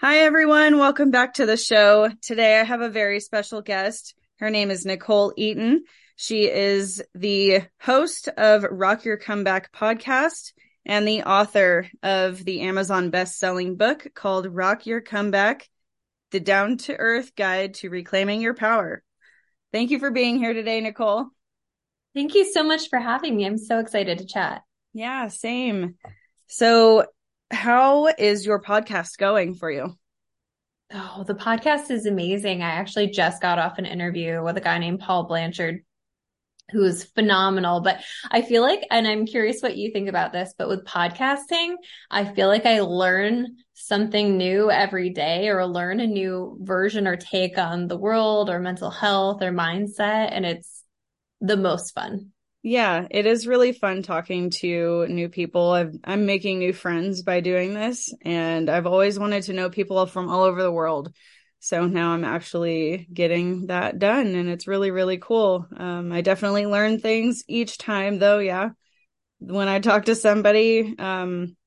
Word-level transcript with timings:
Hi, 0.00 0.18
everyone. 0.18 0.78
Welcome 0.78 1.12
back 1.12 1.34
to 1.34 1.46
the 1.46 1.56
show. 1.56 2.10
Today 2.20 2.58
I 2.58 2.64
have 2.64 2.80
a 2.80 2.90
very 2.90 3.20
special 3.20 3.62
guest. 3.62 4.16
Her 4.40 4.50
name 4.50 4.72
is 4.72 4.84
Nichole 4.84 5.32
Eaton. 5.36 5.84
She 6.16 6.50
is 6.50 7.00
the 7.14 7.62
host 7.80 8.28
of 8.36 8.64
Rock 8.68 9.04
Your 9.04 9.16
Comeback 9.16 9.72
podcast 9.72 10.52
and 10.84 11.06
the 11.06 11.22
author 11.22 11.86
of 12.02 12.44
the 12.44 12.62
Amazon 12.62 13.10
best-selling 13.10 13.76
book 13.76 14.08
called 14.14 14.52
Rock 14.52 14.84
Your 14.84 15.00
Comeback: 15.00 15.70
The 16.32 16.40
Down 16.40 16.76
to 16.78 16.96
Earth 16.96 17.36
Guide 17.36 17.74
to 17.74 17.88
Reclaiming 17.88 18.40
Your 18.40 18.54
Power. 18.54 19.04
Thank 19.72 19.92
you 19.92 20.00
for 20.00 20.10
being 20.10 20.38
here 20.38 20.52
today, 20.52 20.82
Nichole. 20.82 21.26
Thank 22.14 22.34
you 22.34 22.44
so 22.52 22.64
much 22.64 22.88
for 22.90 22.98
having 22.98 23.36
me. 23.36 23.46
I'm 23.46 23.58
so 23.58 23.78
excited 23.78 24.18
to 24.18 24.26
chat. 24.26 24.62
Yeah, 24.92 25.28
same. 25.28 25.94
So, 26.48 27.06
how 27.50 28.06
is 28.06 28.46
your 28.46 28.60
podcast 28.60 29.18
going 29.18 29.54
for 29.54 29.70
you? 29.70 29.94
Oh, 30.92 31.24
the 31.26 31.34
podcast 31.34 31.90
is 31.90 32.06
amazing. 32.06 32.62
I 32.62 32.70
actually 32.70 33.08
just 33.08 33.42
got 33.42 33.58
off 33.58 33.78
an 33.78 33.86
interview 33.86 34.42
with 34.42 34.56
a 34.56 34.60
guy 34.60 34.78
named 34.78 35.00
Paul 35.00 35.24
Blanchard 35.24 35.84
who 36.70 36.82
is 36.84 37.04
phenomenal. 37.04 37.80
But 37.80 38.02
I 38.30 38.42
feel 38.42 38.62
like, 38.62 38.86
and 38.90 39.06
I'm 39.06 39.26
curious 39.26 39.60
what 39.60 39.76
you 39.76 39.92
think 39.92 40.08
about 40.08 40.32
this, 40.32 40.54
but 40.56 40.68
with 40.68 40.84
podcasting, 40.84 41.74
I 42.10 42.24
feel 42.24 42.48
like 42.48 42.66
I 42.66 42.80
learn 42.80 43.56
something 43.74 44.36
new 44.36 44.70
every 44.70 45.10
day 45.10 45.48
or 45.48 45.66
learn 45.66 46.00
a 46.00 46.06
new 46.06 46.56
version 46.60 47.06
or 47.06 47.16
take 47.16 47.58
on 47.58 47.86
the 47.86 47.98
world 47.98 48.48
or 48.48 48.60
mental 48.60 48.90
health 48.90 49.42
or 49.42 49.52
mindset. 49.52 50.30
And 50.32 50.46
it's 50.46 50.84
the 51.40 51.56
most 51.56 51.94
fun. 51.94 52.32
Yeah, 52.66 53.06
it 53.10 53.26
is 53.26 53.46
really 53.46 53.72
fun 53.72 54.02
talking 54.02 54.48
to 54.48 55.06
new 55.06 55.28
people. 55.28 55.72
i 55.72 55.86
am 56.10 56.24
making 56.24 56.58
new 56.58 56.72
friends 56.72 57.20
by 57.20 57.40
doing 57.40 57.74
this, 57.74 58.10
and 58.22 58.70
I've 58.70 58.86
always 58.86 59.18
wanted 59.18 59.42
to 59.44 59.52
know 59.52 59.68
people 59.68 60.06
from 60.06 60.30
all 60.30 60.44
over 60.44 60.62
the 60.62 60.72
world. 60.72 61.12
So 61.60 61.86
now 61.86 62.12
I'm 62.12 62.24
actually 62.24 63.06
getting 63.12 63.66
that 63.66 63.98
done, 63.98 64.34
and 64.34 64.48
it's 64.48 64.66
really, 64.66 64.90
really 64.90 65.18
cool. 65.18 65.66
Um, 65.76 66.10
I 66.10 66.22
definitely 66.22 66.64
learn 66.64 67.00
things 67.00 67.44
each 67.48 67.76
time, 67.76 68.18
though. 68.18 68.38
Yeah, 68.38 68.70
when 69.40 69.68
I 69.68 69.78
talk 69.78 70.06
to 70.06 70.14
somebody, 70.14 70.94
um, 70.98 71.58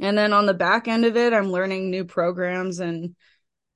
and 0.00 0.18
then 0.18 0.32
on 0.32 0.46
the 0.46 0.54
back 0.54 0.88
end 0.88 1.04
of 1.04 1.16
it, 1.16 1.32
I'm 1.32 1.52
learning 1.52 1.88
new 1.88 2.04
programs 2.04 2.80
and 2.80 3.14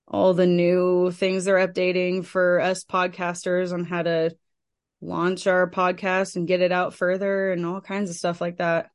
all 0.08 0.34
the 0.34 0.47
new 0.47 1.12
things 1.12 1.45
they're 1.45 1.64
updating 1.64 2.25
for 2.25 2.58
us 2.61 2.83
podcasters 2.83 3.73
on 3.73 3.84
how 3.84 4.03
to 4.03 4.36
launch 5.00 5.47
our 5.47 5.70
podcast 5.70 6.36
and 6.36 6.48
get 6.48 6.61
it 6.61 6.72
out 6.72 6.94
further 6.94 7.52
and 7.52 7.64
all 7.66 7.80
kinds 7.80 8.11
of 8.11 8.16
stuff 8.16 8.41
like 8.41 8.58
that. 8.58 8.91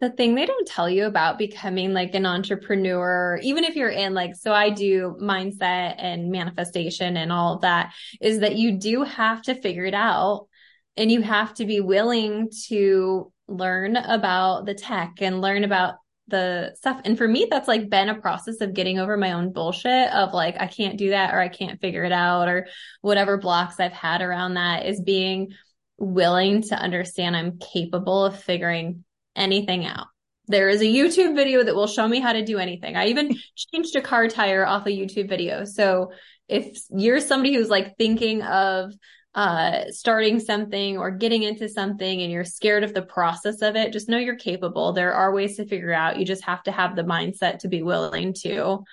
The 0.00 0.10
thing 0.10 0.34
they 0.34 0.46
don't 0.46 0.66
tell 0.66 0.88
you 0.88 1.04
about 1.04 1.36
becoming 1.36 1.92
like 1.92 2.14
an 2.14 2.24
entrepreneur, 2.24 3.38
even 3.42 3.64
if 3.64 3.76
you're 3.76 3.90
in 3.90 4.14
like, 4.14 4.34
so 4.34 4.52
I 4.52 4.70
do 4.70 5.16
mindset 5.20 5.96
and 5.98 6.30
manifestation 6.30 7.18
and 7.18 7.30
all 7.30 7.56
of 7.56 7.62
that, 7.62 7.92
is 8.20 8.40
that 8.40 8.56
you 8.56 8.78
do 8.78 9.02
have 9.02 9.42
to 9.42 9.54
figure 9.54 9.84
it 9.84 9.94
out 9.94 10.48
and 10.96 11.12
you 11.12 11.20
have 11.20 11.52
to 11.54 11.66
be 11.66 11.80
willing 11.80 12.50
to 12.68 13.30
learn 13.46 13.96
about 13.96 14.64
the 14.64 14.74
tech 14.74 15.14
and 15.20 15.40
learn 15.40 15.64
about 15.64 15.96
the 16.30 16.74
stuff. 16.76 17.00
And 17.04 17.18
for 17.18 17.28
me, 17.28 17.46
that's 17.50 17.68
like 17.68 17.90
been 17.90 18.08
a 18.08 18.20
process 18.20 18.60
of 18.60 18.74
getting 18.74 18.98
over 18.98 19.16
my 19.16 19.32
own 19.32 19.52
bullshit 19.52 20.10
of 20.12 20.32
like, 20.32 20.56
I 20.58 20.66
can't 20.66 20.96
do 20.96 21.10
that 21.10 21.34
or 21.34 21.40
I 21.40 21.48
can't 21.48 21.80
figure 21.80 22.04
it 22.04 22.12
out 22.12 22.48
or 22.48 22.68
whatever 23.00 23.36
blocks 23.36 23.80
I've 23.80 23.92
had 23.92 24.22
around 24.22 24.54
that 24.54 24.86
is 24.86 25.00
being 25.00 25.52
willing 25.98 26.62
to 26.62 26.74
understand 26.74 27.36
I'm 27.36 27.58
capable 27.58 28.24
of 28.24 28.42
figuring 28.42 29.04
anything 29.36 29.84
out. 29.84 30.06
There 30.48 30.68
is 30.68 30.80
a 30.80 30.84
YouTube 30.84 31.36
video 31.36 31.62
that 31.62 31.74
will 31.74 31.86
show 31.86 32.08
me 32.08 32.18
how 32.18 32.32
to 32.32 32.44
do 32.44 32.58
anything. 32.58 32.96
I 32.96 33.08
even 33.08 33.36
changed 33.72 33.94
a 33.96 34.00
car 34.00 34.28
tire 34.28 34.66
off 34.66 34.86
a 34.86 34.90
YouTube 34.90 35.28
video. 35.28 35.64
So 35.64 36.12
if 36.48 36.76
you're 36.90 37.20
somebody 37.20 37.54
who's 37.54 37.68
like 37.68 37.96
thinking 37.96 38.42
of 38.42 38.92
uh, 39.34 39.84
starting 39.90 40.40
something 40.40 40.98
or 40.98 41.10
getting 41.10 41.42
into 41.44 41.68
something 41.68 42.22
and 42.22 42.32
you're 42.32 42.44
scared 42.44 42.82
of 42.82 42.94
the 42.94 43.02
process 43.02 43.62
of 43.62 43.76
it, 43.76 43.92
just 43.92 44.08
know 44.08 44.18
you're 44.18 44.36
capable. 44.36 44.92
There 44.92 45.14
are 45.14 45.32
ways 45.32 45.56
to 45.56 45.66
figure 45.66 45.92
out. 45.92 46.18
You 46.18 46.24
just 46.24 46.44
have 46.44 46.62
to 46.64 46.72
have 46.72 46.96
the 46.96 47.04
mindset 47.04 47.60
to 47.60 47.68
be 47.68 47.82
willing 47.82 48.34
to 48.42 48.84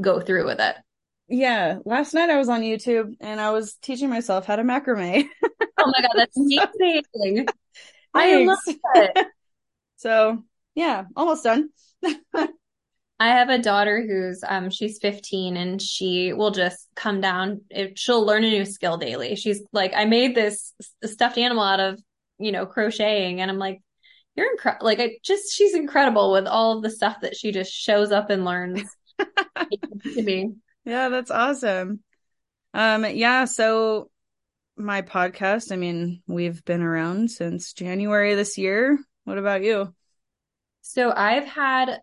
go 0.00 0.20
through 0.20 0.46
with 0.46 0.60
it. 0.60 0.76
Yeah. 1.28 1.78
Last 1.84 2.12
night 2.12 2.30
I 2.30 2.36
was 2.36 2.48
on 2.48 2.60
YouTube 2.60 3.14
and 3.20 3.40
I 3.40 3.50
was 3.50 3.74
teaching 3.74 4.10
myself 4.10 4.44
how 4.44 4.56
to 4.56 4.62
macrame. 4.62 5.26
oh 5.42 5.50
my 5.86 6.00
God. 6.02 6.10
That's 6.14 6.36
amazing. 6.36 7.46
I 8.12 8.44
love 8.44 8.58
it. 8.66 9.26
so 9.96 10.44
yeah, 10.74 11.04
almost 11.16 11.44
done. 11.44 11.70
I 13.22 13.28
have 13.28 13.50
a 13.50 13.58
daughter 13.58 14.04
who's 14.04 14.42
um 14.48 14.68
she's 14.68 14.98
15 14.98 15.56
and 15.56 15.80
she 15.80 16.32
will 16.32 16.50
just 16.50 16.88
come 16.96 17.20
down 17.20 17.60
if 17.70 17.92
she'll 17.94 18.26
learn 18.26 18.42
a 18.42 18.50
new 18.50 18.64
skill 18.64 18.96
daily. 18.96 19.36
She's 19.36 19.62
like 19.72 19.92
I 19.94 20.06
made 20.06 20.34
this 20.34 20.74
stuffed 21.04 21.38
animal 21.38 21.62
out 21.62 21.78
of, 21.78 22.00
you 22.40 22.50
know, 22.50 22.66
crocheting 22.66 23.40
and 23.40 23.48
I'm 23.48 23.60
like 23.60 23.80
you're 24.34 24.50
incredible. 24.50 24.86
Like 24.86 24.98
I 24.98 25.18
just 25.22 25.54
she's 25.54 25.76
incredible 25.76 26.32
with 26.32 26.48
all 26.48 26.76
of 26.76 26.82
the 26.82 26.90
stuff 26.90 27.18
that 27.22 27.36
she 27.36 27.52
just 27.52 27.72
shows 27.72 28.10
up 28.10 28.28
and 28.28 28.44
learns 28.44 28.82
to 29.20 30.22
me. 30.22 30.54
Yeah, 30.84 31.08
that's 31.08 31.30
awesome. 31.30 32.00
Um 32.74 33.06
yeah, 33.08 33.44
so 33.44 34.10
my 34.76 35.02
podcast, 35.02 35.70
I 35.70 35.76
mean, 35.76 36.22
we've 36.26 36.64
been 36.64 36.82
around 36.82 37.30
since 37.30 37.72
January 37.72 38.34
this 38.34 38.58
year. 38.58 38.98
What 39.22 39.38
about 39.38 39.62
you? 39.62 39.94
So 40.80 41.12
I've 41.14 41.46
had 41.46 42.00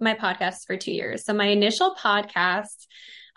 my 0.00 0.14
podcast 0.14 0.66
for 0.66 0.76
two 0.76 0.92
years. 0.92 1.24
So 1.24 1.32
my 1.32 1.46
initial 1.46 1.94
podcast 1.94 2.86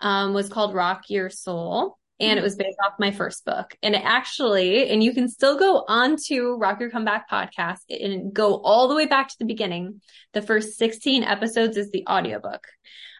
um, 0.00 0.34
was 0.34 0.48
called 0.48 0.74
Rock 0.74 1.04
Your 1.08 1.30
Soul. 1.30 1.96
And 2.20 2.38
it 2.38 2.42
was 2.42 2.54
based 2.54 2.76
off 2.84 2.98
my 2.98 3.12
first 3.12 3.46
book. 3.46 3.74
And 3.82 3.94
it 3.94 4.02
actually, 4.04 4.90
and 4.90 5.02
you 5.02 5.14
can 5.14 5.26
still 5.26 5.58
go 5.58 5.86
on 5.88 6.16
to 6.26 6.54
Rock 6.56 6.78
Your 6.78 6.90
Comeback 6.90 7.30
podcast 7.30 7.78
and 7.88 8.34
go 8.34 8.56
all 8.58 8.88
the 8.88 8.94
way 8.94 9.06
back 9.06 9.28
to 9.28 9.36
the 9.38 9.46
beginning. 9.46 10.02
The 10.34 10.42
first 10.42 10.76
16 10.76 11.24
episodes 11.24 11.78
is 11.78 11.90
the 11.90 12.04
audiobook. 12.06 12.66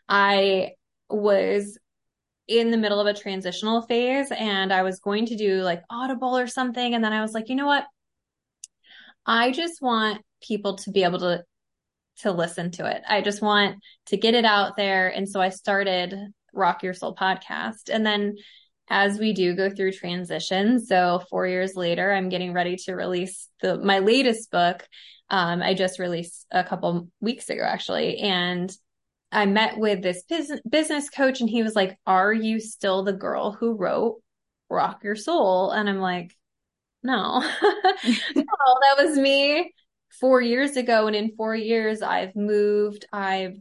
I 0.06 0.72
was 1.08 1.78
in 2.46 2.70
the 2.70 2.76
middle 2.76 3.00
of 3.00 3.06
a 3.06 3.18
transitional 3.18 3.80
phase 3.80 4.30
and 4.32 4.70
I 4.70 4.82
was 4.82 5.00
going 5.00 5.26
to 5.26 5.36
do 5.36 5.62
like 5.62 5.82
Audible 5.88 6.36
or 6.36 6.46
something. 6.46 6.94
And 6.94 7.02
then 7.02 7.14
I 7.14 7.22
was 7.22 7.32
like, 7.32 7.48
you 7.48 7.54
know 7.54 7.66
what? 7.66 7.86
I 9.24 9.50
just 9.50 9.80
want 9.80 10.20
people 10.42 10.76
to 10.76 10.90
be 10.90 11.04
able 11.04 11.20
to 11.20 11.44
to 12.22 12.32
listen 12.32 12.70
to 12.72 12.86
it. 12.86 13.02
I 13.08 13.20
just 13.20 13.42
want 13.42 13.76
to 14.06 14.16
get 14.16 14.34
it 14.34 14.44
out 14.44 14.76
there. 14.76 15.08
And 15.08 15.28
so 15.28 15.40
I 15.40 15.48
started 15.48 16.14
Rock 16.52 16.82
Your 16.82 16.94
Soul 16.94 17.14
podcast. 17.14 17.90
And 17.92 18.04
then 18.04 18.36
as 18.88 19.18
we 19.18 19.32
do 19.32 19.54
go 19.54 19.70
through 19.70 19.92
transition, 19.92 20.84
so 20.84 21.22
four 21.30 21.46
years 21.46 21.76
later, 21.76 22.12
I'm 22.12 22.28
getting 22.28 22.52
ready 22.52 22.76
to 22.76 22.94
release 22.94 23.48
the 23.60 23.78
my 23.78 24.00
latest 24.00 24.50
book. 24.50 24.86
Um, 25.28 25.62
I 25.62 25.74
just 25.74 26.00
released 26.00 26.46
a 26.50 26.64
couple 26.64 27.08
weeks 27.20 27.48
ago, 27.48 27.62
actually, 27.62 28.18
and 28.18 28.70
I 29.30 29.46
met 29.46 29.78
with 29.78 30.02
this 30.02 30.24
business 30.24 30.60
business 30.68 31.08
coach, 31.08 31.40
and 31.40 31.48
he 31.48 31.62
was 31.62 31.76
like, 31.76 31.98
"Are 32.04 32.32
you 32.32 32.58
still 32.58 33.04
the 33.04 33.12
girl 33.12 33.52
who 33.52 33.76
wrote 33.76 34.20
Rock 34.68 35.04
Your 35.04 35.14
Soul?" 35.14 35.70
And 35.70 35.88
I'm 35.88 36.00
like, 36.00 36.36
"No, 37.04 37.38
no, 37.62 38.44
that 38.44 38.96
was 38.98 39.16
me 39.16 39.72
four 40.18 40.40
years 40.40 40.76
ago. 40.76 41.06
And 41.06 41.16
in 41.16 41.36
four 41.36 41.54
years, 41.54 42.02
I've 42.02 42.34
moved, 42.34 43.06
I've 43.12 43.56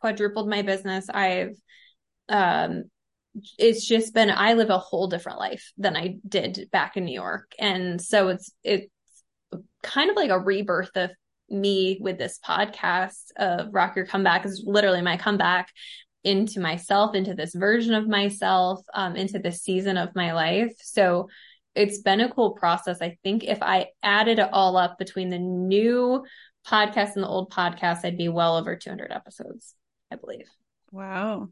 quadrupled 0.00 0.48
my 0.48 0.62
business. 0.62 1.08
I've, 1.08 1.56
um, 2.28 2.84
it's 3.58 3.86
just 3.86 4.12
been, 4.12 4.30
I 4.30 4.54
live 4.54 4.70
a 4.70 4.78
whole 4.78 5.06
different 5.06 5.38
life 5.38 5.72
than 5.78 5.96
I 5.96 6.16
did 6.28 6.68
back 6.70 6.96
in 6.96 7.04
New 7.04 7.14
York. 7.14 7.52
And 7.58 8.00
so 8.00 8.28
it's, 8.28 8.52
it's 8.62 8.90
kind 9.82 10.10
of 10.10 10.16
like 10.16 10.30
a 10.30 10.38
rebirth 10.38 10.96
of 10.96 11.10
me 11.48 11.98
with 12.00 12.18
this 12.18 12.38
podcast 12.44 13.30
of 13.36 13.72
Rock 13.72 13.96
Your 13.96 14.06
Comeback 14.06 14.44
is 14.44 14.64
literally 14.66 15.02
my 15.02 15.16
comeback 15.16 15.68
into 16.24 16.60
myself, 16.60 17.14
into 17.14 17.34
this 17.34 17.54
version 17.54 17.94
of 17.94 18.08
myself, 18.08 18.80
um, 18.94 19.16
into 19.16 19.38
this 19.38 19.62
season 19.62 19.96
of 19.96 20.14
my 20.14 20.32
life. 20.32 20.72
So 20.78 21.28
it's 21.74 21.98
been 21.98 22.20
a 22.20 22.32
cool 22.32 22.52
process. 22.52 23.00
I 23.00 23.18
think 23.22 23.44
if 23.44 23.62
I 23.62 23.88
added 24.02 24.38
it 24.38 24.48
all 24.52 24.76
up 24.76 24.98
between 24.98 25.30
the 25.30 25.38
new 25.38 26.24
podcast 26.66 27.14
and 27.14 27.24
the 27.24 27.28
old 27.28 27.52
podcast, 27.52 28.04
I'd 28.04 28.18
be 28.18 28.28
well 28.28 28.56
over 28.56 28.76
200 28.76 29.10
episodes, 29.10 29.74
I 30.10 30.16
believe. 30.16 30.46
Wow. 30.90 31.48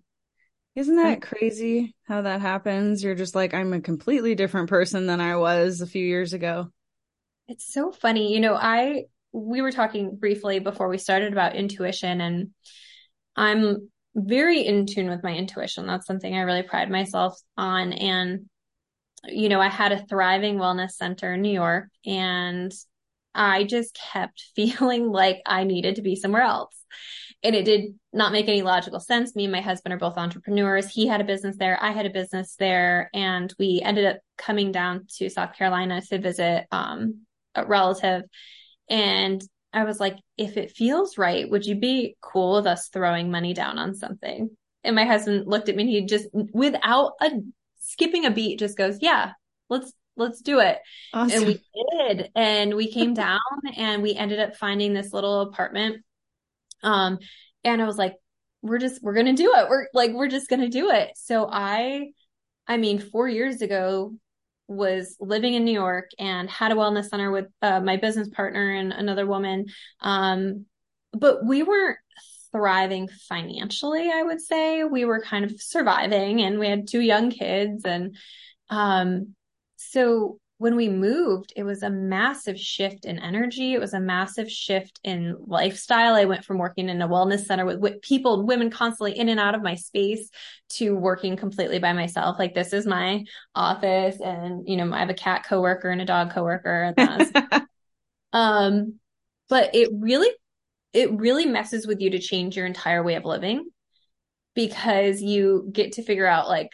Isn't 0.77 0.97
that 0.97 1.23
crazy 1.23 1.95
how 2.05 2.23
that 2.23 2.41
happens? 2.41 3.03
You're 3.03 3.15
just 3.15 3.35
like, 3.35 3.55
I'm 3.55 3.73
a 3.73 3.81
completely 3.81 4.35
different 4.35 4.69
person 4.69 5.07
than 5.07 5.21
I 5.21 5.37
was 5.37 5.81
a 5.81 5.87
few 5.87 6.05
years 6.05 6.33
ago. 6.33 6.69
It's 7.49 7.73
so 7.73 7.91
funny. 7.91 8.33
You 8.33 8.41
know, 8.41 8.55
I, 8.55 9.05
we 9.33 9.63
were 9.63 9.73
talking 9.73 10.17
briefly 10.17 10.61
before 10.61 10.89
we 10.89 10.99
started 10.99 11.33
about 11.33 11.57
intuition, 11.57 12.21
and 12.21 12.51
I'm 13.35 13.91
very 14.15 14.61
in 14.61 14.87
tune 14.87 15.11
with 15.11 15.25
my 15.25 15.35
intuition. 15.35 15.87
That's 15.87 16.07
something 16.07 16.35
I 16.35 16.43
really 16.43 16.63
pride 16.63 16.91
myself 16.91 17.41
on. 17.57 17.93
And 17.93 18.49
you 19.25 19.49
know, 19.49 19.61
I 19.61 19.69
had 19.69 19.93
a 19.93 20.05
thriving 20.07 20.57
wellness 20.57 20.93
center 20.93 21.35
in 21.35 21.43
New 21.43 21.53
York 21.53 21.89
and 22.07 22.73
I 23.35 23.65
just 23.65 23.99
kept 24.13 24.45
feeling 24.57 25.11
like 25.11 25.41
I 25.47 25.65
needed 25.65 25.97
to 25.97 26.03
be 26.03 26.17
somewhere 26.17 26.43
else. 26.43 26.77
and 27.43 27.55
it 27.55 27.65
did 27.65 27.95
not 28.13 28.33
make 28.33 28.49
any 28.49 28.63
logical 28.63 29.01
sense. 29.01 29.35
Me 29.35 29.45
and 29.45 29.53
my 29.53 29.61
husband 29.61 29.95
are 29.95 29.99
both 29.99 30.19
entrepreneurs. 30.19 30.89
He 30.89 31.07
had 31.07 31.21
a 31.21 31.25
business 31.25 31.57
there. 31.57 31.79
I 31.83 31.93
had 31.93 32.07
a 32.07 32.11
business 32.11 32.55
there. 32.57 33.11
And 33.15 33.53
we 33.59 33.81
ended 33.83 34.05
up 34.05 34.19
coming 34.37 34.73
down 34.73 35.07
to 35.19 35.31
South 35.31 35.55
Carolina 35.55 36.03
to 36.03 36.19
visit 36.19 36.67
um, 36.71 37.23
a 37.55 37.65
relative. 37.65 38.25
And 38.89 39.43
I 39.73 39.85
was 39.85 40.01
like, 40.01 40.17
if 40.37 40.57
it 40.57 40.73
feels 40.73 41.17
right, 41.17 41.49
would 41.49 41.65
you 41.65 41.77
be 41.77 42.17
cool 42.21 42.57
with 42.57 42.67
us 42.67 42.89
throwing 42.89 43.31
money 43.31 43.55
down 43.55 43.79
on 43.79 43.95
something? 43.95 44.51
And 44.83 44.97
my 44.97 45.05
husband 45.05 45.47
looked 45.47 45.69
at 45.69 45.77
me 45.77 45.83
and 45.85 45.91
he 45.91 46.07
just, 46.07 46.27
without 46.33 47.13
a 47.21 47.31
skipping 47.91 48.27
a 48.27 48.31
beat, 48.31 48.59
just 48.59 48.77
goes, 48.77 48.99
yeah, 49.01 49.33
let's, 49.69 49.93
let's 50.17 50.41
do 50.41 50.61
it. 50.61 50.79
Awesome. 51.13 51.39
And 51.39 51.47
we 51.47 51.61
did. 52.09 52.31
And 52.35 52.75
we 52.75 52.91
came 52.91 53.15
down 53.27 53.41
and 53.77 54.03
we 54.03 54.15
ended 54.15 54.41
up 54.41 54.57
finding 54.57 54.93
this 54.93 55.13
little 55.13 55.43
apartment. 55.43 56.05
Um, 56.83 57.19
and 57.65 57.83
I 57.83 57.87
was 57.87 57.99
like, 57.99 58.15
we're 58.63 58.79
just, 58.79 59.03
we're 59.03 59.15
going 59.15 59.35
to 59.35 59.43
do 59.43 59.55
it. 59.55 59.69
We're 59.69 59.87
like, 59.95 60.13
we're 60.13 60.29
just 60.29 60.49
going 60.49 60.61
to 60.61 60.69
do 60.69 60.91
it. 60.91 61.13
So 61.17 61.49
I, 61.51 62.13
I 62.67 62.77
mean, 62.77 62.99
four 62.99 63.29
years 63.29 63.63
ago, 63.63 64.15
was 64.71 65.17
living 65.19 65.55
in 65.55 65.65
New 65.65 65.73
York 65.73 66.11
and 66.17 66.49
had 66.49 66.71
a 66.71 66.77
wellness 66.77 67.09
center 67.09 67.33
with 67.33 67.47
uh, 67.61 67.81
my 67.81 67.97
business 67.97 68.29
partner 68.29 68.73
and 68.73 68.93
another 68.93 69.27
woman. 69.27 69.67
Um, 70.01 70.67
but 71.13 71.45
we 71.45 71.65
weren't 71.65 71.99
thriving 72.53 73.09
financially, 73.29 74.11
I 74.11 74.23
would 74.23 74.41
say. 74.41 74.85
We 74.85 75.05
were 75.05 75.21
kind 75.21 75.45
of 75.45 75.61
surviving 75.61 76.43
and 76.43 76.59
we 76.59 76.69
had 76.69 76.89
two 76.89 77.01
young 77.01 77.31
kids. 77.31 77.85
And 77.85 78.17
um, 78.69 79.35
so 79.77 80.39
when 80.61 80.77
we 80.77 80.91
moved, 80.91 81.55
it 81.57 81.63
was 81.63 81.83
a 81.83 81.89
massive 81.89 82.61
shift 82.61 83.07
in 83.07 83.19
energy. 83.19 83.73
It 83.73 83.81
was 83.81 83.95
a 83.95 83.99
massive 83.99 84.53
shift 84.53 85.01
in 85.03 85.35
lifestyle. 85.47 86.13
I 86.13 86.27
went 86.27 86.45
from 86.45 86.59
working 86.59 86.91
in 86.91 87.01
a 87.01 87.09
wellness 87.09 87.47
center 87.47 87.65
with, 87.65 87.79
with, 87.79 88.03
people, 88.03 88.45
women 88.45 88.69
constantly 88.69 89.19
in 89.19 89.31
and 89.31 89.41
out 89.41 89.55
of 89.55 89.63
my 89.63 89.75
space 89.75 90.29
to 90.73 90.95
working 90.95 91.35
completely 91.35 91.79
by 91.79 91.95
myself. 91.95 92.39
Like 92.39 92.53
this 92.53 92.75
is 92.75 92.87
my 92.87 93.25
office 93.55 94.21
and, 94.21 94.69
you 94.69 94.77
know, 94.77 94.93
I 94.93 94.99
have 94.99 95.09
a 95.09 95.15
cat 95.15 95.47
coworker 95.49 95.89
and 95.89 96.03
a 96.03 96.05
dog 96.05 96.33
coworker. 96.33 96.93
um, 98.35 99.01
but 99.49 99.75
it 99.75 99.89
really, 99.95 100.29
it 100.93 101.13
really 101.13 101.47
messes 101.47 101.87
with 101.87 102.01
you 102.01 102.11
to 102.11 102.19
change 102.19 102.57
your 102.57 102.67
entire 102.67 103.03
way 103.03 103.15
of 103.15 103.25
living 103.25 103.69
because 104.55 105.23
you 105.23 105.69
get 105.73 105.93
to 105.93 106.03
figure 106.03 106.27
out 106.27 106.49
like, 106.49 106.71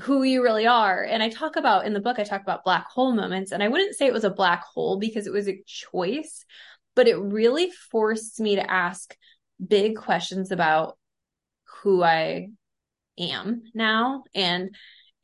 who 0.00 0.22
you 0.24 0.42
really 0.42 0.66
are. 0.66 1.04
And 1.04 1.22
I 1.22 1.28
talk 1.28 1.56
about 1.56 1.86
in 1.86 1.92
the 1.92 2.00
book, 2.00 2.18
I 2.18 2.24
talk 2.24 2.42
about 2.42 2.64
black 2.64 2.88
hole 2.88 3.12
moments. 3.12 3.52
And 3.52 3.62
I 3.62 3.68
wouldn't 3.68 3.94
say 3.94 4.06
it 4.06 4.12
was 4.12 4.24
a 4.24 4.30
black 4.30 4.64
hole 4.64 4.98
because 4.98 5.26
it 5.26 5.32
was 5.32 5.48
a 5.48 5.62
choice, 5.66 6.44
but 6.96 7.06
it 7.06 7.16
really 7.16 7.70
forced 7.92 8.40
me 8.40 8.56
to 8.56 8.70
ask 8.70 9.16
big 9.64 9.96
questions 9.96 10.50
about 10.50 10.98
who 11.82 12.02
I 12.02 12.48
am 13.18 13.62
now. 13.72 14.24
And, 14.34 14.74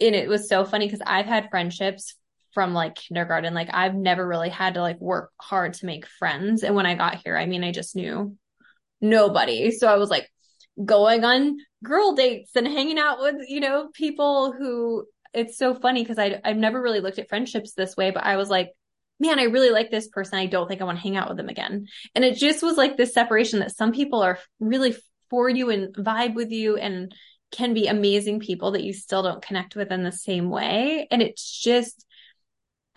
and 0.01 0.15
it 0.15 0.29
was 0.29 0.49
so 0.49 0.65
funny 0.65 0.87
because 0.87 1.03
I've 1.05 1.27
had 1.27 1.51
friendships 1.51 2.15
from 2.53 2.75
like 2.75 2.95
kindergarten. 2.95 3.55
Like 3.55 3.71
I've 3.73 3.95
never 3.95 4.27
really 4.27 4.51
had 4.51 4.75
to 4.75 4.81
like 4.81 5.01
work 5.01 5.31
hard 5.41 5.75
to 5.75 5.87
make 5.87 6.07
friends. 6.07 6.63
And 6.63 6.75
when 6.75 6.87
I 6.87 6.95
got 6.95 7.23
here, 7.25 7.37
I 7.37 7.47
mean, 7.47 7.65
I 7.65 7.73
just 7.73 7.97
knew 7.97 8.37
nobody. 9.01 9.71
So 9.71 9.87
I 9.87 9.97
was 9.97 10.11
like, 10.11 10.29
going 10.85 11.25
on 11.25 11.59
girl 11.85 12.15
dates 12.15 12.53
and 12.57 12.67
hanging 12.67 12.99
out 12.99 13.21
with, 13.21 13.37
you 13.49 13.61
know, 13.61 13.89
people 13.93 14.53
who 14.53 15.05
it's 15.35 15.59
so 15.59 15.75
funny 15.75 16.03
because 16.03 16.19
I 16.19 16.41
I've 16.45 16.57
never 16.57 16.81
really 16.81 17.01
looked 17.01 17.19
at 17.19 17.29
friendships 17.29 17.73
this 17.73 17.97
way, 17.97 18.11
but 18.11 18.25
I 18.25 18.37
was 18.37 18.49
like, 18.49 18.71
man, 19.19 19.39
I 19.39 19.45
really 19.45 19.71
like 19.71 19.91
this 19.91 20.09
person. 20.09 20.39
I 20.39 20.47
don't 20.47 20.69
think 20.69 20.81
I 20.81 20.85
want 20.85 20.99
to 20.99 21.03
hang 21.03 21.17
out 21.17 21.29
with 21.29 21.37
them 21.37 21.49
again. 21.49 21.87
And 22.15 22.25
it 22.25 22.37
just 22.37 22.63
was 22.63 22.77
like 22.77 22.97
this 22.97 23.13
separation 23.13 23.61
that 23.61 23.77
some 23.77 23.93
people 23.93 24.23
are 24.23 24.39
really 24.59 24.97
for 25.29 25.49
you 25.49 25.71
and 25.71 25.95
vibe 25.95 26.35
with 26.35 26.51
you 26.51 26.77
and 26.77 27.15
can 27.53 27.75
be 27.75 27.87
amazing 27.87 28.41
people 28.41 28.73
that 28.73 28.85
you 28.85 28.93
still 28.93 29.23
don't 29.23 29.43
connect 29.43 29.77
with 29.77 29.91
in 29.91 30.03
the 30.03 30.13
same 30.13 30.51
way. 30.51 31.07
And 31.11 31.21
it's 31.21 31.61
just, 31.61 32.07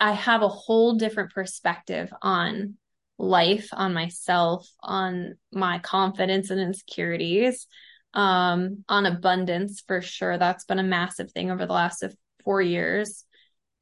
I 0.00 0.12
have 0.12 0.42
a 0.42 0.48
whole 0.48 0.94
different 0.94 1.32
perspective 1.32 2.12
on 2.20 2.74
life, 3.18 3.68
on 3.72 3.94
myself, 3.94 4.68
on 4.80 5.36
my 5.52 5.78
confidence 5.78 6.50
and 6.50 6.60
insecurities, 6.60 7.66
um, 8.12 8.84
on 8.88 9.06
abundance 9.06 9.82
for 9.86 10.02
sure. 10.02 10.36
That's 10.38 10.64
been 10.64 10.78
a 10.78 10.84
massive 10.84 11.30
thing 11.32 11.50
over 11.50 11.66
the 11.66 11.72
last 11.72 12.04
four 12.44 12.60
years. 12.60 13.24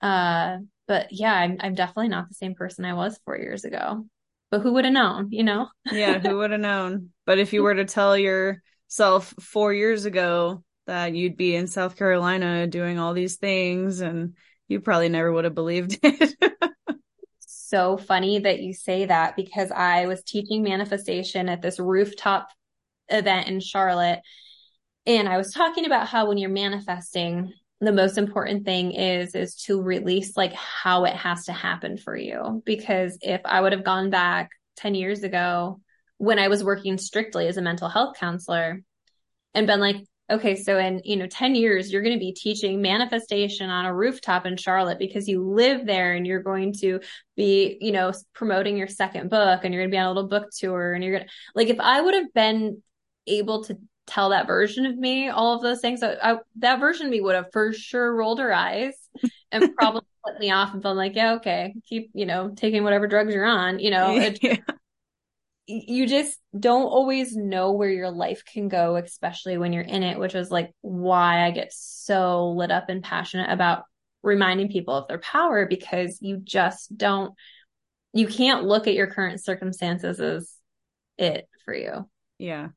Uh, 0.00 0.58
but 0.86 1.08
yeah, 1.10 1.32
I'm, 1.32 1.56
I'm 1.60 1.74
definitely 1.74 2.08
not 2.08 2.28
the 2.28 2.34
same 2.34 2.54
person 2.54 2.84
I 2.84 2.94
was 2.94 3.18
four 3.24 3.38
years 3.38 3.64
ago. 3.64 4.06
But 4.50 4.60
who 4.60 4.74
would 4.74 4.84
have 4.84 4.92
known, 4.92 5.28
you 5.30 5.44
know? 5.44 5.68
yeah, 5.90 6.18
who 6.18 6.36
would 6.38 6.50
have 6.50 6.60
known? 6.60 7.10
But 7.24 7.38
if 7.38 7.52
you 7.52 7.62
were 7.62 7.74
to 7.74 7.86
tell 7.86 8.18
yourself 8.18 9.34
four 9.40 9.72
years 9.72 10.04
ago 10.04 10.62
that 10.86 11.14
you'd 11.14 11.36
be 11.36 11.56
in 11.56 11.66
South 11.66 11.96
Carolina 11.96 12.66
doing 12.66 12.98
all 12.98 13.14
these 13.14 13.36
things 13.36 14.00
and 14.00 14.34
you 14.72 14.80
probably 14.80 15.08
never 15.08 15.32
would 15.32 15.44
have 15.44 15.54
believed 15.54 15.98
it 16.02 16.34
so 17.72 17.96
funny 17.96 18.40
that 18.40 18.60
you 18.60 18.74
say 18.74 19.06
that 19.06 19.34
because 19.34 19.70
I 19.70 20.06
was 20.06 20.22
teaching 20.22 20.62
manifestation 20.62 21.48
at 21.48 21.62
this 21.62 21.80
rooftop 21.80 22.48
event 23.08 23.48
in 23.48 23.60
Charlotte. 23.60 24.20
And 25.06 25.26
I 25.28 25.38
was 25.38 25.54
talking 25.54 25.86
about 25.86 26.06
how 26.06 26.28
when 26.28 26.36
you're 26.36 26.50
manifesting, 26.50 27.52
the 27.80 27.92
most 27.92 28.16
important 28.16 28.64
thing 28.64 28.92
is 28.92 29.34
is 29.34 29.56
to 29.56 29.80
release 29.80 30.36
like 30.36 30.52
how 30.52 31.04
it 31.04 31.14
has 31.14 31.46
to 31.46 31.52
happen 31.52 31.96
for 31.96 32.16
you 32.16 32.62
because 32.64 33.18
if 33.22 33.40
i 33.44 33.60
would 33.60 33.72
have 33.72 33.82
gone 33.82 34.08
back 34.08 34.50
10 34.76 34.94
years 34.94 35.24
ago 35.24 35.80
when 36.18 36.38
i 36.38 36.46
was 36.46 36.62
working 36.62 36.96
strictly 36.96 37.48
as 37.48 37.56
a 37.56 37.62
mental 37.62 37.88
health 37.88 38.16
counselor 38.16 38.80
and 39.52 39.66
been 39.66 39.80
like 39.80 39.96
okay, 40.32 40.56
so 40.56 40.78
in, 40.78 41.00
you 41.04 41.16
know, 41.16 41.26
10 41.26 41.54
years, 41.54 41.92
you're 41.92 42.02
going 42.02 42.14
to 42.14 42.20
be 42.20 42.32
teaching 42.32 42.80
manifestation 42.80 43.70
on 43.70 43.84
a 43.84 43.94
rooftop 43.94 44.46
in 44.46 44.56
Charlotte 44.56 44.98
because 44.98 45.28
you 45.28 45.42
live 45.42 45.86
there 45.86 46.14
and 46.14 46.26
you're 46.26 46.42
going 46.42 46.72
to 46.80 47.00
be, 47.36 47.78
you 47.80 47.92
know, 47.92 48.12
promoting 48.34 48.76
your 48.76 48.88
second 48.88 49.30
book 49.30 49.60
and 49.62 49.72
you're 49.72 49.82
going 49.82 49.90
to 49.90 49.94
be 49.94 49.98
on 49.98 50.06
a 50.06 50.08
little 50.08 50.28
book 50.28 50.50
tour 50.56 50.94
and 50.94 51.04
you're 51.04 51.18
going 51.18 51.26
to, 51.26 51.32
like, 51.54 51.68
if 51.68 51.78
I 51.78 52.00
would 52.00 52.14
have 52.14 52.32
been 52.34 52.82
able 53.26 53.64
to 53.64 53.78
tell 54.06 54.30
that 54.30 54.46
version 54.46 54.86
of 54.86 54.96
me 54.96 55.28
all 55.28 55.54
of 55.54 55.62
those 55.62 55.80
things, 55.80 56.02
I, 56.02 56.16
I, 56.22 56.38
that 56.56 56.80
version 56.80 57.06
of 57.06 57.12
me 57.12 57.20
would 57.20 57.34
have 57.34 57.52
for 57.52 57.72
sure 57.72 58.14
rolled 58.14 58.40
her 58.40 58.52
eyes 58.52 58.94
and 59.50 59.74
probably 59.78 60.02
let 60.26 60.38
me 60.38 60.50
off 60.50 60.72
and 60.72 60.82
been 60.82 60.96
like, 60.96 61.14
yeah, 61.14 61.34
okay, 61.34 61.74
keep, 61.88 62.10
you 62.14 62.26
know, 62.26 62.52
taking 62.56 62.82
whatever 62.84 63.06
drugs 63.06 63.34
you're 63.34 63.44
on, 63.44 63.78
you 63.78 63.90
know, 63.90 64.12
yeah 64.42 64.56
you 65.66 66.06
just 66.06 66.38
don't 66.58 66.82
always 66.82 67.36
know 67.36 67.72
where 67.72 67.90
your 67.90 68.10
life 68.10 68.44
can 68.44 68.68
go, 68.68 68.96
especially 68.96 69.58
when 69.58 69.72
you're 69.72 69.82
in 69.82 70.02
it, 70.02 70.18
which 70.18 70.34
is 70.34 70.50
like 70.50 70.72
why 70.80 71.46
I 71.46 71.50
get 71.50 71.72
so 71.72 72.50
lit 72.50 72.70
up 72.70 72.88
and 72.88 73.02
passionate 73.02 73.50
about 73.50 73.84
reminding 74.22 74.68
people 74.68 74.94
of 74.94 75.08
their 75.08 75.18
power 75.18 75.66
because 75.66 76.18
you 76.20 76.38
just 76.42 76.96
don't, 76.96 77.34
you 78.12 78.26
can't 78.26 78.64
look 78.64 78.86
at 78.86 78.94
your 78.94 79.06
current 79.06 79.42
circumstances 79.42 80.20
as 80.20 80.54
it 81.16 81.48
for 81.64 81.74
you. 81.74 82.08
Yeah. 82.38 82.68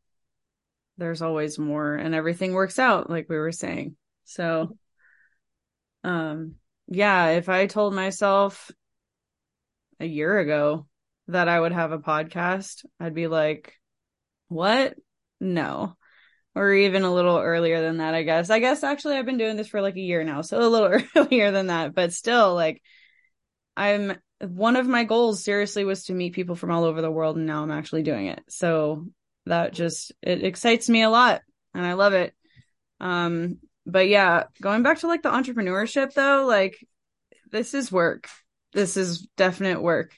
There's 0.97 1.21
always 1.21 1.59
more 1.59 1.95
and 1.95 2.13
everything 2.15 2.53
works 2.53 2.79
out, 2.79 3.09
like 3.09 3.27
we 3.27 3.37
were 3.37 3.51
saying. 3.51 3.97
So, 4.25 4.77
um, 6.03 6.55
yeah, 6.87 7.29
if 7.31 7.49
I 7.49 7.65
told 7.65 7.93
myself 7.93 8.71
a 9.99 10.05
year 10.05 10.37
ago 10.37 10.85
that 11.27 11.47
I 11.47 11.59
would 11.59 11.71
have 11.71 11.91
a 11.91 11.99
podcast, 11.99 12.85
I'd 12.99 13.15
be 13.15 13.27
like, 13.27 13.73
what? 14.47 14.95
No. 15.39 15.95
Or 16.53 16.71
even 16.71 17.03
a 17.03 17.13
little 17.13 17.37
earlier 17.37 17.81
than 17.81 17.97
that, 17.97 18.13
I 18.13 18.23
guess. 18.23 18.49
I 18.49 18.59
guess 18.59 18.83
actually 18.83 19.17
I've 19.17 19.25
been 19.25 19.37
doing 19.37 19.57
this 19.57 19.67
for 19.67 19.81
like 19.81 19.95
a 19.95 20.01
year 20.01 20.23
now, 20.23 20.41
so 20.41 20.59
a 20.59 20.67
little 20.67 21.01
earlier 21.15 21.51
than 21.51 21.67
that, 21.67 21.93
but 21.93 22.13
still 22.13 22.53
like 22.53 22.81
I'm 23.75 24.17
one 24.39 24.75
of 24.75 24.87
my 24.87 25.03
goals 25.03 25.43
seriously 25.43 25.83
was 25.83 26.05
to 26.05 26.13
meet 26.13 26.33
people 26.33 26.55
from 26.55 26.71
all 26.71 26.83
over 26.83 27.01
the 27.01 27.11
world 27.11 27.37
and 27.37 27.45
now 27.45 27.63
I'm 27.63 27.71
actually 27.71 28.03
doing 28.03 28.27
it. 28.27 28.41
So 28.47 29.07
that 29.45 29.73
just 29.73 30.13
it 30.21 30.43
excites 30.43 30.87
me 30.87 31.03
a 31.03 31.09
lot 31.09 31.41
and 31.73 31.85
I 31.85 31.93
love 31.93 32.13
it. 32.13 32.33
Um 32.99 33.57
but 33.85 34.07
yeah, 34.07 34.45
going 34.61 34.81
back 34.81 34.99
to 34.99 35.07
like 35.07 35.23
the 35.23 35.29
entrepreneurship 35.29 36.13
though, 36.13 36.45
like 36.45 36.77
this 37.51 37.73
is 37.73 37.91
work. 37.91 38.29
This 38.73 38.97
is 38.97 39.27
definite 39.37 39.81
work 39.81 40.17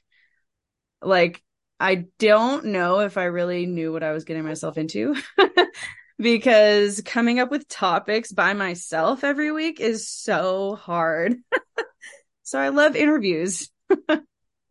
like 1.02 1.44
I 1.80 2.06
don't 2.18 2.66
know 2.66 3.00
if 3.00 3.18
I 3.18 3.26
really 3.26 3.66
knew 3.66 3.92
what 3.92 4.04
I 4.04 4.12
was 4.12 4.24
getting 4.24 4.44
myself 4.44 4.78
into 4.78 5.16
because 6.18 7.02
coming 7.06 7.40
up 7.40 7.52
with 7.52 7.68
topics 7.68 8.32
by 8.32 8.54
myself 8.54 9.24
every 9.24 9.52
week 9.52 9.80
is 9.80 10.10
so 10.10 10.76
hard. 10.76 11.36
so 12.44 12.60
I 12.60 12.70
love 12.70 12.96
interviews. 12.96 13.70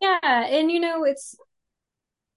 yeah. 0.00 0.18
And 0.22 0.70
you 0.70 0.80
know, 0.80 1.04
it's, 1.04 1.36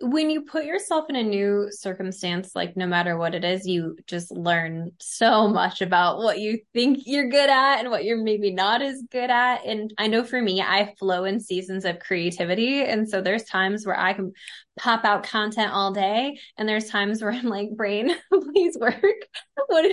when 0.01 0.29
you 0.29 0.43
put 0.43 0.63
yourself 0.63 1.09
in 1.09 1.17
a 1.17 1.23
new 1.23 1.67
circumstance, 1.71 2.51
like 2.55 2.77
no 2.77 2.87
matter 2.87 3.17
what 3.17 3.35
it 3.35 3.43
is, 3.43 3.67
you 3.67 3.97
just 4.07 4.31
learn 4.31 4.91
so 4.99 5.47
much 5.49 5.81
about 5.81 6.19
what 6.19 6.39
you 6.39 6.59
think 6.73 6.99
you're 7.05 7.29
good 7.29 7.49
at 7.49 7.79
and 7.79 7.89
what 7.89 8.05
you're 8.05 8.23
maybe 8.23 8.51
not 8.51 8.81
as 8.81 9.01
good 9.11 9.29
at. 9.29 9.65
And 9.65 9.93
I 9.97 10.07
know 10.07 10.23
for 10.23 10.41
me, 10.41 10.61
I 10.61 10.93
flow 10.97 11.25
in 11.25 11.39
seasons 11.41 11.83
of 11.83 11.99
creativity. 11.99 12.83
And 12.83 13.09
so 13.09 13.21
there's 13.21 13.43
times 13.43 13.85
where 13.85 13.99
I 13.99 14.13
can 14.13 14.31
pop 14.77 15.03
out 15.03 15.23
content 15.23 15.73
all 15.73 15.91
day. 15.91 16.39
And 16.57 16.67
there's 16.67 16.89
times 16.89 17.21
where 17.21 17.31
I'm 17.31 17.47
like, 17.47 17.69
brain, 17.75 18.15
please 18.33 18.77
work. 18.79 18.95
what, 19.67 19.91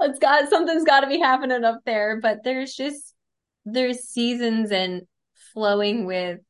let's 0.00 0.18
got, 0.18 0.48
something's 0.48 0.84
got 0.84 1.00
to 1.00 1.08
be 1.08 1.18
happening 1.18 1.64
up 1.64 1.80
there. 1.84 2.20
But 2.22 2.38
there's 2.42 2.74
just, 2.74 3.14
there's 3.66 4.00
seasons 4.04 4.70
and 4.70 5.02
flowing 5.52 6.06
with 6.06 6.40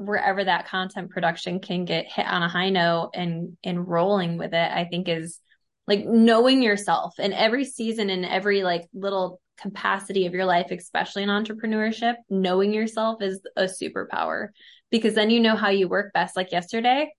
wherever 0.00 0.42
that 0.42 0.66
content 0.66 1.10
production 1.10 1.60
can 1.60 1.84
get 1.84 2.10
hit 2.10 2.26
on 2.26 2.42
a 2.42 2.48
high 2.48 2.70
note 2.70 3.10
and 3.14 3.56
and 3.62 3.86
rolling 3.86 4.38
with 4.38 4.54
it 4.54 4.72
i 4.72 4.84
think 4.84 5.08
is 5.08 5.40
like 5.86 6.04
knowing 6.06 6.62
yourself 6.62 7.18
in 7.18 7.32
every 7.32 7.64
season 7.64 8.10
and 8.10 8.24
every 8.24 8.62
like 8.62 8.86
little 8.94 9.40
capacity 9.60 10.26
of 10.26 10.32
your 10.32 10.46
life 10.46 10.70
especially 10.70 11.22
in 11.22 11.28
entrepreneurship 11.28 12.14
knowing 12.30 12.72
yourself 12.72 13.20
is 13.20 13.40
a 13.56 13.64
superpower. 13.64 14.48
Because 14.90 15.14
then 15.14 15.30
you 15.30 15.38
know 15.38 15.54
how 15.54 15.68
you 15.68 15.86
work 15.88 16.12
best. 16.12 16.36
Like 16.36 16.52
yesterday 16.52 17.12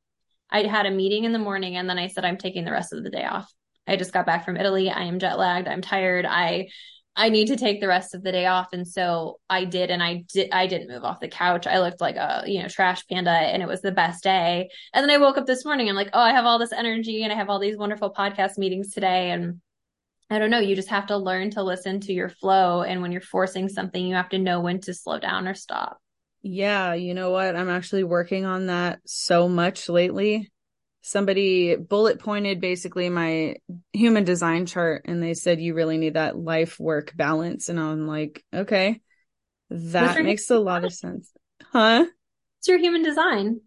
i 0.49 0.63
had 0.63 0.85
a 0.85 0.91
meeting 0.91 1.23
in 1.23 1.31
the 1.31 1.39
morning 1.39 1.77
and 1.77 1.89
then 1.89 1.97
i 1.97 2.07
said 2.07 2.25
i'm 2.25 2.37
taking 2.37 2.65
the 2.65 2.71
rest 2.71 2.93
of 2.93 3.03
the 3.03 3.09
day 3.09 3.23
off. 3.23 3.51
I 3.87 3.95
just 3.95 4.13
got 4.13 4.25
back 4.25 4.43
from 4.43 4.57
italy. 4.57 4.89
I 4.89 5.03
am 5.03 5.19
jet 5.19 5.37
lagged. 5.37 5.67
I'm 5.67 5.81
tired. 5.81 6.25
I 6.25 6.67
I 7.15 7.29
need 7.29 7.47
to 7.47 7.57
take 7.57 7.81
the 7.81 7.87
rest 7.87 8.15
of 8.15 8.23
the 8.23 8.31
day 8.31 8.45
off. 8.45 8.69
And 8.71 8.87
so 8.87 9.39
I 9.49 9.65
did, 9.65 9.91
and 9.91 10.01
I 10.01 10.23
did, 10.33 10.49
I 10.51 10.67
didn't 10.67 10.89
move 10.89 11.03
off 11.03 11.19
the 11.19 11.27
couch. 11.27 11.67
I 11.67 11.79
looked 11.79 11.99
like 11.99 12.15
a, 12.15 12.43
you 12.45 12.61
know, 12.61 12.69
trash 12.69 13.05
panda 13.07 13.31
and 13.31 13.61
it 13.61 13.67
was 13.67 13.81
the 13.81 13.91
best 13.91 14.23
day. 14.23 14.69
And 14.93 15.03
then 15.03 15.09
I 15.09 15.17
woke 15.17 15.37
up 15.37 15.45
this 15.45 15.65
morning. 15.65 15.89
I'm 15.89 15.95
like, 15.95 16.11
oh, 16.13 16.21
I 16.21 16.31
have 16.31 16.45
all 16.45 16.57
this 16.57 16.71
energy 16.71 17.23
and 17.23 17.33
I 17.33 17.35
have 17.35 17.49
all 17.49 17.59
these 17.59 17.77
wonderful 17.77 18.13
podcast 18.13 18.57
meetings 18.57 18.93
today. 18.93 19.31
And 19.31 19.59
I 20.29 20.39
don't 20.39 20.49
know, 20.49 20.59
you 20.59 20.75
just 20.75 20.87
have 20.87 21.07
to 21.07 21.17
learn 21.17 21.51
to 21.51 21.63
listen 21.63 21.99
to 22.01 22.13
your 22.13 22.29
flow. 22.29 22.83
And 22.83 23.01
when 23.01 23.11
you're 23.11 23.19
forcing 23.19 23.67
something, 23.67 24.05
you 24.05 24.15
have 24.15 24.29
to 24.29 24.39
know 24.39 24.61
when 24.61 24.79
to 24.81 24.93
slow 24.93 25.19
down 25.19 25.49
or 25.49 25.53
stop. 25.53 25.99
Yeah. 26.41 26.93
You 26.93 27.13
know 27.13 27.31
what? 27.31 27.57
I'm 27.57 27.69
actually 27.69 28.05
working 28.05 28.45
on 28.45 28.67
that 28.67 28.99
so 29.05 29.49
much 29.49 29.89
lately 29.89 30.49
somebody 31.01 31.75
bullet 31.75 32.19
pointed 32.19 32.61
basically 32.61 33.09
my 33.09 33.55
human 33.91 34.23
design 34.23 34.65
chart 34.65 35.03
and 35.05 35.21
they 35.21 35.33
said 35.33 35.59
you 35.59 35.73
really 35.73 35.97
need 35.97 36.13
that 36.13 36.37
life 36.37 36.79
work 36.79 37.11
balance. 37.15 37.69
And 37.69 37.79
i'm 37.79 38.07
like 38.07 38.43
okay 38.53 39.01
that 39.71 40.21
makes 40.23 40.49
a 40.49 40.59
lot 40.59 40.83
of 40.83 40.93
sense. 40.93 41.31
Huh? 41.71 42.05
It's 42.59 42.67
your 42.67 42.77
human 42.77 43.03
design? 43.03 43.61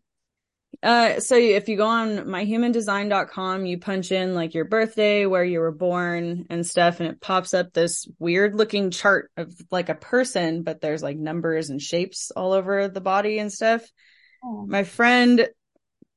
Uh 0.83 1.19
so 1.21 1.37
if 1.37 1.69
you 1.69 1.77
go 1.77 1.87
on 1.87 2.19
myhumandesign.com 2.27 3.65
you 3.65 3.79
punch 3.79 4.13
in 4.13 4.35
like 4.35 4.55
your 4.55 4.67
birthday 4.67 5.25
where 5.25 5.45
you 5.45 5.61
were 5.61 5.73
born 5.73 6.47
and 6.51 6.67
stuff 6.67 7.01
and 7.01 7.09
it 7.09 7.21
pops 7.21 7.55
up 7.55 7.73
this 7.73 8.09
weird 8.19 8.55
looking 8.55 8.91
chart 8.91 9.31
of 9.37 9.55
like 9.71 9.89
a 9.89 9.95
person 9.95 10.63
but 10.63 10.81
there's 10.81 11.03
like 11.03 11.17
numbers 11.17 11.71
and 11.71 11.81
shapes 11.81 12.31
all 12.33 12.53
over 12.53 12.89
the 12.89 13.01
body 13.01 13.39
and 13.39 13.53
stuff. 13.53 13.83
Oh. 14.45 14.67
my 14.69 14.85
friend 14.85 15.49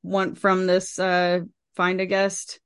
want 0.04 0.38
from 0.38 0.68
this 0.68 1.00
uh 1.00 1.42
find 1.76 2.02
a 2.02 2.06
guest 2.06 2.60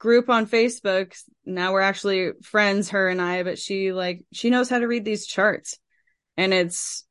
group 0.00 0.28
on 0.28 0.46
Facebook. 0.46 1.14
Now 1.44 1.72
we're 1.72 1.80
actually 1.80 2.32
friends, 2.42 2.90
her 2.90 3.08
and 3.08 3.20
I, 3.20 3.44
but 3.44 3.58
she 3.58 3.92
like 3.92 4.24
she 4.32 4.50
knows 4.50 4.68
how 4.68 4.80
to 4.80 4.88
read 4.88 5.04
these 5.04 5.26
charts. 5.26 5.78
And 6.36 6.52
it's 6.52 7.04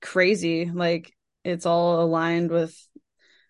crazy. 0.00 0.70
Like 0.72 1.12
it's 1.44 1.66
all 1.66 2.02
aligned 2.02 2.50
with 2.50 2.74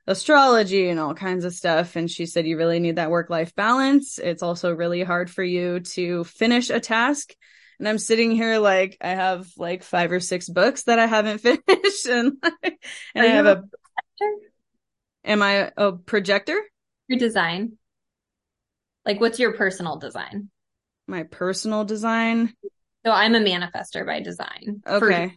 astrology 0.07 0.88
and 0.88 0.99
all 0.99 1.15
kinds 1.15 1.45
of 1.45 1.53
stuff. 1.53 1.97
And 1.97 2.11
she 2.11 2.26
said 2.26 2.47
you 2.47 2.57
really 2.57 2.81
need 2.81 2.97
that 2.97 3.11
work 3.11 3.31
life 3.31 3.55
balance. 3.55 4.19
It's 4.19 4.43
also 4.43 4.73
really 4.73 5.03
hard 5.03 5.31
for 5.31 5.45
you 5.45 5.81
to 5.81 6.25
finish 6.25 6.71
a 6.71 6.81
task. 6.81 7.35
And 7.79 7.87
I'm 7.87 7.99
sitting 7.99 8.31
here 8.31 8.59
like 8.59 8.97
I 9.03 9.09
have 9.09 9.49
like 9.59 9.83
five 9.83 10.12
or 10.12 10.21
six 10.21 10.49
books 10.49 10.85
that 10.85 10.99
I 10.99 11.07
haven't 11.07 11.38
finished 11.67 12.07
and, 12.07 12.37
and 12.62 12.76
I 13.15 13.26
have 13.26 13.47
a 13.47 13.65
Am 15.26 15.42
I 15.42 15.73
a 15.76 15.92
projector? 15.92 16.59
Your 17.09 17.18
design. 17.18 17.76
Like, 19.04 19.21
what's 19.21 19.38
your 19.38 19.52
personal 19.52 19.99
design? 19.99 20.50
My 21.06 21.25
personal 21.25 21.85
design. 21.85 22.54
So 23.04 23.12
I'm 23.12 23.35
a 23.35 23.40
manifester 23.40 24.06
by 24.06 24.21
design. 24.21 24.83
Okay. 24.87 25.33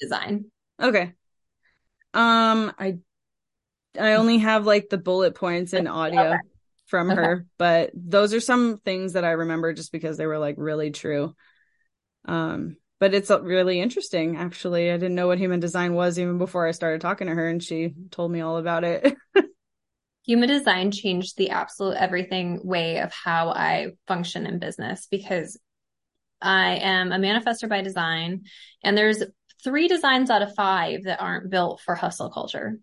Design. 0.00 0.46
Okay. 0.80 1.12
Um, 2.12 2.72
I 2.78 2.98
I 3.98 4.14
only 4.14 4.38
have 4.38 4.66
like 4.66 4.88
the 4.88 4.98
bullet 4.98 5.34
points 5.34 5.72
and 5.72 5.88
audio 5.88 6.30
okay. 6.30 6.38
from 6.86 7.10
okay. 7.10 7.20
her, 7.20 7.46
but 7.58 7.90
those 7.94 8.34
are 8.34 8.40
some 8.40 8.78
things 8.84 9.12
that 9.12 9.24
I 9.24 9.32
remember 9.32 9.72
just 9.72 9.92
because 9.92 10.16
they 10.16 10.26
were 10.26 10.38
like 10.38 10.56
really 10.58 10.90
true. 10.90 11.34
Um, 12.24 12.76
but 13.00 13.14
it's 13.14 13.30
really 13.30 13.80
interesting 13.80 14.36
actually 14.36 14.90
i 14.90 14.96
didn't 14.96 15.14
know 15.14 15.26
what 15.26 15.38
human 15.38 15.60
design 15.60 15.94
was 15.94 16.18
even 16.18 16.38
before 16.38 16.66
i 16.66 16.70
started 16.70 17.00
talking 17.00 17.26
to 17.26 17.34
her 17.34 17.48
and 17.48 17.62
she 17.62 17.94
told 18.10 18.30
me 18.30 18.40
all 18.40 18.56
about 18.56 18.84
it 18.84 19.14
human 20.24 20.48
design 20.48 20.90
changed 20.90 21.36
the 21.36 21.50
absolute 21.50 21.96
everything 21.96 22.60
way 22.64 22.98
of 22.98 23.12
how 23.12 23.48
i 23.48 23.88
function 24.06 24.46
in 24.46 24.58
business 24.58 25.06
because 25.10 25.58
i 26.40 26.76
am 26.76 27.12
a 27.12 27.18
manifester 27.18 27.68
by 27.68 27.82
design 27.82 28.42
and 28.82 28.96
there's 28.96 29.22
three 29.62 29.88
designs 29.88 30.30
out 30.30 30.42
of 30.42 30.54
five 30.54 31.04
that 31.04 31.20
aren't 31.20 31.50
built 31.50 31.80
for 31.84 31.94
hustle 31.94 32.30
culture 32.30 32.78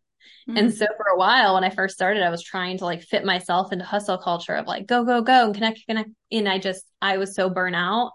mm-hmm. 0.47 0.57
and 0.57 0.73
so 0.73 0.85
for 0.97 1.05
a 1.13 1.17
while 1.17 1.53
when 1.53 1.63
I 1.63 1.69
first 1.69 1.93
started, 1.93 2.23
I 2.23 2.29
was 2.29 2.43
trying 2.43 2.79
to 2.79 2.85
like 2.85 3.03
fit 3.03 3.23
myself 3.23 3.71
into 3.71 3.85
hustle 3.85 4.17
culture 4.17 4.55
of 4.55 4.65
like 4.65 4.87
go, 4.87 5.03
go, 5.03 5.21
go 5.21 5.45
and 5.45 5.53
connect, 5.53 5.85
connect. 5.87 6.09
And 6.31 6.49
I 6.49 6.57
just, 6.57 6.83
I 7.01 7.17
was 7.17 7.35
so 7.35 7.49
burnt 7.49 7.75
out. 7.75 8.11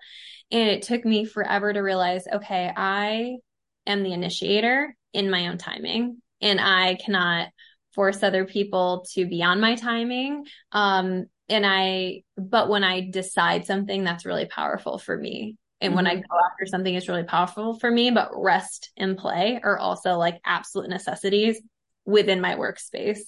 And 0.50 0.68
it 0.68 0.82
took 0.82 1.04
me 1.04 1.24
forever 1.24 1.72
to 1.72 1.80
realize, 1.80 2.24
okay, 2.32 2.72
I 2.76 3.36
am 3.86 4.02
the 4.02 4.12
initiator 4.12 4.94
in 5.12 5.30
my 5.30 5.48
own 5.48 5.58
timing 5.58 6.22
and 6.40 6.60
I 6.60 6.96
cannot 6.96 7.48
force 7.94 8.22
other 8.22 8.44
people 8.44 9.06
to 9.14 9.26
be 9.26 9.42
on 9.42 9.60
my 9.60 9.74
timing. 9.74 10.44
Um, 10.72 11.26
and 11.48 11.64
I, 11.64 12.22
but 12.36 12.68
when 12.68 12.84
I 12.84 13.08
decide 13.10 13.64
something 13.64 14.04
that's 14.04 14.26
really 14.26 14.46
powerful 14.46 14.98
for 14.98 15.16
me, 15.16 15.56
and 15.80 15.90
mm-hmm. 15.90 15.96
when 15.96 16.06
I 16.06 16.14
mm-hmm. 16.14 16.20
go 16.20 16.38
after 16.50 16.66
something 16.66 16.92
that's 16.94 17.08
really 17.08 17.24
powerful 17.24 17.78
for 17.78 17.90
me, 17.90 18.10
but 18.10 18.30
rest 18.34 18.90
and 18.96 19.16
play 19.16 19.60
are 19.62 19.78
also 19.78 20.16
like 20.16 20.40
absolute 20.44 20.88
necessities 20.88 21.60
within 22.04 22.40
my 22.40 22.54
workspace. 22.54 23.20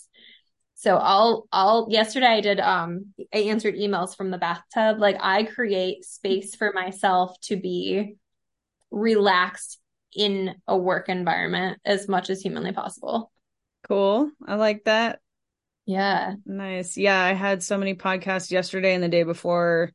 So 0.81 0.97
I'll, 0.97 1.49
I'll, 1.51 1.89
yesterday 1.91 2.27
I 2.29 2.41
did, 2.41 2.61
um, 2.61 3.07
I 3.35 3.39
answered 3.39 3.75
emails 3.75 4.17
from 4.17 4.31
the 4.31 4.39
bathtub. 4.39 5.01
Like 5.01 5.17
I 5.21 5.43
create 5.43 6.05
space 6.05 6.55
for 6.55 6.73
myself 6.73 7.37
to 7.47 7.57
be 7.57 8.15
relaxed 8.93 9.81
in 10.15 10.55
a 10.69 10.79
work 10.79 11.09
environment 11.09 11.81
as 11.85 12.07
much 12.07 12.31
as 12.31 12.41
humanly 12.41 12.71
possible. 12.71 13.33
Cool. 13.89 14.31
I 14.47 14.55
like 14.55 14.85
that. 14.85 15.19
Yeah. 15.85 16.35
Nice. 16.47 16.97
Yeah. 16.97 17.21
I 17.21 17.33
had 17.33 17.65
so 17.65 17.77
many 17.77 17.97
podcasts 17.97 18.53
yesterday 18.53 18.95
and 18.95 19.03
the 19.03 19.09
day 19.09 19.25
before. 19.25 19.91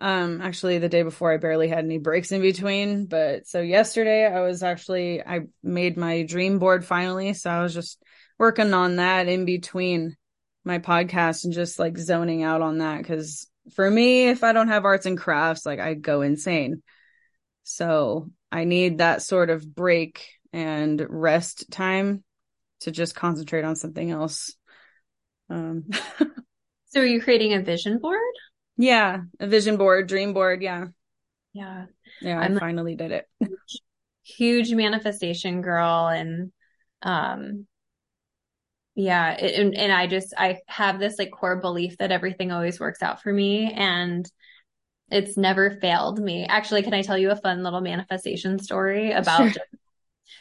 Um, 0.00 0.40
actually 0.40 0.78
the 0.78 0.88
day 0.88 1.04
before 1.04 1.32
I 1.32 1.36
barely 1.36 1.68
had 1.68 1.84
any 1.84 1.98
breaks 1.98 2.32
in 2.32 2.42
between. 2.42 3.06
But 3.06 3.46
so 3.46 3.60
yesterday 3.60 4.26
I 4.26 4.40
was 4.40 4.64
actually, 4.64 5.22
I 5.22 5.42
made 5.62 5.96
my 5.96 6.24
dream 6.24 6.58
board 6.58 6.84
finally. 6.84 7.34
So 7.34 7.50
I 7.50 7.62
was 7.62 7.72
just 7.72 8.02
working 8.42 8.74
on 8.74 8.96
that 8.96 9.28
in 9.28 9.44
between 9.44 10.16
my 10.64 10.80
podcast 10.80 11.44
and 11.44 11.52
just 11.52 11.78
like 11.78 11.96
zoning 11.96 12.42
out 12.42 12.60
on 12.60 12.78
that 12.78 12.98
because 12.98 13.46
for 13.72 13.88
me 13.88 14.30
if 14.30 14.42
i 14.42 14.52
don't 14.52 14.66
have 14.66 14.84
arts 14.84 15.06
and 15.06 15.16
crafts 15.16 15.64
like 15.64 15.78
i 15.78 15.94
go 15.94 16.22
insane. 16.22 16.82
So 17.62 18.30
i 18.50 18.64
need 18.64 18.98
that 18.98 19.22
sort 19.22 19.48
of 19.48 19.72
break 19.72 20.28
and 20.52 21.00
rest 21.08 21.70
time 21.70 22.24
to 22.80 22.90
just 22.90 23.14
concentrate 23.14 23.64
on 23.64 23.76
something 23.76 24.10
else. 24.10 24.56
Um 25.48 25.84
so 26.86 27.00
are 27.00 27.06
you 27.06 27.22
creating 27.22 27.54
a 27.54 27.62
vision 27.62 28.00
board? 28.00 28.34
Yeah 28.76 29.20
a 29.38 29.46
vision 29.46 29.76
board 29.76 30.08
dream 30.08 30.32
board 30.32 30.62
yeah. 30.62 30.86
Yeah. 31.52 31.84
Yeah 32.20 32.40
I'm 32.40 32.56
i 32.56 32.58
finally 32.58 32.96
did 32.96 33.12
it. 33.12 33.28
huge 34.24 34.72
manifestation 34.72 35.62
girl 35.62 36.08
and 36.08 36.50
um 37.02 37.68
yeah 38.94 39.30
and, 39.30 39.74
and 39.74 39.92
i 39.92 40.06
just 40.06 40.34
i 40.36 40.58
have 40.66 40.98
this 40.98 41.18
like 41.18 41.30
core 41.30 41.56
belief 41.56 41.96
that 41.98 42.12
everything 42.12 42.52
always 42.52 42.78
works 42.78 43.02
out 43.02 43.22
for 43.22 43.32
me 43.32 43.72
and 43.72 44.30
it's 45.10 45.36
never 45.36 45.78
failed 45.80 46.18
me 46.18 46.44
actually 46.46 46.82
can 46.82 46.94
i 46.94 47.02
tell 47.02 47.16
you 47.16 47.30
a 47.30 47.36
fun 47.36 47.62
little 47.62 47.80
manifestation 47.80 48.58
story 48.58 49.12
about 49.12 49.52
sure. 49.52 49.62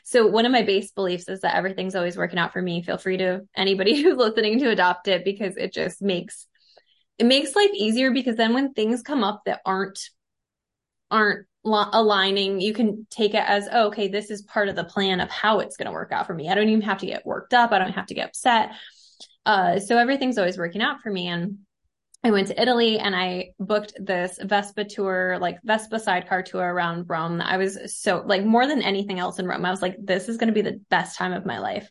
so 0.04 0.28
one 0.28 0.46
of 0.46 0.52
my 0.52 0.64
base 0.64 0.92
beliefs 0.92 1.30
is 1.30 1.42
that 1.42 1.56
everything's 1.56 1.96
always 1.96 2.18
working 2.18 2.40
out 2.40 2.52
for 2.52 2.62
me 2.62 2.84
feel 2.84 2.98
free 2.98 3.18
to 3.18 3.42
anybody 3.56 4.02
who's 4.04 4.18
listening 4.18 4.60
to 4.60 4.70
adopt 4.70 5.08
it 5.08 5.24
because 5.24 5.56
it 5.56 5.74
just 5.74 6.02
makes 6.02 6.48
it 7.18 7.26
makes 7.26 7.56
life 7.56 7.72
easier 7.74 8.12
because 8.12 8.36
then 8.36 8.54
when 8.54 8.74
things 8.74 9.02
come 9.02 9.24
up 9.24 9.44
that 9.46 9.62
aren't 9.66 10.00
aren't 11.10 11.46
aligning 11.64 12.60
you 12.60 12.74
can 12.74 13.06
take 13.10 13.34
it 13.34 13.44
as 13.48 13.70
oh, 13.72 13.88
okay 13.88 14.08
this 14.08 14.32
is 14.32 14.42
part 14.42 14.68
of 14.68 14.76
the 14.76 14.84
plan 14.84 15.20
of 15.20 15.30
how 15.30 15.60
it's 15.60 15.78
going 15.78 15.86
to 15.86 15.92
work 15.92 16.12
out 16.12 16.26
for 16.26 16.34
me 16.34 16.50
i 16.50 16.56
don't 16.56 16.70
even 16.70 16.82
have 16.82 16.98
to 16.98 17.06
get 17.06 17.26
worked 17.26 17.54
up 17.54 17.72
i 17.72 17.78
don't 17.78 17.94
have 17.94 18.08
to 18.08 18.16
get 18.16 18.30
upset 18.30 18.72
Uh, 19.46 19.80
so 19.80 19.98
everything's 19.98 20.38
always 20.38 20.58
working 20.58 20.82
out 20.84 21.02
for 21.02 21.12
me. 21.12 21.28
And 21.28 21.58
I 22.24 22.30
went 22.30 22.50
to 22.50 22.62
Italy 22.62 23.00
and 23.00 23.16
I 23.16 23.50
booked 23.60 23.94
this 24.00 24.38
Vespa 24.40 24.86
tour, 24.86 25.40
like 25.42 25.58
Vespa 25.64 26.00
sidecar 26.00 26.44
tour 26.44 26.62
around 26.62 27.10
Rome. 27.10 27.42
I 27.42 27.58
was 27.58 28.00
so 28.00 28.22
like 28.24 28.46
more 28.46 28.68
than 28.68 28.84
anything 28.84 29.18
else 29.18 29.40
in 29.40 29.48
Rome. 29.48 29.66
I 29.66 29.72
was 29.72 29.82
like, 29.82 29.96
this 30.00 30.30
is 30.30 30.38
going 30.38 30.50
to 30.50 30.54
be 30.54 30.62
the 30.62 30.80
best 30.92 31.18
time 31.18 31.34
of 31.34 31.48
my 31.48 31.58
life. 31.58 31.90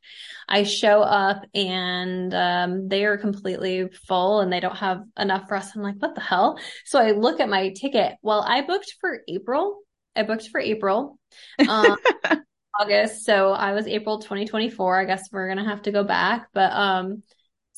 I 0.48 0.62
show 0.62 1.02
up 1.02 1.42
and 1.52 2.32
um, 2.32 2.88
they 2.88 3.06
are 3.06 3.18
completely 3.18 3.88
full 4.06 4.40
and 4.40 4.52
they 4.52 4.60
don't 4.60 4.76
have 4.76 5.02
enough 5.18 5.48
for 5.48 5.56
us. 5.56 5.74
I'm 5.74 5.82
like, 5.82 5.96
what 5.98 6.14
the 6.14 6.20
hell? 6.20 6.60
So 6.84 7.00
I 7.00 7.10
look 7.10 7.40
at 7.40 7.48
my 7.48 7.70
ticket. 7.70 8.14
Well, 8.22 8.44
I 8.46 8.60
booked 8.60 8.94
for 9.00 9.22
April. 9.26 9.80
I 10.14 10.22
booked 10.22 10.48
for 10.48 10.60
April. 10.60 11.18
Um, 11.68 11.96
August. 12.80 13.24
So 13.24 13.50
I 13.50 13.72
was 13.72 13.88
April 13.88 14.20
2024. 14.20 15.00
I 15.00 15.04
guess 15.06 15.28
we're 15.32 15.48
going 15.48 15.58
to 15.58 15.68
have 15.68 15.82
to 15.82 15.90
go 15.90 16.04
back, 16.04 16.46
but, 16.54 16.70
um, 16.72 17.24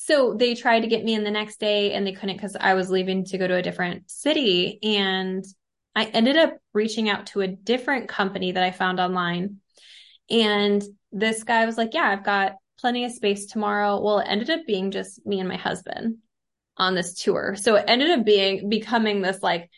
so 0.05 0.35
they 0.35 0.57
tried 0.57 0.81
to 0.81 0.89
get 0.89 1.05
me 1.05 1.15
in 1.15 1.23
the 1.23 1.31
next 1.31 1.61
day 1.61 1.93
and 1.93 2.05
they 2.05 2.13
couldn't 2.13 2.35
because 2.35 2.57
I 2.59 2.75
was 2.75 2.91
leaving 2.91 3.25
to 3.27 3.39
go 3.39 3.47
to 3.47 3.55
a 3.55 3.63
different 3.63 4.11
city. 4.11 4.81
And 4.83 5.45
I 5.95 6.07
ended 6.07 6.37
up 6.37 6.57
reaching 6.73 7.09
out 7.09 7.27
to 7.27 7.43
a 7.43 7.47
different 7.47 8.09
company 8.09 8.51
that 8.51 8.65
I 8.65 8.73
found 8.73 8.99
online. 8.99 9.59
And 10.29 10.83
this 11.13 11.45
guy 11.45 11.67
was 11.67 11.79
like, 11.79 11.95
Yeah, 11.95 12.09
I've 12.09 12.25
got 12.25 12.55
plenty 12.81 13.05
of 13.05 13.13
space 13.13 13.47
tomorrow. 13.47 14.01
Well, 14.01 14.19
it 14.19 14.27
ended 14.29 14.51
up 14.51 14.67
being 14.67 14.91
just 14.91 15.25
me 15.25 15.39
and 15.39 15.49
my 15.49 15.57
husband 15.57 16.17
on 16.77 16.97
this 16.97 17.15
tour. 17.15 17.55
So 17.55 17.77
it 17.77 17.85
ended 17.87 18.11
up 18.11 18.25
being 18.25 18.69
becoming 18.69 19.23
this 19.23 19.41
like 19.41 19.71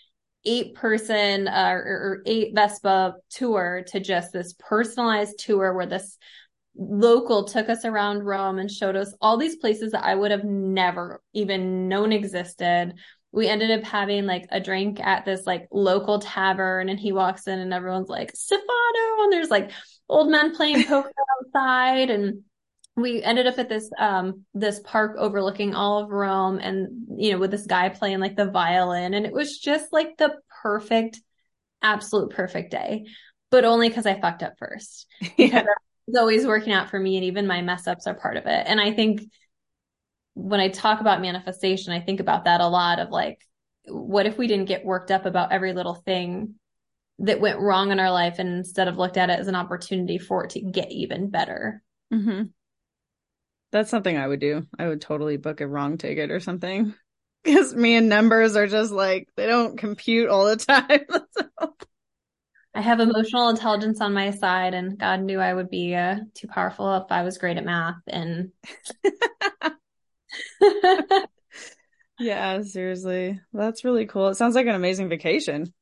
eight 0.47 0.75
person 0.75 1.49
uh, 1.49 1.71
or, 1.71 1.83
or 1.83 2.23
eight 2.25 2.55
Vespa 2.55 3.17
tour 3.29 3.85
to 3.89 4.01
just 4.01 4.33
this 4.33 4.55
personalized 4.59 5.39
tour 5.39 5.75
where 5.75 5.87
this 5.87 6.17
local 6.77 7.45
took 7.45 7.69
us 7.69 7.85
around 7.85 8.25
Rome 8.25 8.59
and 8.59 8.71
showed 8.71 8.97
us 8.97 9.15
all 9.21 9.37
these 9.37 9.57
places 9.57 9.93
that 9.93 10.05
I 10.05 10.15
would 10.15 10.31
have 10.31 10.45
never 10.45 11.23
even 11.33 11.89
known 11.89 12.13
existed. 12.13 12.95
We 13.33 13.49
ended 13.49 13.71
up 13.71 13.85
having 13.85 14.27
like 14.27 14.47
a 14.51 14.61
drink 14.61 15.01
at 15.01 15.25
this 15.25 15.47
like 15.47 15.69
local 15.71 16.19
tavern 16.19 16.89
and 16.89 16.99
he 16.99 17.13
walks 17.13 17.47
in 17.47 17.59
and 17.59 17.73
everyone's 17.73 18.09
like, 18.09 18.35
Stefano. 18.35 19.23
And 19.23 19.33
there's 19.33 19.51
like 19.51 19.71
old 20.09 20.31
men 20.31 20.55
playing 20.55 20.85
poker 20.89 21.13
outside. 21.41 22.11
And 22.11 22.43
we 22.97 23.23
ended 23.23 23.47
up 23.47 23.59
at 23.59 23.69
this, 23.69 23.91
um, 23.99 24.45
this 24.55 24.81
park 24.81 25.17
overlooking 25.19 25.75
all 25.75 26.03
of 26.03 26.11
Rome 26.11 26.59
and, 26.59 27.07
you 27.17 27.33
know, 27.33 27.39
with 27.39 27.51
this 27.51 27.67
guy 27.67 27.89
playing 27.89 28.21
like 28.21 28.37
the 28.37 28.51
violin. 28.51 29.15
And 29.15 29.27
it 29.27 29.33
was 29.33 29.59
just 29.59 29.93
like 29.93 30.17
the 30.17 30.37
perfect, 30.63 31.21
absolute 31.83 32.31
perfect 32.31 32.71
day, 32.71 33.07
but 33.51 33.65
only 33.65 33.89
because 33.89 34.07
I 34.07 34.21
fucked 34.21 34.43
up 34.43 34.55
first. 34.59 35.07
Yeah 35.37 35.65
it's 36.07 36.19
always 36.19 36.47
working 36.47 36.73
out 36.73 36.91
for 36.91 36.99
me 36.99 37.17
and 37.17 37.25
even 37.25 37.47
my 37.47 37.63
mess 37.63 37.87
ups 37.87 38.07
are 38.07 38.15
part 38.15 38.37
of 38.37 38.47
it. 38.47 38.65
And 38.67 38.81
I 38.81 38.93
think 38.93 39.23
when 40.35 40.61
I 40.61 40.69
talk 40.69 41.01
about 41.01 41.23
manifestation, 41.23 41.93
I 41.93 42.01
think 42.01 42.21
about 42.21 42.45
that 42.45 42.61
a 42.61 42.69
lot 42.69 42.99
of 42.99 43.11
like, 43.11 43.39
what 43.87 44.27
if 44.27 44.37
we 44.37 44.47
didn't 44.47 44.67
get 44.67 44.85
worked 44.85 45.11
up 45.11 45.27
about 45.27 45.53
every 45.53 45.73
little 45.73 45.95
thing 45.95 46.55
that 47.21 47.41
went 47.41 47.61
wrong 47.61 47.93
in 47.93 48.01
our 48.01 48.11
life 48.11 48.39
and 48.39 48.49
instead 48.49 48.89
of 48.89 48.97
looked 48.97 49.17
at 49.17 49.31
it 49.31 49.39
as 49.39 49.49
an 49.49 49.55
opportunity 49.55 50.19
for 50.19 50.45
it 50.45 50.51
to 50.51 50.61
get 50.61 50.91
even 50.91 51.31
better? 51.31 51.83
Mm-hmm. 52.13 52.45
That's 53.73 53.91
something 53.91 54.17
I 54.17 54.27
would 54.27 54.41
do. 54.41 54.67
I 54.79 54.89
would 54.89 55.01
totally 55.01 55.37
book 55.37 55.61
a 55.61 55.67
wrong 55.67 55.99
ticket 55.99 56.31
or 56.31 56.41
something 56.41 56.95
because 57.45 57.75
me 57.75 57.95
and 57.95 58.09
numbers 58.09 58.57
are 58.57 58.67
just 58.67 58.93
like, 58.93 59.29
they 59.37 59.47
don't 59.47 59.79
compute 59.79 60.29
all 60.29 60.47
the 60.47 60.57
time. 60.57 61.01
so. 61.31 61.75
I 62.75 62.81
have 62.81 62.99
emotional 62.99 63.49
intelligence 63.51 64.01
on 64.01 64.13
my 64.13 64.33
side, 64.33 64.75
and 64.75 64.99
God 64.99 65.21
knew 65.21 65.39
I 65.39 65.55
would 65.55 65.71
be 65.71 65.95
uh, 65.95 66.17
too 66.35 66.49
powerful 66.49 66.93
if 66.97 67.05
I 67.11 67.23
was 67.23 67.39
great 67.39 67.57
at 67.57 67.65
math. 67.65 67.97
And 68.09 68.51
yeah, 72.19 72.63
seriously, 72.63 73.41
that's 73.53 73.85
really 73.85 74.07
cool. 74.07 74.29
It 74.29 74.35
sounds 74.35 74.57
like 74.57 74.67
an 74.67 74.75
amazing 74.75 75.09
vacation. 75.09 75.73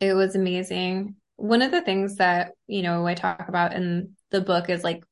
It 0.00 0.14
was 0.14 0.34
amazing. 0.34 1.14
One 1.36 1.62
of 1.62 1.70
the 1.70 1.82
things 1.82 2.16
that 2.16 2.52
you 2.66 2.82
know 2.82 3.06
I 3.06 3.14
talk 3.14 3.48
about 3.48 3.72
in 3.74 4.16
the 4.30 4.40
book 4.40 4.70
is 4.70 4.82
like 4.82 5.04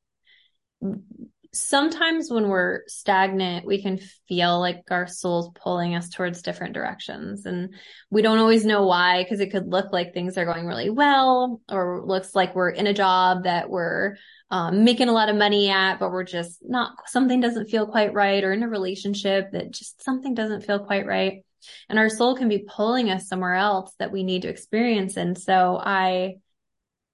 sometimes 1.53 2.31
when 2.31 2.47
we're 2.47 2.83
stagnant, 2.87 3.65
we 3.65 3.81
can 3.81 3.99
feel 4.27 4.59
like 4.59 4.83
our 4.89 5.05
soul's 5.05 5.51
pulling 5.55 5.95
us 5.95 6.09
towards 6.09 6.41
different 6.41 6.73
directions. 6.73 7.45
And 7.45 7.73
we 8.09 8.21
don't 8.21 8.37
always 8.37 8.65
know 8.65 8.85
why, 8.85 9.23
because 9.23 9.41
it 9.41 9.51
could 9.51 9.67
look 9.67 9.91
like 9.91 10.13
things 10.13 10.37
are 10.37 10.45
going 10.45 10.65
really 10.65 10.89
well, 10.89 11.61
or 11.69 12.03
looks 12.05 12.33
like 12.33 12.55
we're 12.55 12.69
in 12.69 12.87
a 12.87 12.93
job 12.93 13.43
that 13.43 13.69
we're 13.69 14.15
um, 14.49 14.83
making 14.83 15.09
a 15.09 15.13
lot 15.13 15.29
of 15.29 15.35
money 15.35 15.69
at, 15.69 15.99
but 15.99 16.11
we're 16.11 16.23
just 16.23 16.59
not, 16.61 16.93
something 17.07 17.41
doesn't 17.41 17.69
feel 17.69 17.85
quite 17.85 18.13
right, 18.13 18.43
or 18.43 18.53
in 18.53 18.63
a 18.63 18.69
relationship 18.69 19.51
that 19.51 19.71
just 19.71 20.01
something 20.03 20.33
doesn't 20.33 20.61
feel 20.61 20.79
quite 20.79 21.05
right. 21.05 21.43
And 21.89 21.99
our 21.99 22.09
soul 22.09 22.35
can 22.35 22.49
be 22.49 22.65
pulling 22.67 23.09
us 23.09 23.27
somewhere 23.27 23.55
else 23.55 23.93
that 23.99 24.11
we 24.11 24.23
need 24.23 24.43
to 24.43 24.49
experience. 24.49 25.17
And 25.17 25.37
so 25.37 25.77
I, 25.83 26.37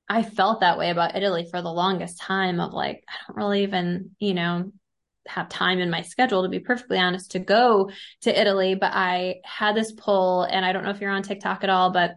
I 0.10 0.24
felt 0.24 0.62
that 0.62 0.78
way 0.78 0.90
about 0.90 1.16
Italy 1.16 1.48
for 1.50 1.62
the 1.62 1.72
longest 1.72 2.20
time 2.20 2.60
of 2.60 2.74
like, 2.74 3.04
I 3.08 3.14
don't 3.28 3.38
really 3.38 3.64
even, 3.64 4.12
you 4.20 4.34
know, 4.34 4.72
have 5.28 5.50
time 5.50 5.80
in 5.80 5.90
my 5.90 6.02
schedule 6.02 6.44
to 6.44 6.50
be 6.50 6.60
perfectly 6.60 6.98
honest 6.98 7.32
to 7.32 7.40
go 7.40 7.92
to 8.22 8.40
Italy, 8.40 8.76
but 8.76 8.92
I 8.94 9.36
had 9.44 9.76
this 9.76 9.92
pull 9.92 10.44
and 10.44 10.66
I 10.66 10.72
don't 10.72 10.84
know 10.84 10.92
if 10.92 11.02
you're 11.02 11.12
on 11.12 11.24
TikTok 11.24 11.64
at 11.64 11.70
all, 11.70 11.92
but 11.92 12.16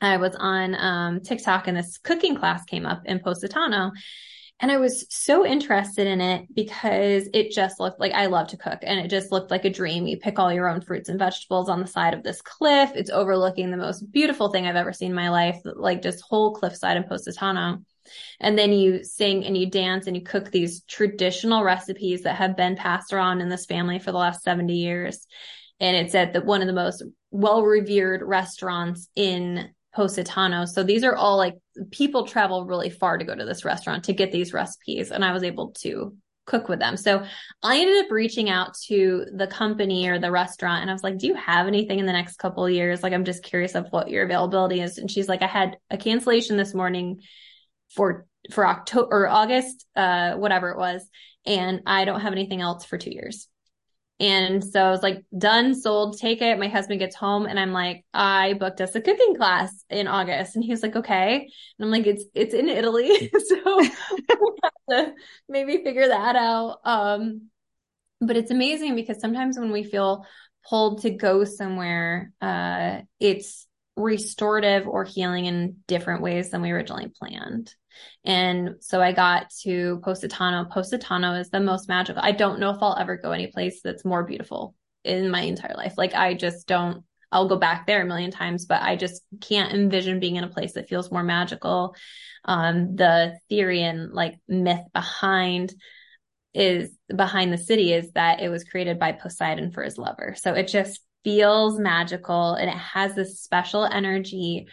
I 0.00 0.16
was 0.16 0.34
on 0.34 0.74
um, 0.74 1.20
TikTok 1.20 1.68
and 1.68 1.76
this 1.76 1.98
cooking 1.98 2.34
class 2.34 2.64
came 2.64 2.86
up 2.86 3.02
in 3.04 3.20
Positano 3.20 3.92
and 4.62 4.70
I 4.70 4.76
was 4.76 5.04
so 5.10 5.44
interested 5.44 6.06
in 6.06 6.20
it 6.20 6.46
because 6.54 7.28
it 7.34 7.50
just 7.50 7.80
looked 7.80 7.98
like 7.98 8.12
I 8.12 8.26
love 8.26 8.46
to 8.48 8.56
cook 8.56 8.78
and 8.82 9.00
it 9.00 9.08
just 9.08 9.32
looked 9.32 9.50
like 9.50 9.64
a 9.64 9.70
dream. 9.70 10.06
You 10.06 10.18
pick 10.18 10.38
all 10.38 10.52
your 10.52 10.68
own 10.68 10.80
fruits 10.80 11.08
and 11.08 11.18
vegetables 11.18 11.68
on 11.68 11.80
the 11.80 11.86
side 11.88 12.14
of 12.14 12.22
this 12.22 12.40
cliff. 12.40 12.92
It's 12.94 13.10
overlooking 13.10 13.72
the 13.72 13.76
most 13.76 14.12
beautiful 14.12 14.50
thing 14.50 14.68
I've 14.68 14.76
ever 14.76 14.92
seen 14.92 15.10
in 15.10 15.16
my 15.16 15.30
life, 15.30 15.58
like 15.64 16.00
just 16.00 16.22
whole 16.22 16.54
cliffside 16.54 16.96
in 16.96 17.02
Positano. 17.02 17.82
And 18.38 18.56
then 18.56 18.72
you 18.72 19.02
sing 19.02 19.44
and 19.44 19.56
you 19.56 19.68
dance 19.68 20.06
and 20.06 20.16
you 20.16 20.22
cook 20.22 20.52
these 20.52 20.82
traditional 20.84 21.64
recipes 21.64 22.22
that 22.22 22.36
have 22.36 22.56
been 22.56 22.76
passed 22.76 23.12
around 23.12 23.40
in 23.40 23.48
this 23.48 23.66
family 23.66 23.98
for 23.98 24.12
the 24.12 24.18
last 24.18 24.44
70 24.44 24.72
years. 24.72 25.26
And 25.80 25.96
it's 25.96 26.14
at 26.14 26.34
the, 26.34 26.40
one 26.40 26.60
of 26.60 26.68
the 26.68 26.72
most 26.72 27.02
well 27.32 27.64
revered 27.64 28.22
restaurants 28.22 29.08
in 29.16 29.70
Positano. 29.92 30.66
So 30.66 30.84
these 30.84 31.02
are 31.02 31.16
all 31.16 31.36
like 31.36 31.56
people 31.90 32.26
travel 32.26 32.66
really 32.66 32.90
far 32.90 33.18
to 33.18 33.24
go 33.24 33.34
to 33.34 33.44
this 33.44 33.64
restaurant 33.64 34.04
to 34.04 34.12
get 34.12 34.32
these 34.32 34.52
recipes. 34.52 35.10
And 35.10 35.24
I 35.24 35.32
was 35.32 35.42
able 35.42 35.72
to 35.80 36.16
cook 36.44 36.68
with 36.68 36.80
them. 36.80 36.96
So 36.96 37.24
I 37.62 37.78
ended 37.78 38.04
up 38.04 38.10
reaching 38.10 38.50
out 38.50 38.74
to 38.86 39.26
the 39.32 39.46
company 39.46 40.08
or 40.08 40.18
the 40.18 40.30
restaurant 40.30 40.82
and 40.82 40.90
I 40.90 40.92
was 40.92 41.04
like, 41.04 41.18
do 41.18 41.28
you 41.28 41.34
have 41.34 41.66
anything 41.66 41.98
in 41.98 42.06
the 42.06 42.12
next 42.12 42.36
couple 42.36 42.68
years? 42.68 43.02
Like, 43.02 43.12
I'm 43.12 43.24
just 43.24 43.44
curious 43.44 43.74
of 43.74 43.86
what 43.90 44.10
your 44.10 44.24
availability 44.24 44.80
is. 44.80 44.98
And 44.98 45.10
she's 45.10 45.28
like, 45.28 45.42
I 45.42 45.46
had 45.46 45.76
a 45.90 45.96
cancellation 45.96 46.56
this 46.56 46.74
morning 46.74 47.20
for, 47.94 48.26
for 48.50 48.66
October 48.66 49.08
or 49.24 49.28
August, 49.28 49.86
uh, 49.94 50.34
whatever 50.34 50.70
it 50.70 50.78
was. 50.78 51.06
And 51.46 51.82
I 51.86 52.04
don't 52.04 52.20
have 52.20 52.32
anything 52.32 52.60
else 52.60 52.84
for 52.84 52.98
two 52.98 53.12
years. 53.12 53.48
And 54.22 54.62
so 54.62 54.80
I 54.80 54.90
was 54.90 55.02
like, 55.02 55.24
done, 55.36 55.74
sold, 55.74 56.16
take 56.16 56.42
it. 56.42 56.56
My 56.56 56.68
husband 56.68 57.00
gets 57.00 57.16
home 57.16 57.44
and 57.44 57.58
I'm 57.58 57.72
like, 57.72 58.04
I 58.14 58.52
booked 58.52 58.80
us 58.80 58.94
a 58.94 59.00
cooking 59.00 59.34
class 59.34 59.84
in 59.90 60.06
August. 60.06 60.54
And 60.54 60.64
he 60.64 60.70
was 60.70 60.80
like, 60.80 60.94
okay. 60.94 61.48
And 61.78 61.84
I'm 61.84 61.90
like, 61.90 62.06
it's, 62.06 62.22
it's 62.32 62.54
in 62.54 62.68
Italy. 62.68 63.32
so 63.46 63.56
we'll 63.64 64.56
have 64.62 64.72
to 64.90 65.14
maybe 65.48 65.82
figure 65.82 66.06
that 66.06 66.36
out. 66.36 66.78
Um, 66.84 67.48
but 68.20 68.36
it's 68.36 68.52
amazing 68.52 68.94
because 68.94 69.20
sometimes 69.20 69.58
when 69.58 69.72
we 69.72 69.82
feel 69.82 70.24
pulled 70.68 71.02
to 71.02 71.10
go 71.10 71.42
somewhere, 71.42 72.32
uh, 72.40 73.00
it's 73.18 73.66
restorative 73.96 74.86
or 74.86 75.02
healing 75.02 75.46
in 75.46 75.78
different 75.88 76.22
ways 76.22 76.50
than 76.50 76.62
we 76.62 76.70
originally 76.70 77.10
planned. 77.18 77.74
And 78.24 78.76
so 78.80 79.00
I 79.00 79.12
got 79.12 79.50
to 79.62 80.00
Positano. 80.04 80.64
Positano 80.64 81.34
is 81.34 81.50
the 81.50 81.60
most 81.60 81.88
magical. 81.88 82.22
I 82.24 82.32
don't 82.32 82.60
know 82.60 82.70
if 82.70 82.78
I'll 82.80 82.96
ever 82.98 83.16
go 83.16 83.32
any 83.32 83.48
place 83.48 83.80
that's 83.82 84.04
more 84.04 84.24
beautiful 84.24 84.74
in 85.04 85.30
my 85.30 85.42
entire 85.42 85.74
life. 85.76 85.94
Like 85.96 86.14
I 86.14 86.34
just 86.34 86.66
don't, 86.66 87.04
I'll 87.30 87.48
go 87.48 87.56
back 87.56 87.86
there 87.86 88.02
a 88.02 88.06
million 88.06 88.30
times, 88.30 88.66
but 88.66 88.82
I 88.82 88.96
just 88.96 89.22
can't 89.40 89.72
envision 89.72 90.20
being 90.20 90.36
in 90.36 90.44
a 90.44 90.48
place 90.48 90.74
that 90.74 90.88
feels 90.88 91.10
more 91.10 91.24
magical. 91.24 91.96
Um, 92.44 92.96
the 92.96 93.38
theory 93.48 93.82
and 93.82 94.12
like 94.12 94.38
myth 94.48 94.84
behind 94.92 95.74
is 96.54 96.90
behind 97.14 97.52
the 97.52 97.58
city 97.58 97.92
is 97.92 98.12
that 98.12 98.40
it 98.40 98.48
was 98.48 98.64
created 98.64 98.98
by 98.98 99.12
Poseidon 99.12 99.72
for 99.72 99.82
his 99.82 99.96
lover. 99.96 100.34
So 100.38 100.52
it 100.52 100.68
just 100.68 101.00
feels 101.24 101.78
magical 101.78 102.54
and 102.54 102.68
it 102.68 102.76
has 102.76 103.14
this 103.14 103.40
special 103.40 103.84
energy 103.84 104.66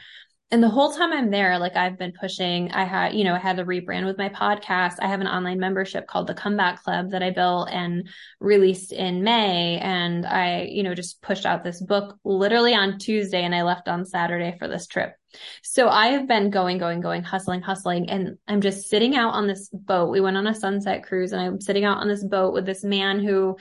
and 0.51 0.63
the 0.63 0.69
whole 0.69 0.91
time 0.91 1.13
I'm 1.13 1.29
there, 1.29 1.59
like 1.59 1.75
I've 1.75 1.99
been 1.99 2.11
pushing, 2.11 2.71
I 2.71 2.83
had, 2.83 3.13
you 3.13 3.23
know, 3.23 3.35
I 3.35 3.39
had 3.39 3.57
to 3.57 3.65
rebrand 3.65 4.07
with 4.07 4.17
my 4.17 4.29
podcast. 4.29 4.95
I 4.99 5.07
have 5.07 5.21
an 5.21 5.27
online 5.27 5.59
membership 5.59 6.07
called 6.07 6.25
the 6.25 6.33
Comeback 6.33 6.81
Club 6.81 7.11
that 7.11 7.21
I 7.21 7.29
built 7.29 7.69
and 7.69 8.09
released 8.39 8.91
in 8.91 9.23
May. 9.23 9.77
And 9.77 10.25
I, 10.25 10.63
you 10.63 10.81
know, 10.81 10.95
just 10.95 11.21
pushed 11.21 11.45
out 11.45 11.63
this 11.63 11.79
book 11.79 12.17
literally 12.23 12.73
on 12.73 12.97
Tuesday 12.97 13.43
and 13.43 13.53
I 13.53 13.61
left 13.61 13.87
on 13.87 14.05
Saturday 14.05 14.55
for 14.57 14.67
this 14.67 14.87
trip. 14.87 15.13
So 15.61 15.87
I 15.87 16.07
have 16.07 16.27
been 16.27 16.49
going, 16.49 16.79
going, 16.79 16.99
going, 16.99 17.21
hustling, 17.21 17.61
hustling. 17.61 18.09
And 18.09 18.39
I'm 18.47 18.61
just 18.61 18.89
sitting 18.89 19.15
out 19.15 19.35
on 19.35 19.45
this 19.45 19.69
boat. 19.71 20.09
We 20.09 20.19
went 20.19 20.37
on 20.37 20.47
a 20.47 20.55
sunset 20.55 21.03
cruise 21.03 21.31
and 21.31 21.41
I'm 21.43 21.61
sitting 21.61 21.85
out 21.85 21.99
on 21.99 22.07
this 22.07 22.23
boat 22.23 22.55
with 22.55 22.65
this 22.65 22.83
man 22.83 23.19
who 23.19 23.55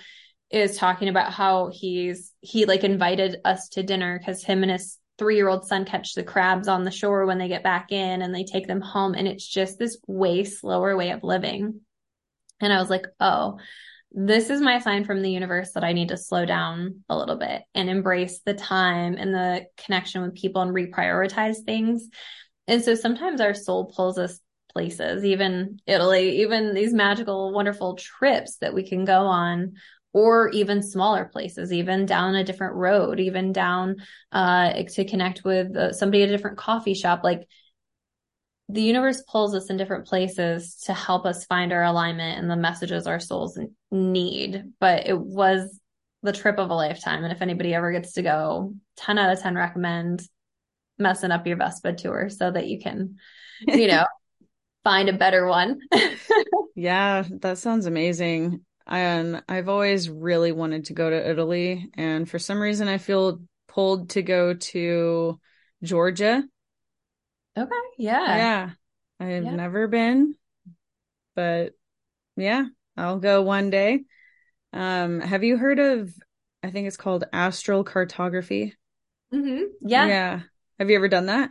is 0.51 0.79
talking 0.79 1.09
about 1.09 1.35
how 1.35 1.68
he's, 1.70 2.33
he 2.40 2.64
like 2.64 2.83
invited 2.83 3.37
us 3.44 3.68
to 3.70 3.83
dinner 3.83 4.18
because 4.18 4.42
him 4.42 4.62
and 4.62 4.72
his 4.72 4.96
three 5.19 5.37
year 5.37 5.49
old 5.49 5.67
son 5.67 5.85
catch 5.85 6.15
the 6.15 6.23
crabs 6.23 6.69
on 6.69 6.85
the 6.85 6.91
shore 6.91 7.27
when 7.27 7.39
they 7.39 7.49
get 7.49 7.63
back 7.63 7.93
in 7.93 8.23
and 8.23 8.35
they 8.35 8.45
take 8.45 8.67
them 8.67 8.81
home. 8.81 9.15
And 9.15 9.27
it's 9.27 9.47
just 9.47 9.79
this 9.79 9.99
way 10.07 10.45
slower 10.45 10.97
way 10.97 11.11
of 11.11 11.25
living. 11.25 11.81
And 12.61 12.73
I 12.73 12.81
was 12.81 12.91
like, 12.91 13.07
oh, 13.21 13.59
this 14.11 14.49
is 14.51 14.61
my 14.61 14.79
sign 14.79 15.05
from 15.05 15.23
the 15.23 15.31
universe 15.31 15.73
that 15.73 15.85
I 15.85 15.93
need 15.93 16.09
to 16.09 16.17
slow 16.17 16.47
down 16.47 17.05
a 17.09 17.17
little 17.17 17.37
bit 17.37 17.63
and 17.75 17.91
embrace 17.91 18.41
the 18.45 18.55
time 18.55 19.17
and 19.19 19.35
the 19.35 19.67
connection 19.77 20.23
with 20.23 20.35
people 20.35 20.63
and 20.63 20.75
reprioritize 20.75 21.59
things. 21.65 22.09
And 22.67 22.83
so 22.83 22.95
sometimes 22.95 23.41
our 23.41 23.55
soul 23.55 23.87
pulls 23.87 24.19
us 24.19 24.41
places, 24.73 25.25
even 25.25 25.81
Italy, 25.87 26.43
even 26.43 26.75
these 26.75 26.93
magical, 26.93 27.53
wonderful 27.53 27.97
trips 27.97 28.57
that 28.59 28.75
we 28.75 28.87
can 28.87 29.05
go 29.05 29.27
on 29.27 29.75
or 30.19 30.49
even 30.49 30.83
smaller 30.83 31.27
places, 31.27 31.73
even 31.73 32.05
down 32.05 32.35
a 32.35 32.43
different 32.43 32.75
road, 32.75 33.21
even 33.21 33.53
down 33.53 33.95
uh, 34.33 34.73
to 34.73 35.05
connect 35.05 35.45
with 35.45 35.77
uh, 35.77 35.93
somebody 35.93 36.25
at 36.25 36.29
a 36.29 36.33
different 36.33 36.59
coffee 36.59 36.95
shop. 36.95 37.21
Like 37.23 37.47
the 38.69 38.83
universe 38.83 39.23
pulls 39.29 39.55
us 39.55 39.71
in 39.71 39.77
different 39.77 40.09
places 40.09 40.75
to 40.87 40.93
help 40.93 41.25
us 41.25 41.47
find 41.47 41.73
our 41.73 41.85
alignment 41.85 42.37
and 42.37 42.51
the 42.51 42.57
messages 42.57 43.07
our 43.07 43.21
souls 43.21 43.61
need. 43.93 44.65
But 44.81 45.07
it 45.07 45.17
was 45.17 45.79
the 46.25 46.33
trip 46.33 46.59
of 46.59 46.71
a 46.71 46.75
lifetime. 46.75 47.23
And 47.23 47.33
if 47.33 47.41
anybody 47.41 47.73
ever 47.73 47.93
gets 47.93 48.15
to 48.15 48.23
go, 48.23 48.75
10 48.97 49.19
out 49.19 49.33
of 49.33 49.41
10 49.41 49.55
recommend 49.55 50.29
messing 50.99 51.31
up 51.31 51.47
your 51.47 51.59
Vespa 51.59 51.93
tour 51.93 52.29
so 52.29 52.51
that 52.51 52.67
you 52.67 52.81
can, 52.81 53.19
you 53.69 53.87
know, 53.93 54.05
find 54.83 55.09
a 55.09 55.13
better 55.13 55.47
one. 55.47 55.79
yeah, 56.75 57.23
that 57.41 57.59
sounds 57.59 57.87
amazing. 57.87 58.65
And 58.88 59.42
I've 59.48 59.68
always 59.68 60.09
really 60.09 60.53
wanted 60.53 60.87
to 60.87 60.94
go 60.94 61.11
to 61.11 61.31
Italy. 61.31 61.90
And 61.94 62.29
for 62.29 62.38
some 62.38 62.59
reason, 62.59 62.88
I 62.88 62.98
feel 62.98 63.40
pulled 63.68 64.11
to 64.11 64.22
go 64.22 64.55
to 64.55 65.38
Georgia. 65.83 66.42
Okay. 67.57 67.70
Yeah. 67.98 68.37
Yeah. 68.37 68.70
I've 69.20 69.44
yeah. 69.44 69.51
never 69.51 69.88
been, 69.88 70.35
but 71.35 71.72
yeah, 72.37 72.66
I'll 72.96 73.18
go 73.18 73.42
one 73.42 73.68
day. 73.68 74.05
Um, 74.72 75.20
have 75.20 75.42
you 75.42 75.57
heard 75.57 75.81
of, 75.81 76.14
I 76.62 76.70
think 76.70 76.87
it's 76.87 76.96
called 76.96 77.24
astral 77.33 77.83
cartography? 77.83 78.77
Mm-hmm. 79.35 79.64
Yeah. 79.81 80.07
Yeah. 80.07 80.40
Have 80.79 80.88
you 80.88 80.96
ever 80.96 81.09
done 81.09 81.27
that? 81.27 81.51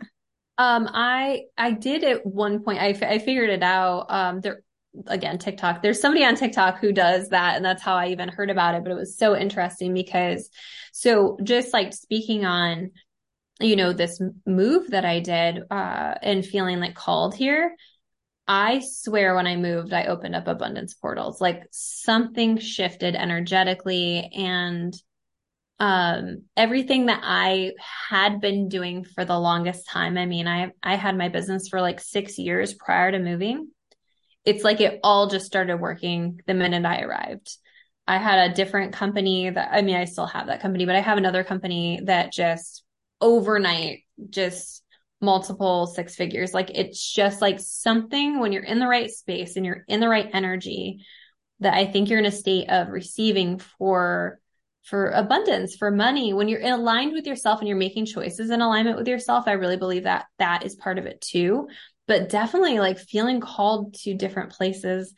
Um, 0.56 0.88
I, 0.92 1.42
I 1.58 1.72
did 1.72 2.04
at 2.04 2.24
one 2.24 2.64
point, 2.64 2.80
I, 2.80 2.88
I 2.88 3.18
figured 3.18 3.50
it 3.50 3.62
out. 3.62 4.06
Um, 4.08 4.40
there, 4.40 4.62
again, 5.06 5.38
TikTok. 5.38 5.82
There's 5.82 6.00
somebody 6.00 6.24
on 6.24 6.34
TikTok 6.34 6.78
who 6.78 6.92
does 6.92 7.28
that. 7.28 7.56
And 7.56 7.64
that's 7.64 7.82
how 7.82 7.94
I 7.94 8.08
even 8.08 8.28
heard 8.28 8.50
about 8.50 8.74
it. 8.74 8.82
But 8.82 8.92
it 8.92 8.96
was 8.96 9.16
so 9.16 9.36
interesting 9.36 9.94
because, 9.94 10.50
so 10.92 11.38
just 11.42 11.72
like 11.72 11.92
speaking 11.92 12.44
on, 12.44 12.90
you 13.60 13.76
know, 13.76 13.92
this 13.92 14.20
move 14.46 14.90
that 14.90 15.04
I 15.04 15.20
did, 15.20 15.62
uh, 15.70 16.14
and 16.22 16.44
feeling 16.44 16.80
like 16.80 16.94
called 16.94 17.34
here, 17.34 17.74
I 18.46 18.80
swear 18.80 19.34
when 19.34 19.46
I 19.46 19.56
moved, 19.56 19.92
I 19.92 20.04
opened 20.04 20.34
up 20.34 20.48
abundance 20.48 20.94
portals. 20.94 21.40
Like 21.40 21.64
something 21.70 22.58
shifted 22.58 23.14
energetically 23.14 24.30
and, 24.34 24.94
um, 25.80 26.42
everything 26.56 27.06
that 27.06 27.20
I 27.22 27.72
had 28.08 28.40
been 28.40 28.68
doing 28.68 29.04
for 29.04 29.24
the 29.24 29.38
longest 29.38 29.86
time. 29.86 30.18
I 30.18 30.26
mean, 30.26 30.48
I, 30.48 30.72
I 30.82 30.96
had 30.96 31.16
my 31.16 31.28
business 31.28 31.68
for 31.68 31.80
like 31.80 32.00
six 32.00 32.38
years 32.38 32.74
prior 32.74 33.12
to 33.12 33.18
moving 33.18 33.68
it's 34.48 34.64
like 34.64 34.80
it 34.80 34.98
all 35.02 35.26
just 35.26 35.44
started 35.44 35.76
working 35.76 36.40
the 36.46 36.54
minute 36.54 36.86
I 36.86 37.02
arrived. 37.02 37.54
I 38.06 38.16
had 38.16 38.50
a 38.50 38.54
different 38.54 38.94
company 38.94 39.50
that, 39.50 39.68
I 39.70 39.82
mean, 39.82 39.94
I 39.94 40.06
still 40.06 40.24
have 40.24 40.46
that 40.46 40.62
company, 40.62 40.86
but 40.86 40.96
I 40.96 41.00
have 41.00 41.18
another 41.18 41.44
company 41.44 42.00
that 42.04 42.32
just 42.32 42.82
overnight, 43.20 44.04
just 44.30 44.82
multiple 45.20 45.86
six 45.86 46.16
figures. 46.16 46.54
Like 46.54 46.70
it's 46.74 47.12
just 47.12 47.42
like 47.42 47.60
something 47.60 48.40
when 48.40 48.52
you're 48.52 48.62
in 48.62 48.78
the 48.78 48.86
right 48.86 49.10
space 49.10 49.56
and 49.56 49.66
you're 49.66 49.84
in 49.86 50.00
the 50.00 50.08
right 50.08 50.30
energy 50.32 51.04
that 51.60 51.74
I 51.74 51.84
think 51.84 52.08
you're 52.08 52.18
in 52.18 52.24
a 52.24 52.32
state 52.32 52.70
of 52.70 52.88
receiving 52.88 53.58
for 53.58 54.40
for 54.84 55.10
abundance, 55.10 55.76
for 55.76 55.90
money. 55.90 56.32
When 56.32 56.48
you're 56.48 56.62
aligned 56.62 57.12
with 57.12 57.26
yourself 57.26 57.58
and 57.58 57.68
you're 57.68 57.76
making 57.76 58.06
choices 58.06 58.48
in 58.48 58.62
alignment 58.62 58.96
with 58.96 59.08
yourself, 59.08 59.44
I 59.46 59.52
really 59.52 59.76
believe 59.76 60.04
that 60.04 60.24
that 60.38 60.64
is 60.64 60.74
part 60.76 60.98
of 60.98 61.04
it 61.04 61.20
too 61.20 61.68
but 62.08 62.30
definitely 62.30 62.80
like 62.80 62.98
feeling 62.98 63.40
called 63.40 63.94
to 63.94 64.14
different 64.14 64.50
places 64.50 65.14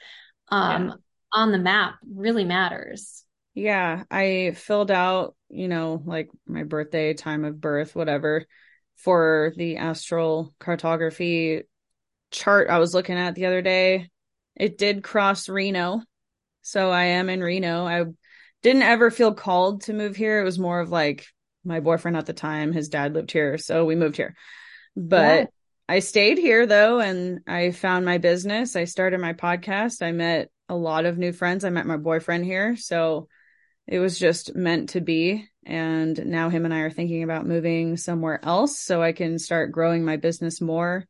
um, 0.48 0.88
yeah. 0.88 0.94
on 1.32 1.52
the 1.52 1.58
map 1.58 1.94
really 2.12 2.44
matters. 2.44 3.24
Yeah, 3.54 4.04
I 4.10 4.52
filled 4.56 4.90
out, 4.90 5.34
you 5.48 5.68
know, 5.68 6.02
like 6.04 6.28
my 6.46 6.64
birthday, 6.64 7.14
time 7.14 7.44
of 7.44 7.60
birth, 7.60 7.94
whatever, 7.94 8.44
for 8.96 9.52
the 9.56 9.76
astral 9.78 10.52
cartography 10.58 11.62
chart 12.30 12.68
I 12.68 12.78
was 12.78 12.92
looking 12.92 13.16
at 13.16 13.34
the 13.34 13.46
other 13.46 13.62
day. 13.62 14.08
It 14.56 14.76
did 14.76 15.02
cross 15.02 15.48
Reno. 15.48 16.02
So 16.62 16.90
I 16.90 17.04
am 17.04 17.30
in 17.30 17.40
Reno. 17.40 17.86
I 17.86 18.04
didn't 18.62 18.82
ever 18.82 19.10
feel 19.10 19.32
called 19.32 19.82
to 19.82 19.94
move 19.94 20.16
here. 20.16 20.40
It 20.40 20.44
was 20.44 20.58
more 20.58 20.80
of 20.80 20.90
like 20.90 21.26
my 21.64 21.80
boyfriend 21.80 22.16
at 22.16 22.26
the 22.26 22.32
time, 22.32 22.72
his 22.72 22.88
dad 22.88 23.14
lived 23.14 23.32
here, 23.32 23.58
so 23.58 23.84
we 23.84 23.94
moved 23.94 24.16
here. 24.16 24.34
But 24.96 25.50
I 25.90 25.98
stayed 25.98 26.38
here 26.38 26.66
though, 26.66 27.00
and 27.00 27.40
I 27.48 27.72
found 27.72 28.04
my 28.04 28.18
business. 28.18 28.76
I 28.76 28.84
started 28.84 29.18
my 29.18 29.32
podcast. 29.32 30.02
I 30.06 30.12
met 30.12 30.48
a 30.68 30.76
lot 30.76 31.04
of 31.04 31.18
new 31.18 31.32
friends. 31.32 31.64
I 31.64 31.70
met 31.70 31.84
my 31.84 31.96
boyfriend 31.96 32.44
here. 32.44 32.76
So 32.76 33.26
it 33.88 33.98
was 33.98 34.16
just 34.16 34.54
meant 34.54 34.90
to 34.90 35.00
be. 35.00 35.48
And 35.66 36.26
now 36.26 36.48
him 36.48 36.64
and 36.64 36.72
I 36.72 36.82
are 36.82 36.92
thinking 36.92 37.24
about 37.24 37.44
moving 37.44 37.96
somewhere 37.96 38.38
else 38.40 38.78
so 38.78 39.02
I 39.02 39.10
can 39.10 39.40
start 39.40 39.72
growing 39.72 40.04
my 40.04 40.16
business 40.16 40.60
more. 40.60 41.08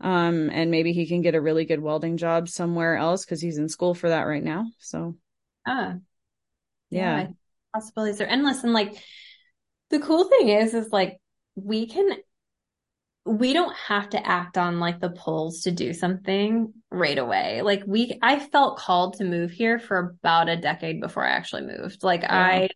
Um, 0.00 0.48
and 0.48 0.70
maybe 0.70 0.94
he 0.94 1.06
can 1.06 1.20
get 1.20 1.34
a 1.34 1.40
really 1.42 1.66
good 1.66 1.82
welding 1.82 2.16
job 2.16 2.48
somewhere 2.48 2.96
else 2.96 3.26
because 3.26 3.42
he's 3.42 3.58
in 3.58 3.68
school 3.68 3.94
for 3.94 4.08
that 4.08 4.22
right 4.22 4.42
now. 4.42 4.68
So, 4.78 5.16
ah, 5.66 5.96
yeah, 6.88 7.18
yeah 7.18 7.26
possibilities 7.74 8.22
are 8.22 8.24
endless. 8.24 8.64
And 8.64 8.72
like, 8.72 8.94
the 9.90 9.98
cool 9.98 10.24
thing 10.30 10.48
is, 10.48 10.72
is 10.72 10.90
like, 10.90 11.18
we 11.56 11.86
can 11.86 12.16
we 13.24 13.52
don't 13.52 13.74
have 13.76 14.10
to 14.10 14.26
act 14.26 14.58
on 14.58 14.80
like 14.80 15.00
the 15.00 15.10
pulls 15.10 15.62
to 15.62 15.70
do 15.70 15.92
something 15.92 16.72
right 16.90 17.18
away. 17.18 17.62
Like 17.62 17.84
we, 17.86 18.18
I 18.20 18.40
felt 18.40 18.78
called 18.78 19.14
to 19.18 19.24
move 19.24 19.52
here 19.52 19.78
for 19.78 20.16
about 20.20 20.48
a 20.48 20.56
decade 20.56 21.00
before 21.00 21.24
I 21.24 21.30
actually 21.30 21.62
moved. 21.62 22.02
Like 22.02 22.22
yeah. 22.22 22.34
I, 22.34 22.68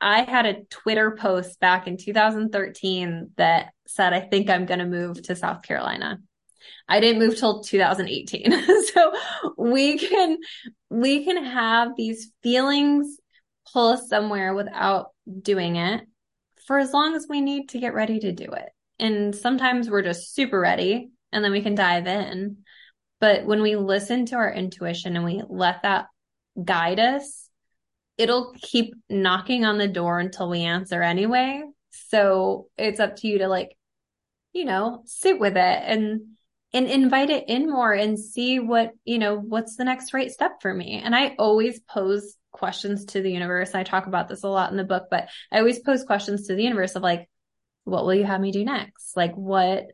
I 0.00 0.22
had 0.22 0.46
a 0.46 0.62
Twitter 0.70 1.10
post 1.10 1.60
back 1.60 1.86
in 1.86 1.98
2013 1.98 3.32
that 3.36 3.72
said, 3.86 4.14
I 4.14 4.20
think 4.20 4.48
I'm 4.48 4.64
going 4.64 4.80
to 4.80 4.86
move 4.86 5.22
to 5.24 5.36
South 5.36 5.60
Carolina. 5.62 6.18
I 6.88 7.00
didn't 7.00 7.20
move 7.20 7.38
till 7.38 7.62
2018. 7.62 8.52
so 8.94 9.12
we 9.58 9.98
can, 9.98 10.38
we 10.88 11.24
can 11.24 11.44
have 11.44 11.90
these 11.96 12.32
feelings 12.42 13.18
pull 13.70 13.88
us 13.88 14.08
somewhere 14.08 14.54
without 14.54 15.08
doing 15.42 15.76
it 15.76 16.06
for 16.66 16.78
as 16.78 16.92
long 16.92 17.14
as 17.14 17.26
we 17.28 17.42
need 17.42 17.68
to 17.70 17.78
get 17.78 17.94
ready 17.94 18.18
to 18.20 18.32
do 18.32 18.44
it. 18.44 18.70
And 19.00 19.34
sometimes 19.34 19.90
we're 19.90 20.02
just 20.02 20.34
super 20.34 20.60
ready 20.60 21.10
and 21.32 21.42
then 21.42 21.52
we 21.52 21.62
can 21.62 21.74
dive 21.74 22.06
in. 22.06 22.58
But 23.20 23.44
when 23.44 23.62
we 23.62 23.76
listen 23.76 24.26
to 24.26 24.36
our 24.36 24.52
intuition 24.52 25.16
and 25.16 25.24
we 25.24 25.42
let 25.48 25.82
that 25.82 26.06
guide 26.62 27.00
us, 27.00 27.48
it'll 28.18 28.54
keep 28.60 28.94
knocking 29.08 29.64
on 29.64 29.78
the 29.78 29.88
door 29.88 30.18
until 30.18 30.50
we 30.50 30.60
answer 30.60 31.02
anyway. 31.02 31.62
So 31.90 32.68
it's 32.76 33.00
up 33.00 33.16
to 33.16 33.28
you 33.28 33.38
to 33.38 33.48
like, 33.48 33.76
you 34.52 34.64
know, 34.64 35.02
sit 35.06 35.38
with 35.38 35.56
it 35.56 35.82
and 35.84 36.20
and 36.72 36.86
invite 36.86 37.30
it 37.30 37.48
in 37.48 37.68
more 37.68 37.92
and 37.92 38.18
see 38.18 38.60
what, 38.60 38.92
you 39.04 39.18
know, 39.18 39.36
what's 39.36 39.76
the 39.76 39.84
next 39.84 40.14
right 40.14 40.30
step 40.30 40.60
for 40.62 40.72
me. 40.72 41.00
And 41.02 41.16
I 41.16 41.34
always 41.38 41.80
pose 41.80 42.36
questions 42.52 43.06
to 43.06 43.22
the 43.22 43.32
universe. 43.32 43.74
I 43.74 43.82
talk 43.82 44.06
about 44.06 44.28
this 44.28 44.44
a 44.44 44.48
lot 44.48 44.70
in 44.70 44.76
the 44.76 44.84
book, 44.84 45.06
but 45.10 45.28
I 45.50 45.58
always 45.58 45.78
pose 45.78 46.04
questions 46.04 46.46
to 46.46 46.54
the 46.54 46.62
universe 46.62 46.94
of 46.94 47.02
like, 47.02 47.28
what 47.90 48.04
will 48.04 48.14
you 48.14 48.24
have 48.24 48.40
me 48.40 48.52
do 48.52 48.64
next? 48.64 49.16
Like 49.16 49.34
what, 49.34 49.86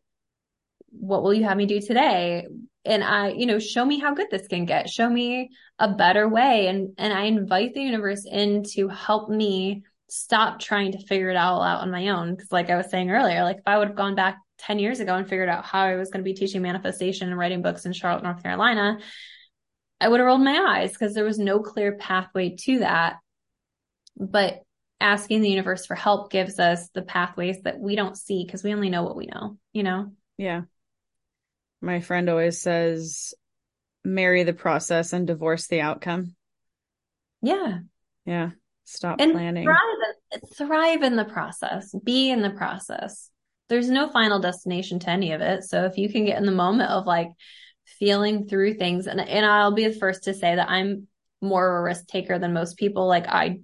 what 0.91 1.23
will 1.23 1.35
you 1.35 1.45
have 1.45 1.57
me 1.57 1.67
do 1.67 1.81
today? 1.81 2.47
And 2.85 3.03
I, 3.03 3.31
you 3.31 3.47
know, 3.47 3.59
show 3.59 3.85
me 3.85 3.99
how 3.99 4.15
good 4.15 4.29
this 4.31 4.47
can 4.47 4.65
get. 4.65 4.89
Show 4.89 5.09
me 5.09 5.51
a 5.79 5.93
better 5.93 6.29
way. 6.29 6.69
And, 6.69 6.91
and 6.99 7.13
I 7.13 7.25
invite 7.25 7.75
the 7.75 7.83
universe 7.83 8.25
in 8.31 8.63
to 8.75 8.89
help 8.89 9.29
me 9.29 9.83
stop 10.09 10.61
trying 10.61 10.93
to 10.93 11.07
figure 11.07 11.31
it 11.31 11.37
all 11.37 11.63
out 11.63 11.81
on 11.81 11.91
my 11.91 12.09
own. 12.09 12.37
Cause 12.37 12.53
like 12.53 12.71
I 12.71 12.77
was 12.77 12.91
saying 12.91 13.11
earlier, 13.11 13.43
like 13.43 13.59
if 13.59 13.67
I 13.67 13.79
would 13.79 13.89
have 13.89 13.97
gone 13.97 14.15
back 14.15 14.39
10 14.59 14.79
years 14.79 15.01
ago 15.01 15.15
and 15.15 15.29
figured 15.29 15.49
out 15.49 15.65
how 15.65 15.81
I 15.81 15.97
was 15.97 16.11
going 16.11 16.25
to 16.25 16.31
be 16.31 16.35
teaching 16.35 16.63
manifestation 16.63 17.29
and 17.29 17.39
writing 17.39 17.63
books 17.63 17.87
in 17.87 17.93
Charlotte, 17.93 18.23
North 18.23 18.43
Carolina, 18.43 18.99
I 20.01 20.09
would 20.09 20.21
have 20.21 20.27
rolled 20.27 20.43
my 20.43 20.59
eyes 20.59 20.93
because 20.93 21.15
there 21.15 21.25
was 21.25 21.39
no 21.39 21.61
clear 21.61 21.97
pathway 21.97 22.57
to 22.61 22.81
that. 22.81 23.17
But 24.17 24.63
asking 25.01 25.43
the 25.43 25.51
universe 25.51 25.87
for 25.87 25.95
help 25.95 26.31
gives 26.31 26.59
us 26.59 26.89
the 26.91 27.03
pathways 27.03 27.61
that 27.63 27.79
we 27.79 27.97
don't 27.97 28.17
see 28.17 28.45
because 28.45 28.63
we 28.63 28.73
only 28.73 28.91
know 28.91 29.03
what 29.03 29.17
we 29.17 29.27
know, 29.27 29.59
you 29.73 29.83
know? 29.83 30.13
Yeah. 30.39 30.63
My 31.81 32.01
friend 32.01 32.29
always 32.29 32.61
says, 32.61 33.35
marry 34.05 34.45
the 34.45 34.53
process 34.53 35.13
and 35.13 35.27
divorce 35.27 35.67
the 35.67 35.81
outcome. 35.81 36.35
Yeah. 37.43 37.81
Yeah. 38.25 38.51
Stop 38.85 39.21
and 39.21 39.33
planning. 39.33 39.65
Thrive, 39.65 40.41
thrive 40.55 41.03
in 41.03 41.17
the 41.17 41.25
process, 41.25 41.95
be 42.05 42.31
in 42.31 42.41
the 42.41 42.51
process. 42.51 43.31
There's 43.69 43.91
no 43.91 44.09
final 44.09 44.39
destination 44.39 45.01
to 45.01 45.11
any 45.11 45.33
of 45.33 45.41
it. 45.41 45.65
So 45.65 45.85
if 45.87 45.99
you 45.99 46.09
can 46.09 46.25
get 46.25 46.39
in 46.39 46.47
the 46.47 46.53
moment 46.53 46.91
of 46.91 47.05
like 47.05 47.29
feeling 47.99 48.47
through 48.47 48.75
things, 48.75 49.09
and, 49.09 49.21
and 49.21 49.45
I'll 49.45 49.75
be 49.75 49.89
the 49.89 49.99
first 49.99 50.25
to 50.25 50.35
say 50.35 50.55
that 50.55 50.71
I'm 50.71 51.09
more 51.43 51.69
of 51.69 51.81
a 51.81 51.83
risk 51.83 52.07
taker 52.07 52.39
than 52.39 52.53
most 52.53 52.77
people. 52.77 53.07
Like 53.07 53.27
I 53.27 53.59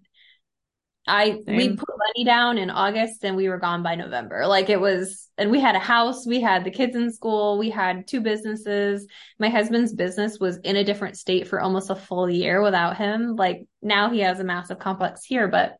I 1.06 1.40
Same. 1.44 1.56
we 1.56 1.76
put 1.76 1.88
money 1.88 2.24
down 2.24 2.58
in 2.58 2.70
August 2.70 3.24
and 3.24 3.36
we 3.36 3.48
were 3.48 3.58
gone 3.58 3.82
by 3.82 3.96
November. 3.96 4.46
Like 4.46 4.70
it 4.70 4.80
was 4.80 5.28
and 5.36 5.50
we 5.50 5.60
had 5.60 5.74
a 5.74 5.80
house, 5.80 6.26
we 6.26 6.40
had 6.40 6.64
the 6.64 6.70
kids 6.70 6.94
in 6.94 7.12
school, 7.12 7.58
we 7.58 7.70
had 7.70 8.06
two 8.06 8.20
businesses. 8.20 9.06
My 9.38 9.48
husband's 9.48 9.94
business 9.94 10.38
was 10.38 10.58
in 10.58 10.76
a 10.76 10.84
different 10.84 11.16
state 11.16 11.48
for 11.48 11.60
almost 11.60 11.90
a 11.90 11.96
full 11.96 12.30
year 12.30 12.62
without 12.62 12.96
him. 12.96 13.34
Like 13.34 13.66
now 13.80 14.10
he 14.10 14.20
has 14.20 14.38
a 14.38 14.44
massive 14.44 14.78
complex 14.78 15.24
here, 15.24 15.48
but 15.48 15.76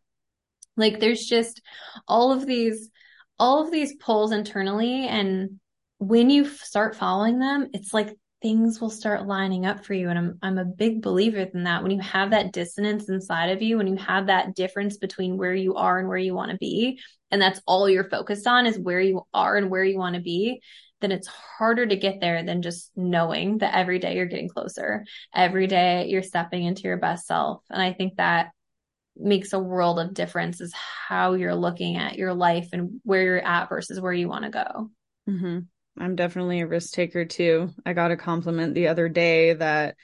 like 0.77 0.99
there's 0.99 1.25
just 1.25 1.63
all 2.09 2.33
of 2.33 2.47
these 2.47 2.91
all 3.39 3.65
of 3.65 3.71
these 3.71 3.95
pulls 3.97 4.33
internally 4.33 5.07
and 5.07 5.61
when 5.99 6.31
you 6.31 6.49
start 6.49 6.97
following 6.97 7.39
them, 7.39 7.69
it's 7.73 7.95
like 7.95 8.17
things 8.43 8.81
will 8.81 8.91
start 8.91 9.27
lining 9.27 9.65
up 9.65 9.85
for 9.85 9.95
you. 9.95 10.11
And 10.11 10.19
I'm, 10.19 10.39
I'm 10.43 10.59
a 10.59 10.65
big 10.65 11.01
believer 11.01 11.39
in 11.39 11.65
that. 11.65 11.83
When 11.83 11.93
you 11.93 12.01
have 12.01 12.31
that 12.31 12.53
dissonance 12.53 13.09
inside 13.09 13.51
of 13.51 13.63
you, 13.63 13.79
when 13.79 13.87
you 13.87 13.97
have 13.97 14.27
that 14.27 14.55
difference 14.55 14.99
between 14.99 15.39
where 15.39 15.55
you 15.55 15.77
are 15.77 15.99
and 15.99 16.09
where 16.09 16.19
you 16.19 16.35
want 16.35 16.51
to 16.51 16.59
be, 16.59 17.01
and 17.31 17.41
that's 17.41 17.63
all 17.67 17.89
you're 17.89 18.11
focused 18.11 18.47
on 18.47 18.67
is 18.67 18.79
where 18.79 19.01
you 19.01 19.23
are 19.33 19.57
and 19.57 19.71
where 19.71 19.85
you 19.85 19.97
want 19.97 20.17
to 20.17 20.21
be, 20.21 20.61
then 21.01 21.13
it's 21.13 21.29
harder 21.29 21.87
to 21.87 21.97
get 21.97 22.21
there 22.21 22.45
than 22.45 22.63
just 22.63 22.91
knowing 22.97 23.59
that 23.59 23.75
every 23.75 23.99
day 23.99 24.17
you're 24.17 24.27
getting 24.27 24.49
closer. 24.49 25.05
Every 25.35 25.67
day 25.67 26.09
you're 26.09 26.23
stepping 26.23 26.65
into 26.65 26.83
your 26.83 26.99
best 26.99 27.27
self. 27.27 27.63
And 27.71 27.81
I 27.81 27.93
think 27.93 28.17
that 28.17 28.51
makes 29.17 29.53
a 29.53 29.59
world 29.59 29.99
of 29.99 30.15
difference 30.15 30.61
is 30.61 30.73
how 30.73 31.35
you're 31.35 31.55
looking 31.55 31.97
at 31.97 32.17
your 32.17 32.35
life 32.35 32.69
and 32.73 33.01
where 33.05 33.23
you're 33.23 33.47
at 33.47 33.69
versus 33.69 34.01
where 34.01 34.13
you 34.13 34.29
want 34.29 34.45
to 34.45 34.51
go. 34.51 34.91
Mm-hmm. 35.29 35.59
I'm 35.99 36.17
definitely 36.17 36.61
a 36.61 36.67
risk 36.67 36.95
taker 36.95 37.25
too. 37.25 37.71
I 37.85 37.93
got 37.93 38.11
a 38.11 38.17
compliment 38.17 38.75
the 38.75 38.89
other 38.89 39.09
day 39.09 39.55
that 39.55 39.97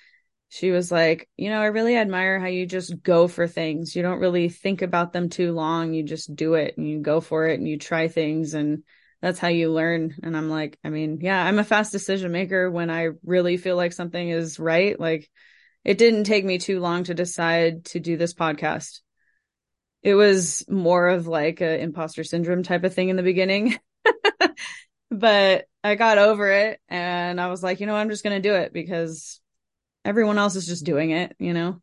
she 0.51 0.70
was 0.70 0.90
like, 0.90 1.29
you 1.37 1.51
know, 1.51 1.61
I 1.61 1.66
really 1.66 1.96
admire 1.96 2.38
how 2.40 2.46
you 2.46 2.66
just 2.66 3.03
go 3.03 3.29
for 3.29 3.46
things. 3.46 3.94
You 3.94 4.03
don't 4.03 4.20
really 4.20 4.48
think 4.48 4.83
about 4.83 5.12
them 5.12 5.29
too 5.29 5.53
long. 5.53 5.92
You 5.92 6.03
just 6.03 6.35
do 6.35 6.55
it 6.55 6.77
and 6.77 6.88
you 6.88 7.01
go 7.01 7.20
for 7.20 7.46
it 7.46 7.59
and 7.59 7.68
you 7.68 7.79
try 7.79 8.09
things 8.09 8.55
and 8.55 8.83
that's 9.20 9.38
how 9.38 9.48
you 9.48 9.70
learn. 9.70 10.14
And 10.22 10.37
I'm 10.37 10.48
like, 10.48 10.79
I 10.85 10.90
mean, 10.90 11.18
yeah, 11.20 11.42
I'm 11.42 11.59
a 11.59 11.64
fast 11.64 11.92
decision 11.92 12.33
maker 12.33 12.70
when 12.70 12.90
I 12.90 13.11
really 13.24 13.57
feel 13.57 13.77
like 13.77 13.92
something 13.92 14.29
is 14.29 14.59
right. 14.59 14.98
Like 14.98 15.29
it 15.85 15.98
didn't 15.98 16.24
take 16.24 16.44
me 16.44 16.59
too 16.59 16.81
long 16.81 17.05
to 17.05 17.14
decide 17.14 17.87
to 17.87 18.01
do 18.01 18.16
this 18.16 18.35
podcast. 18.35 19.01
It 20.03 20.14
was 20.14 20.64
more 20.68 21.09
of 21.09 21.27
like 21.27 21.61
a 21.61 21.81
imposter 21.81 22.24
syndrome 22.24 22.62
type 22.62 22.85
of 22.85 22.94
thing 22.94 23.09
in 23.09 23.16
the 23.16 23.22
beginning. 23.22 23.79
but 25.10 25.66
I 25.82 25.94
got 25.94 26.18
over 26.18 26.50
it 26.50 26.80
and 26.88 27.40
I 27.40 27.48
was 27.48 27.62
like, 27.62 27.80
you 27.80 27.86
know, 27.86 27.96
I'm 27.96 28.10
just 28.10 28.24
going 28.24 28.40
to 28.40 28.48
do 28.48 28.54
it 28.54 28.72
because 28.72 29.40
everyone 30.04 30.38
else 30.38 30.56
is 30.56 30.66
just 30.66 30.84
doing 30.84 31.10
it, 31.10 31.34
you 31.38 31.52
know? 31.52 31.80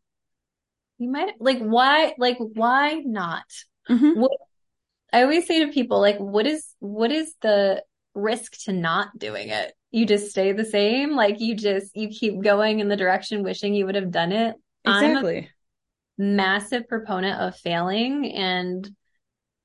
You 0.98 1.10
might 1.10 1.34
like, 1.40 1.58
why, 1.58 2.14
like, 2.18 2.38
why 2.38 3.02
not? 3.04 3.44
Mm-hmm. 3.88 4.20
What, 4.20 4.32
I 5.12 5.22
always 5.22 5.46
say 5.46 5.64
to 5.64 5.72
people, 5.72 6.00
like, 6.00 6.18
what 6.18 6.46
is, 6.46 6.66
what 6.78 7.12
is 7.12 7.34
the 7.42 7.82
risk 8.14 8.64
to 8.64 8.72
not 8.72 9.18
doing 9.18 9.48
it? 9.50 9.72
You 9.90 10.06
just 10.06 10.30
stay 10.30 10.52
the 10.52 10.64
same. 10.64 11.14
Like 11.16 11.40
you 11.40 11.54
just, 11.54 11.96
you 11.96 12.08
keep 12.08 12.42
going 12.42 12.80
in 12.80 12.88
the 12.88 12.96
direction 12.96 13.42
wishing 13.42 13.74
you 13.74 13.86
would 13.86 13.94
have 13.94 14.10
done 14.10 14.32
it. 14.32 14.56
Exactly. 14.84 15.50
massive 16.18 16.88
proponent 16.88 17.40
of 17.40 17.56
failing 17.56 18.32
and 18.32 18.88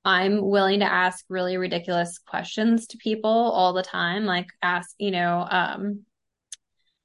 I'm 0.03 0.41
willing 0.41 0.79
to 0.79 0.91
ask 0.91 1.23
really 1.29 1.57
ridiculous 1.57 2.17
questions 2.17 2.87
to 2.87 2.97
people 2.97 3.29
all 3.29 3.73
the 3.73 3.83
time. 3.83 4.25
Like 4.25 4.47
ask, 4.61 4.95
you 4.97 5.11
know, 5.11 5.47
um, 5.49 6.05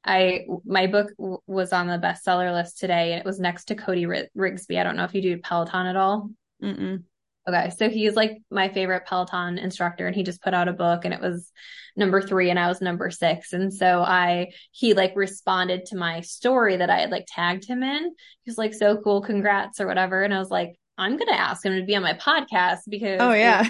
I 0.04 0.46
my 0.64 0.86
book 0.86 1.10
w- 1.18 1.38
was 1.46 1.72
on 1.72 1.88
the 1.88 1.98
bestseller 1.98 2.52
list 2.52 2.78
today, 2.78 3.12
and 3.12 3.20
it 3.20 3.26
was 3.26 3.40
next 3.40 3.66
to 3.66 3.74
Cody 3.74 4.06
R- 4.06 4.28
Rigsby. 4.36 4.78
I 4.78 4.84
don't 4.84 4.96
know 4.96 5.04
if 5.04 5.14
you 5.14 5.20
do 5.20 5.38
Peloton 5.38 5.86
at 5.86 5.96
all. 5.96 6.30
Mm-mm. 6.62 7.02
Okay, 7.48 7.70
so 7.70 7.88
he's 7.88 8.14
like 8.14 8.38
my 8.50 8.68
favorite 8.68 9.06
Peloton 9.06 9.58
instructor, 9.58 10.06
and 10.06 10.16
he 10.16 10.22
just 10.22 10.42
put 10.42 10.54
out 10.54 10.68
a 10.68 10.72
book, 10.72 11.04
and 11.04 11.12
it 11.12 11.20
was 11.20 11.52
number 11.96 12.22
three, 12.22 12.50
and 12.50 12.58
I 12.58 12.68
was 12.68 12.80
number 12.80 13.10
six, 13.10 13.52
and 13.52 13.72
so 13.72 14.00
I 14.00 14.48
he 14.70 14.94
like 14.94 15.12
responded 15.16 15.86
to 15.86 15.96
my 15.96 16.20
story 16.22 16.76
that 16.78 16.90
I 16.90 17.00
had 17.00 17.10
like 17.10 17.26
tagged 17.28 17.66
him 17.66 17.82
in. 17.82 18.02
He 18.42 18.50
was 18.50 18.58
like, 18.58 18.74
"So 18.74 18.96
cool, 18.96 19.20
congrats" 19.22 19.80
or 19.80 19.86
whatever, 19.86 20.22
and 20.22 20.32
I 20.32 20.38
was 20.38 20.50
like, 20.50 20.76
I'm 20.98 21.16
going 21.16 21.28
to 21.28 21.38
ask 21.38 21.64
him 21.64 21.76
to 21.78 21.84
be 21.84 21.96
on 21.96 22.02
my 22.02 22.14
podcast 22.14 22.80
because 22.88 23.20
oh 23.20 23.32
yeah, 23.32 23.68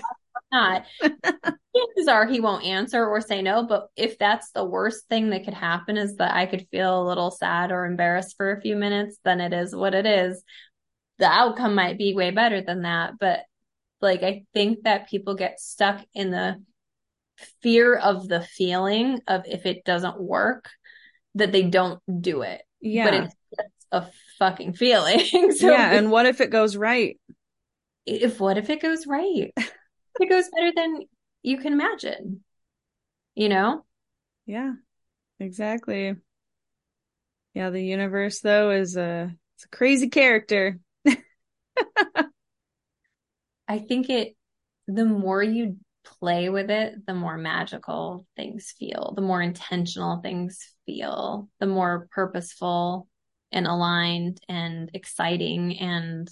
not 0.52 0.84
chances 1.02 2.08
are 2.08 2.26
he 2.26 2.40
won't 2.40 2.64
answer 2.64 3.06
or 3.06 3.20
say 3.20 3.42
no. 3.42 3.64
But 3.64 3.88
if 3.96 4.18
that's 4.18 4.50
the 4.52 4.64
worst 4.64 5.08
thing 5.08 5.30
that 5.30 5.44
could 5.44 5.54
happen 5.54 5.96
is 5.96 6.16
that 6.16 6.34
I 6.34 6.46
could 6.46 6.66
feel 6.70 7.02
a 7.02 7.06
little 7.06 7.30
sad 7.30 7.72
or 7.72 7.84
embarrassed 7.84 8.36
for 8.36 8.52
a 8.52 8.60
few 8.60 8.76
minutes, 8.76 9.18
then 9.24 9.40
it 9.40 9.52
is 9.52 9.74
what 9.74 9.94
it 9.94 10.06
is. 10.06 10.42
The 11.18 11.26
outcome 11.26 11.74
might 11.74 11.98
be 11.98 12.14
way 12.14 12.30
better 12.30 12.60
than 12.60 12.82
that, 12.82 13.14
but 13.18 13.40
like 14.00 14.22
I 14.22 14.44
think 14.52 14.84
that 14.84 15.08
people 15.08 15.34
get 15.34 15.60
stuck 15.60 16.04
in 16.14 16.30
the 16.30 16.62
fear 17.62 17.96
of 17.96 18.28
the 18.28 18.42
feeling 18.42 19.20
of 19.26 19.42
if 19.46 19.66
it 19.66 19.84
doesn't 19.84 20.20
work 20.20 20.68
that 21.34 21.52
they 21.52 21.62
don't 21.62 22.00
do 22.20 22.42
it. 22.42 22.62
Yeah. 22.80 23.04
But 23.04 23.14
it's 23.14 23.34
a 23.92 24.06
fucking 24.38 24.74
feeling. 24.74 25.20
so 25.52 25.72
yeah, 25.72 25.92
and 25.92 26.10
what 26.10 26.26
if 26.26 26.40
it 26.40 26.50
goes 26.50 26.76
right? 26.76 27.18
If 28.04 28.40
what 28.40 28.58
if 28.58 28.70
it 28.70 28.80
goes 28.80 29.06
right? 29.06 29.52
it 30.20 30.28
goes 30.28 30.48
better 30.54 30.72
than 30.74 31.00
you 31.42 31.58
can 31.58 31.72
imagine. 31.72 32.42
You 33.34 33.48
know? 33.48 33.84
Yeah. 34.46 34.72
Exactly. 35.38 36.16
Yeah, 37.54 37.70
the 37.70 37.82
universe 37.82 38.40
though 38.40 38.70
is 38.70 38.96
a 38.96 39.34
it's 39.56 39.64
a 39.64 39.68
crazy 39.68 40.08
character. 40.08 40.78
I 43.68 43.78
think 43.78 44.10
it 44.10 44.36
the 44.86 45.04
more 45.04 45.42
you 45.42 45.78
play 46.04 46.48
with 46.48 46.70
it, 46.70 47.04
the 47.06 47.14
more 47.14 47.36
magical 47.36 48.26
things 48.36 48.72
feel, 48.78 49.12
the 49.16 49.22
more 49.22 49.42
intentional 49.42 50.20
things 50.20 50.72
feel, 50.86 51.48
the 51.58 51.66
more 51.66 52.08
purposeful 52.12 53.08
and 53.56 53.66
aligned 53.66 54.40
and 54.48 54.90
exciting 54.94 55.78
and 55.78 56.28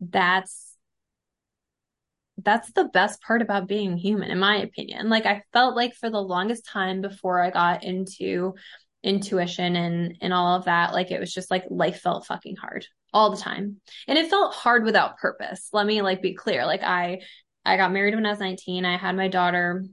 that's 0.00 0.74
that's 2.44 2.70
the 2.72 2.84
best 2.84 3.20
part 3.22 3.42
about 3.42 3.66
being 3.66 3.96
human 3.96 4.30
in 4.30 4.38
my 4.38 4.56
opinion. 4.58 5.08
Like 5.08 5.26
i 5.26 5.42
felt 5.52 5.76
like 5.76 5.94
for 5.94 6.10
the 6.10 6.20
longest 6.20 6.66
time 6.66 7.00
before 7.00 7.40
i 7.42 7.50
got 7.50 7.84
into 7.84 8.54
intuition 9.02 9.76
and 9.76 10.16
and 10.20 10.32
all 10.32 10.56
of 10.56 10.64
that 10.64 10.92
like 10.92 11.12
it 11.12 11.20
was 11.20 11.32
just 11.32 11.50
like 11.50 11.64
life 11.70 12.00
felt 12.00 12.26
fucking 12.26 12.56
hard 12.56 12.86
all 13.14 13.30
the 13.30 13.40
time. 13.40 13.80
And 14.06 14.18
it 14.18 14.28
felt 14.28 14.54
hard 14.54 14.84
without 14.84 15.16
purpose. 15.18 15.70
Let 15.72 15.86
me 15.86 16.02
like 16.02 16.20
be 16.20 16.34
clear. 16.34 16.66
Like 16.66 16.82
i 16.82 17.20
i 17.64 17.76
got 17.76 17.92
married 17.92 18.14
when 18.14 18.26
i 18.26 18.30
was 18.30 18.40
19 18.40 18.84
i 18.84 18.96
had 18.96 19.16
my 19.16 19.28
daughter 19.28 19.84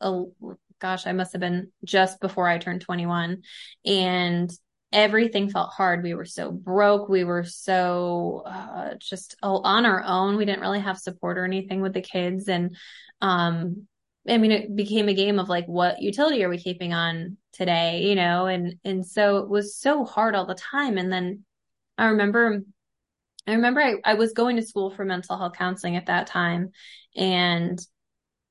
oh 0.00 0.34
gosh 0.80 1.06
i 1.06 1.12
must 1.12 1.32
have 1.32 1.40
been 1.40 1.72
just 1.84 2.20
before 2.20 2.48
i 2.48 2.58
turned 2.58 2.80
21 2.80 3.42
and 3.84 4.50
everything 4.92 5.50
felt 5.50 5.70
hard. 5.70 6.02
We 6.02 6.14
were 6.14 6.24
so 6.24 6.50
broke. 6.50 7.08
We 7.08 7.24
were 7.24 7.44
so 7.44 8.42
uh, 8.46 8.94
just 8.98 9.36
on 9.42 9.86
our 9.86 10.02
own. 10.04 10.36
We 10.36 10.44
didn't 10.44 10.60
really 10.60 10.80
have 10.80 10.98
support 10.98 11.38
or 11.38 11.44
anything 11.44 11.80
with 11.80 11.94
the 11.94 12.00
kids. 12.00 12.48
And 12.48 12.76
um, 13.20 13.86
I 14.28 14.38
mean, 14.38 14.50
it 14.50 14.74
became 14.74 15.08
a 15.08 15.14
game 15.14 15.38
of 15.38 15.48
like, 15.48 15.66
what 15.66 16.02
utility 16.02 16.42
are 16.44 16.48
we 16.48 16.58
keeping 16.58 16.92
on 16.92 17.36
today? 17.52 18.02
You 18.02 18.14
know, 18.16 18.46
and 18.46 18.76
and 18.84 19.06
so 19.06 19.38
it 19.38 19.48
was 19.48 19.76
so 19.76 20.04
hard 20.04 20.34
all 20.34 20.46
the 20.46 20.54
time. 20.54 20.98
And 20.98 21.12
then 21.12 21.44
I 21.96 22.06
remember. 22.06 22.62
I 23.46 23.54
remember 23.54 23.80
I, 23.80 23.94
I 24.04 24.14
was 24.14 24.34
going 24.34 24.56
to 24.56 24.62
school 24.62 24.90
for 24.90 25.04
mental 25.04 25.36
health 25.36 25.54
counseling 25.56 25.96
at 25.96 26.06
that 26.06 26.26
time 26.26 26.70
and 27.16 27.80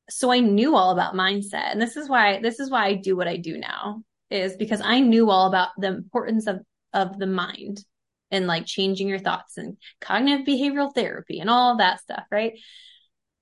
so 0.10 0.32
I 0.32 0.40
knew 0.40 0.76
all 0.76 0.92
about 0.92 1.14
mindset. 1.14 1.72
And 1.72 1.82
this 1.82 1.96
is 1.96 2.10
why 2.10 2.42
this 2.42 2.60
is 2.60 2.70
why 2.70 2.88
I 2.88 2.96
do 2.96 3.16
what 3.16 3.28
I 3.28 3.38
do 3.38 3.58
now 3.58 4.04
is 4.30 4.56
because 4.56 4.82
I 4.84 5.00
knew 5.00 5.30
all 5.30 5.48
about 5.48 5.70
the 5.78 5.88
importance 5.88 6.48
of, 6.48 6.60
of 6.94 7.18
the 7.18 7.28
mind 7.28 7.84
and 8.32 8.48
like 8.48 8.66
changing 8.66 9.08
your 9.08 9.20
thoughts 9.20 9.58
and 9.58 9.78
cognitive 10.02 10.46
behavioral 10.46 10.94
therapy 10.94 11.40
and 11.40 11.50
all 11.50 11.78
that 11.78 12.02
stuff, 12.02 12.24
right? 12.32 12.54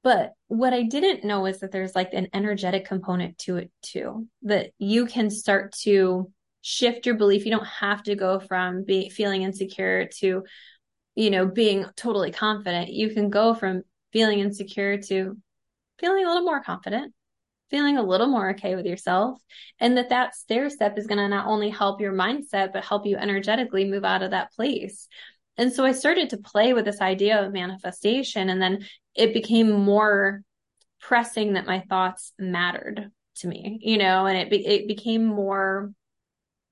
But 0.03 0.33
what 0.47 0.73
I 0.73 0.83
didn't 0.83 1.25
know 1.25 1.45
is 1.45 1.59
that 1.59 1.71
there's 1.71 1.95
like 1.95 2.13
an 2.13 2.29
energetic 2.33 2.85
component 2.85 3.37
to 3.39 3.57
it 3.57 3.71
too, 3.81 4.27
that 4.43 4.71
you 4.77 5.05
can 5.05 5.29
start 5.29 5.73
to 5.83 6.31
shift 6.61 7.05
your 7.05 7.15
belief. 7.15 7.45
You 7.45 7.51
don't 7.51 7.65
have 7.65 8.03
to 8.03 8.15
go 8.15 8.39
from 8.39 8.83
being 8.85 9.09
feeling 9.09 9.41
insecure 9.41 10.07
to, 10.19 10.43
you 11.15 11.29
know, 11.29 11.45
being 11.45 11.85
totally 11.95 12.31
confident. 12.31 12.89
You 12.89 13.09
can 13.09 13.29
go 13.29 13.53
from 13.53 13.83
feeling 14.13 14.39
insecure 14.39 14.97
to 14.97 15.37
feeling 15.99 16.25
a 16.25 16.27
little 16.27 16.43
more 16.43 16.61
confident, 16.61 17.13
feeling 17.69 17.97
a 17.97 18.03
little 18.03 18.27
more 18.27 18.51
okay 18.51 18.75
with 18.75 18.85
yourself. 18.85 19.39
And 19.79 19.97
that 19.97 20.09
that 20.09 20.35
stair 20.35 20.69
step 20.69 20.97
is 20.97 21.07
going 21.07 21.19
to 21.19 21.27
not 21.27 21.47
only 21.47 21.69
help 21.69 22.01
your 22.01 22.13
mindset, 22.13 22.73
but 22.73 22.85
help 22.85 23.05
you 23.05 23.17
energetically 23.17 23.85
move 23.85 24.05
out 24.05 24.23
of 24.23 24.31
that 24.31 24.51
place. 24.53 25.07
And 25.57 25.73
so 25.73 25.83
I 25.83 25.91
started 25.91 26.29
to 26.29 26.37
play 26.37 26.73
with 26.73 26.85
this 26.85 27.01
idea 27.01 27.43
of 27.43 27.51
manifestation. 27.51 28.49
And 28.49 28.61
then 28.61 28.85
it 29.15 29.33
became 29.33 29.71
more 29.71 30.41
pressing 31.01 31.53
that 31.53 31.65
my 31.65 31.83
thoughts 31.89 32.33
mattered 32.37 33.11
to 33.37 33.47
me, 33.47 33.79
you 33.81 33.97
know, 33.97 34.25
and 34.25 34.37
it, 34.37 34.49
be- 34.49 34.65
it 34.65 34.87
became 34.87 35.25
more 35.25 35.91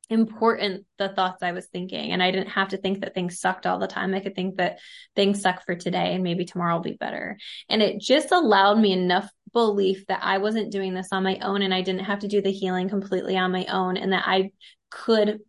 important 0.09 0.85
the 0.97 1.09
thoughts 1.09 1.41
I 1.41 1.51
was 1.51 1.65
thinking. 1.67 2.11
And 2.11 2.21
I 2.21 2.31
didn't 2.31 2.49
have 2.49 2.69
to 2.69 2.77
think 2.77 3.01
that 3.01 3.13
things 3.13 3.39
sucked 3.39 3.65
all 3.65 3.79
the 3.79 3.87
time. 3.87 4.13
I 4.13 4.19
could 4.19 4.35
think 4.35 4.57
that 4.57 4.79
things 5.15 5.41
suck 5.41 5.65
for 5.65 5.75
today 5.75 6.13
and 6.13 6.23
maybe 6.23 6.45
tomorrow 6.45 6.75
will 6.75 6.83
be 6.83 6.93
better. 6.93 7.37
And 7.69 7.81
it 7.81 7.99
just 7.99 8.31
allowed 8.31 8.79
me 8.79 8.91
enough 8.91 9.29
belief 9.55 10.05
that 10.07 10.19
I 10.21 10.37
wasn't 10.37 10.71
doing 10.71 10.93
this 10.93 11.07
on 11.13 11.23
my 11.23 11.39
own 11.41 11.61
and 11.61 11.73
I 11.73 11.81
didn't 11.81 12.03
have 12.03 12.19
to 12.19 12.27
do 12.27 12.41
the 12.41 12.51
healing 12.51 12.89
completely 12.89 13.37
on 13.37 13.53
my 13.53 13.65
own 13.65 13.95
and 13.95 14.11
that 14.11 14.25
I 14.27 14.51
could 14.91 15.39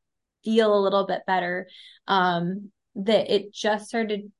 feel 0.44 0.72
a 0.72 0.80
little 0.80 1.06
bit 1.06 1.22
better. 1.26 1.66
Um, 2.06 2.70
that 2.94 3.34
it 3.34 3.52
just 3.52 3.88
started 3.88 4.30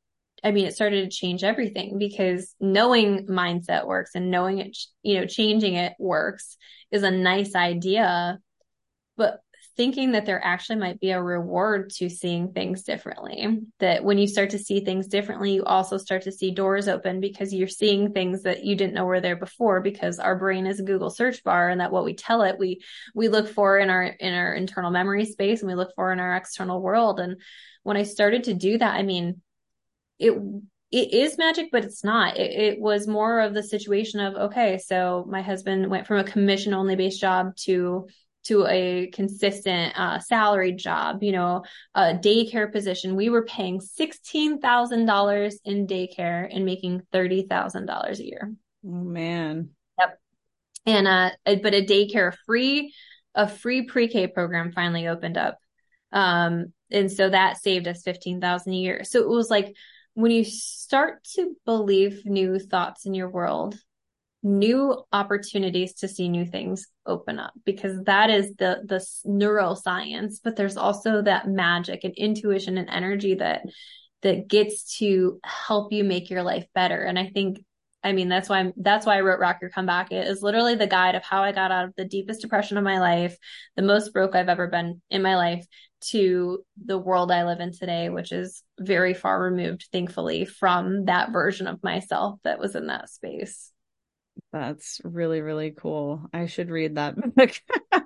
I 0.44 0.52
mean, 0.52 0.66
it 0.66 0.74
started 0.74 1.10
to 1.10 1.16
change 1.16 1.42
everything 1.42 1.98
because 1.98 2.54
knowing 2.60 3.26
mindset 3.26 3.86
works 3.86 4.12
and 4.14 4.30
knowing 4.30 4.58
it, 4.58 4.76
you 5.02 5.18
know, 5.18 5.26
changing 5.26 5.74
it 5.74 5.94
works 5.98 6.56
is 6.92 7.02
a 7.02 7.10
nice 7.10 7.54
idea. 7.56 8.38
But 9.16 9.40
thinking 9.76 10.12
that 10.12 10.24
there 10.24 10.42
actually 10.42 10.78
might 10.78 10.98
be 11.00 11.10
a 11.10 11.22
reward 11.22 11.90
to 11.90 12.08
seeing 12.08 12.52
things 12.52 12.82
differently, 12.82 13.60
that 13.78 14.02
when 14.02 14.16
you 14.16 14.26
start 14.26 14.50
to 14.50 14.58
see 14.58 14.80
things 14.80 15.06
differently, 15.06 15.52
you 15.52 15.64
also 15.64 15.98
start 15.98 16.22
to 16.22 16.32
see 16.32 16.50
doors 16.50 16.88
open 16.88 17.20
because 17.20 17.52
you're 17.52 17.68
seeing 17.68 18.12
things 18.12 18.42
that 18.42 18.64
you 18.64 18.74
didn't 18.74 18.94
know 18.94 19.04
were 19.04 19.20
there 19.20 19.36
before 19.36 19.80
because 19.80 20.18
our 20.18 20.38
brain 20.38 20.66
is 20.66 20.80
a 20.80 20.84
Google 20.84 21.10
search 21.10 21.44
bar 21.44 21.68
and 21.68 21.80
that 21.80 21.92
what 21.92 22.04
we 22.04 22.14
tell 22.14 22.42
it, 22.42 22.58
we, 22.58 22.80
we 23.14 23.28
look 23.28 23.48
for 23.48 23.78
in 23.78 23.90
our, 23.90 24.04
in 24.04 24.32
our 24.32 24.54
internal 24.54 24.90
memory 24.90 25.26
space 25.26 25.60
and 25.60 25.68
we 25.68 25.74
look 25.74 25.94
for 25.94 26.10
in 26.12 26.20
our 26.20 26.34
external 26.34 26.80
world. 26.80 27.20
And 27.20 27.40
when 27.82 27.96
I 27.96 28.04
started 28.04 28.44
to 28.44 28.54
do 28.54 28.78
that, 28.78 28.94
I 28.94 29.02
mean, 29.02 29.42
it 30.18 30.32
it 30.92 31.12
is 31.12 31.36
magic, 31.36 31.70
but 31.72 31.84
it's 31.84 32.04
not. 32.04 32.36
It, 32.36 32.74
it, 32.74 32.80
was 32.80 33.08
more 33.08 33.40
of 33.40 33.52
the 33.52 33.62
situation 33.62 34.20
of 34.20 34.34
okay, 34.34 34.78
so 34.78 35.26
my 35.28 35.42
husband 35.42 35.90
went 35.90 36.06
from 36.06 36.18
a 36.18 36.24
commission 36.24 36.72
only 36.74 36.94
based 36.94 37.20
job 37.20 37.56
to 37.64 38.06
to 38.46 38.66
a 38.66 39.10
consistent 39.12 39.98
uh, 39.98 40.18
salaried 40.18 40.78
job, 40.78 41.22
you 41.22 41.32
know, 41.32 41.64
a 41.94 42.14
daycare 42.14 42.70
position. 42.70 43.16
We 43.16 43.28
were 43.28 43.44
paying 43.44 43.80
sixteen 43.80 44.60
thousand 44.60 45.06
dollars 45.06 45.58
in 45.64 45.86
daycare 45.86 46.48
and 46.50 46.64
making 46.64 47.02
thirty 47.12 47.42
thousand 47.42 47.86
dollars 47.86 48.20
a 48.20 48.26
year. 48.26 48.52
Oh 48.84 48.90
man. 48.90 49.70
Yep. 49.98 50.18
And 50.86 51.08
uh, 51.08 51.30
but 51.44 51.74
a 51.74 51.84
daycare 51.84 52.34
free, 52.46 52.92
a 53.34 53.48
free 53.48 53.82
pre-K 53.82 54.28
program 54.28 54.72
finally 54.72 55.08
opened 55.08 55.36
up. 55.36 55.58
Um, 56.12 56.72
and 56.90 57.10
so 57.10 57.28
that 57.28 57.58
saved 57.58 57.88
us 57.88 58.02
15,000 58.02 58.72
a 58.72 58.76
year. 58.76 59.04
So 59.04 59.20
it 59.20 59.28
was 59.28 59.50
like 59.50 59.74
when 60.14 60.30
you 60.30 60.44
start 60.44 61.24
to 61.34 61.54
believe 61.64 62.24
new 62.24 62.58
thoughts 62.58 63.06
in 63.06 63.14
your 63.14 63.28
world, 63.28 63.76
new 64.46 65.02
opportunities 65.12 65.94
to 65.94 66.06
see 66.06 66.28
new 66.28 66.46
things 66.46 66.86
open 67.04 67.38
up 67.38 67.52
because 67.64 68.00
that 68.04 68.30
is 68.30 68.54
the 68.56 68.80
the 68.84 69.04
neuroscience 69.28 70.36
but 70.42 70.54
there's 70.54 70.76
also 70.76 71.20
that 71.20 71.48
magic 71.48 72.04
and 72.04 72.14
intuition 72.16 72.78
and 72.78 72.88
energy 72.88 73.34
that 73.34 73.62
that 74.22 74.46
gets 74.46 74.98
to 74.98 75.40
help 75.44 75.92
you 75.92 76.04
make 76.04 76.30
your 76.30 76.44
life 76.44 76.64
better 76.76 77.02
and 77.02 77.18
i 77.18 77.26
think 77.26 77.58
i 78.04 78.12
mean 78.12 78.28
that's 78.28 78.48
why 78.48 78.60
I'm, 78.60 78.72
that's 78.76 79.04
why 79.04 79.16
i 79.16 79.20
wrote 79.20 79.40
rock 79.40 79.58
your 79.60 79.70
comeback 79.70 80.12
it 80.12 80.28
is 80.28 80.42
literally 80.42 80.76
the 80.76 80.86
guide 80.86 81.16
of 81.16 81.24
how 81.24 81.42
i 81.42 81.50
got 81.50 81.72
out 81.72 81.86
of 81.86 81.94
the 81.96 82.04
deepest 82.04 82.40
depression 82.40 82.76
of 82.76 82.84
my 82.84 83.00
life 83.00 83.36
the 83.74 83.82
most 83.82 84.12
broke 84.12 84.36
i've 84.36 84.48
ever 84.48 84.68
been 84.68 85.02
in 85.10 85.22
my 85.22 85.34
life 85.34 85.66
to 85.98 86.62
the 86.84 86.98
world 86.98 87.32
I 87.32 87.46
live 87.46 87.58
in 87.58 87.72
today, 87.72 88.10
which 88.10 88.30
is 88.30 88.62
very 88.78 89.14
far 89.14 89.42
removed, 89.42 89.88
thankfully, 89.90 90.44
from 90.44 91.06
that 91.06 91.32
version 91.32 91.66
of 91.66 91.82
myself 91.82 92.38
that 92.44 92.58
was 92.58 92.76
in 92.76 92.88
that 92.88 93.08
space. 93.08 93.72
That's 94.52 95.00
really, 95.04 95.40
really 95.40 95.72
cool. 95.72 96.28
I 96.32 96.46
should 96.46 96.70
read 96.70 96.94
that 96.96 97.16
book. 97.34 97.50
yeah, 97.92 98.00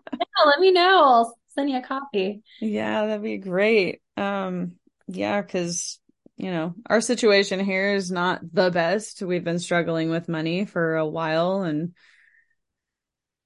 let 0.47 0.61
me 0.61 0.73
know. 0.73 1.03
I'll 1.05 1.39
send 1.49 1.71
you 1.71 1.79
a 1.79 1.83
copy. 1.83 2.43
Yeah, 2.61 3.07
that'd 3.07 3.23
be 3.23 3.39
great. 3.39 4.03
Um, 4.17 4.77
yeah, 5.07 5.41
because 5.41 5.99
you 6.37 6.51
know, 6.51 6.75
our 6.87 7.03
situation 7.03 7.61
here 7.61 7.95
is 7.95 8.11
not 8.11 8.41
the 8.53 8.71
best. 8.71 9.21
We've 9.21 9.45
been 9.45 9.59
struggling 9.59 10.09
with 10.09 10.29
money 10.29 10.65
for 10.65 10.97
a 10.97 11.07
while 11.07 11.63
and 11.63 11.93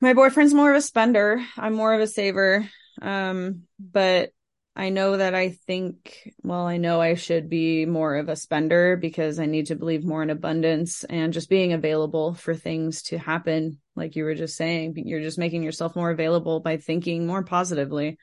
my 0.00 0.12
boyfriend's 0.12 0.54
more 0.54 0.70
of 0.70 0.76
a 0.76 0.82
spender. 0.82 1.42
I'm 1.56 1.72
more 1.72 1.94
of 1.94 2.00
a 2.00 2.06
saver. 2.06 2.68
Um, 3.00 3.62
but 3.80 4.30
I 4.76 4.88
know 4.88 5.16
that 5.16 5.36
I 5.36 5.50
think, 5.50 6.32
well, 6.42 6.66
I 6.66 6.78
know 6.78 7.00
I 7.00 7.14
should 7.14 7.48
be 7.48 7.86
more 7.86 8.16
of 8.16 8.28
a 8.28 8.34
spender 8.34 8.96
because 8.96 9.38
I 9.38 9.46
need 9.46 9.66
to 9.66 9.76
believe 9.76 10.04
more 10.04 10.22
in 10.22 10.30
abundance 10.30 11.04
and 11.04 11.32
just 11.32 11.48
being 11.48 11.72
available 11.72 12.34
for 12.34 12.56
things 12.56 13.02
to 13.04 13.18
happen. 13.18 13.78
Like 13.94 14.16
you 14.16 14.24
were 14.24 14.34
just 14.34 14.56
saying, 14.56 14.94
you're 14.96 15.20
just 15.20 15.38
making 15.38 15.62
yourself 15.62 15.94
more 15.94 16.10
available 16.10 16.58
by 16.58 16.78
thinking 16.78 17.24
more 17.24 17.44
positively. 17.44 18.18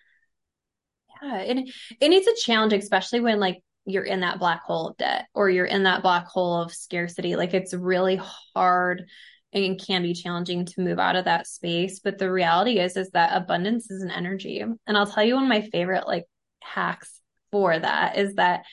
Yeah. 1.23 1.37
And, 1.37 1.59
and 1.59 2.13
it's 2.13 2.27
a 2.27 2.45
challenge, 2.45 2.73
especially 2.73 3.21
when 3.21 3.39
like 3.39 3.63
you're 3.85 4.03
in 4.03 4.19
that 4.19 4.39
black 4.39 4.61
hole 4.63 4.89
of 4.89 4.97
debt 4.97 5.27
or 5.33 5.49
you're 5.49 5.65
in 5.65 5.83
that 5.83 6.01
black 6.01 6.25
hole 6.27 6.61
of 6.61 6.73
scarcity. 6.73 7.37
Like 7.37 7.53
it's 7.53 7.73
really 7.73 8.19
hard 8.53 9.05
and 9.53 9.81
can 9.81 10.01
be 10.01 10.13
challenging 10.13 10.65
to 10.65 10.81
move 10.81 10.99
out 10.99 11.15
of 11.15 11.25
that 11.25 11.47
space. 11.47 12.01
But 12.01 12.17
the 12.17 12.29
reality 12.29 12.79
is, 12.79 12.97
is 12.97 13.09
that 13.11 13.35
abundance 13.35 13.89
is 13.89 14.01
an 14.01 14.11
energy. 14.11 14.59
And 14.59 14.97
I'll 14.97 15.07
tell 15.07 15.23
you 15.23 15.35
one 15.35 15.43
of 15.43 15.49
my 15.49 15.61
favorite 15.61 16.07
like 16.07 16.25
hacks 16.61 17.19
for 17.51 17.77
that 17.77 18.17
is 18.17 18.35
that 18.35 18.63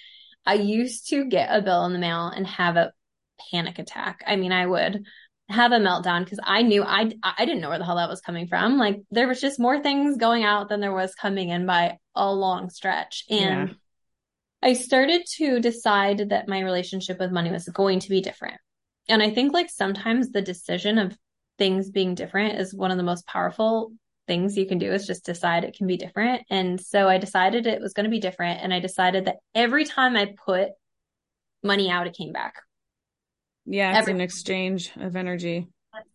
I 0.47 0.55
used 0.55 1.09
to 1.11 1.27
get 1.27 1.55
a 1.55 1.63
bill 1.63 1.85
in 1.85 1.93
the 1.93 1.99
mail 1.99 2.29
and 2.29 2.47
have 2.47 2.77
a 2.77 2.93
panic 3.51 3.79
attack. 3.79 4.23
I 4.27 4.37
mean, 4.37 4.53
I 4.53 4.67
would 4.67 5.05
have 5.49 5.73
a 5.73 5.79
meltdown 5.79 6.25
because 6.25 6.41
I 6.43 6.63
knew 6.63 6.83
I 6.83 7.11
I 7.23 7.45
didn't 7.45 7.61
know 7.61 7.71
where 7.71 7.79
the 7.79 7.85
hell 7.85 7.97
that 7.97 8.09
was 8.09 8.21
coming 8.21 8.49
from. 8.49 8.79
Like 8.79 9.03
there 9.11 9.29
was 9.29 9.41
just 9.41 9.61
more 9.61 9.81
things 9.81 10.17
going 10.17 10.45
out 10.45 10.69
than 10.69 10.81
there 10.81 10.93
was 10.93 11.15
coming 11.15 11.49
in 11.49 11.67
by 11.67 11.99
a 12.15 12.33
long 12.33 12.71
stretch. 12.71 13.25
And 13.31 13.69
yeah. 13.69 13.75
I 14.63 14.73
started 14.75 15.23
to 15.37 15.61
decide 15.61 16.31
that 16.31 16.49
my 16.49 16.61
relationship 16.61 17.19
with 17.19 17.33
money 17.33 17.51
was 17.51 17.69
going 17.69 18.01
to 18.01 18.11
be 18.11 18.21
different. 18.21 18.61
And 19.09 19.23
I 19.23 19.31
think 19.31 19.53
like 19.53 19.71
sometimes 19.71 20.31
the 20.31 20.43
decision 20.43 20.99
of 20.99 21.17
things 21.59 21.91
being 21.91 22.15
different 22.15 22.59
is 22.59 22.75
one 22.75 22.91
of 22.91 22.97
the 22.97 23.03
most 23.03 23.27
powerful 23.27 23.93
things 24.29 24.57
you 24.57 24.67
can 24.67 24.79
do 24.79 24.93
is 24.93 25.07
just 25.07 25.25
decide 25.25 25.65
it 25.65 25.77
can 25.77 25.89
be 25.89 25.97
different. 25.97 26.43
And 26.51 26.81
so 26.81 27.09
I 27.09 27.19
decided 27.19 27.67
it 27.67 27.81
was 27.81 27.95
going 27.95 28.05
to 28.05 28.11
be 28.11 28.21
different. 28.21 28.61
And 28.63 28.73
I 28.73 28.79
decided 28.79 29.25
that 29.25 29.39
every 29.55 29.85
time 29.85 30.17
I 30.17 30.35
put 30.47 30.69
money 31.65 31.91
out, 31.91 32.07
it 32.07 32.17
came 32.17 32.33
back. 32.33 32.55
Yeah, 33.67 33.91
it's 33.91 33.99
every- 33.99 34.13
an 34.13 34.21
exchange 34.21 34.93
of 34.97 35.17
energy. 35.17 35.67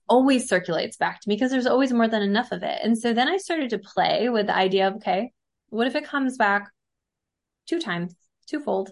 Always 0.07 0.47
circulates 0.47 0.95
back 0.95 1.19
to 1.19 1.27
me 1.27 1.35
because 1.35 1.51
there's 1.51 1.65
always 1.65 1.91
more 1.91 2.07
than 2.07 2.21
enough 2.21 2.51
of 2.51 2.63
it. 2.63 2.79
And 2.83 2.97
so 2.97 3.13
then 3.13 3.27
I 3.27 3.37
started 3.37 3.71
to 3.71 3.79
play 3.79 4.29
with 4.29 4.47
the 4.47 4.55
idea 4.55 4.87
of, 4.87 4.95
okay, 4.95 5.31
what 5.69 5.87
if 5.87 5.95
it 5.95 6.05
comes 6.05 6.37
back 6.37 6.69
two 7.67 7.79
times, 7.79 8.15
twofold? 8.47 8.91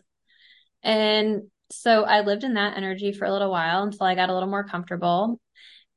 And 0.84 1.44
so 1.70 2.04
I 2.04 2.22
lived 2.22 2.44
in 2.44 2.56
that 2.56 2.76
energy 2.76 3.14
for 3.14 3.26
a 3.26 3.32
little 3.32 3.52
while 3.52 3.84
until 3.84 4.06
I 4.06 4.16
got 4.16 4.30
a 4.30 4.34
little 4.34 4.50
more 4.50 4.64
comfortable. 4.64 5.40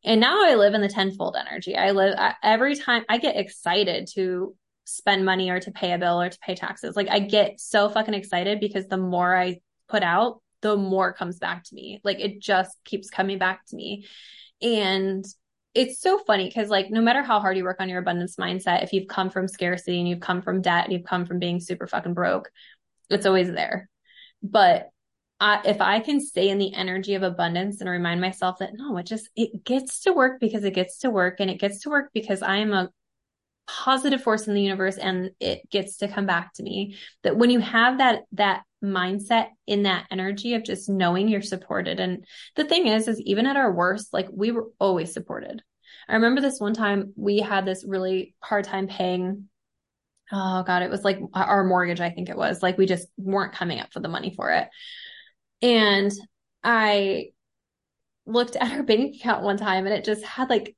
And 0.05 0.21
now 0.21 0.45
I 0.45 0.55
live 0.55 0.75
in 0.75 0.83
the 0.83 0.89
tenfold 0.89 1.37
energy. 1.37 1.77
I 1.77 1.93
live 1.93 2.15
I, 2.19 2.35
every 2.43 2.77
time 2.77 3.05
I 3.09 3.19
get 3.19 3.37
excited 3.37 4.09
to 4.15 4.55
spend 4.85 5.25
money 5.25 5.51
or 5.51 5.61
to 5.61 5.71
pay 5.71 5.93
a 5.93 5.99
bill 5.99 6.21
or 6.21 6.29
to 6.29 6.39
pay 6.41 6.55
taxes. 6.55 6.95
Like 6.95 7.09
I 7.11 7.21
get 7.21 7.59
so 7.59 7.89
fucking 7.89 8.15
excited 8.15 8.61
because 8.61 8.87
the 8.87 8.99
more 8.99 9.35
I 9.35 9.61
put 9.89 10.03
out, 10.03 10.43
the 10.61 10.77
more 10.77 11.13
comes 11.13 11.39
back 11.39 11.65
to 11.65 11.75
me. 11.75 12.01
Like 12.05 12.21
it 12.21 12.41
just 12.41 12.77
keeps 12.85 13.09
coming 13.09 13.39
back 13.39 13.65
to 13.67 13.77
me. 13.77 14.07
And 14.61 15.25
it's 15.75 16.01
so 16.01 16.19
funny 16.19 16.47
because 16.47 16.69
like 16.69 16.91
no 16.91 17.01
matter 17.01 17.23
how 17.23 17.41
hard 17.41 17.57
you 17.57 17.65
work 17.65 17.81
on 17.81 17.89
your 17.89 17.99
abundance 17.99 18.37
mindset, 18.37 18.85
if 18.85 18.93
you've 18.93 19.09
come 19.09 19.31
from 19.31 19.49
scarcity 19.49 19.99
and 19.99 20.09
you've 20.09 20.21
come 20.21 20.43
from 20.43 20.63
debt 20.63 20.85
and 20.85 20.93
you've 20.93 21.05
come 21.05 21.25
from 21.25 21.39
being 21.39 21.61
super 21.61 21.87
fucking 21.87 22.15
broke, 22.15 22.51
it's 23.11 23.27
always 23.27 23.51
there. 23.51 23.89
But 24.43 24.91
I, 25.41 25.61
if 25.65 25.81
I 25.81 26.01
can 26.01 26.21
stay 26.21 26.49
in 26.49 26.59
the 26.59 26.73
energy 26.75 27.15
of 27.15 27.23
abundance 27.23 27.81
and 27.81 27.91
remind 27.91 28.21
myself 28.21 28.59
that 28.59 28.71
no, 28.75 28.97
it 28.97 29.07
just, 29.07 29.29
it 29.35 29.65
gets 29.65 30.01
to 30.01 30.13
work 30.13 30.41
because 30.41 30.65
it 30.65 30.75
gets 30.75 30.99
to 31.01 31.11
work 31.11 31.37
and 31.41 31.51
it 31.51 31.61
gets 31.61 31.81
to 31.81 31.91
work 31.91 32.11
because 32.15 32.41
I 32.41 32.57
am 32.57 32.73
a 32.73 32.91
positive 33.67 34.23
force 34.23 34.47
in 34.47 34.55
the 34.55 34.63
universe 34.63 34.97
and 34.97 35.31
it 35.41 35.69
gets 35.71 35.99
to 35.99 36.09
come 36.09 36.27
back 36.27 36.55
to 36.55 36.63
me. 36.63 36.97
That 37.23 37.37
when 37.37 37.51
you 37.51 37.61
have 37.61 37.99
that 37.99 38.23
that 38.33 38.63
mindset 38.85 39.49
in 39.67 39.85
that 39.85 40.07
energy 40.11 40.55
of 40.55 40.65
just 40.65 40.89
knowing 40.89 41.29
you're 41.29 41.43
supported. 41.43 41.99
And 41.99 42.25
the 42.57 42.65
thing 42.65 42.87
is 42.87 43.09
is 43.09 43.21
even 43.23 43.47
at 43.47 43.57
our 43.57 43.73
worst 43.73 44.13
like 44.13 44.29
we 44.33 44.51
were 44.51 44.69
always 44.79 45.13
supported. 45.13 45.63
I 46.09 46.15
remember 46.15 46.41
this 46.41 46.61
one 46.61 46.75
time 46.75 47.15
we 47.17 47.39
had 47.39 47.65
this 47.65 47.85
really 47.87 48.35
hard 48.41 48.65
time 48.65 48.87
paying 48.89 49.49
oh 50.33 50.63
god 50.63 50.83
it 50.83 50.91
was 50.91 51.05
like 51.05 51.21
our 51.35 51.65
mortgage 51.65 52.01
i 52.01 52.11
think 52.11 52.29
it 52.29 52.37
was. 52.37 52.63
Like 52.63 52.79
we 52.79 52.87
just 52.87 53.09
weren't 53.17 53.55
coming 53.55 53.81
up 53.81 53.93
for 53.93 54.01
the 54.01 54.09
money 54.09 54.33
for 54.35 54.51
it 54.51 54.69
and 55.63 56.13
i 56.63 57.27
looked 58.27 58.57
at 58.57 58.73
our 58.73 58.83
bank 58.83 59.17
account 59.17 59.43
one 59.43 59.57
time 59.57 59.87
and 59.87 59.95
it 59.95 60.05
just 60.05 60.25
had 60.25 60.49
like 60.49 60.77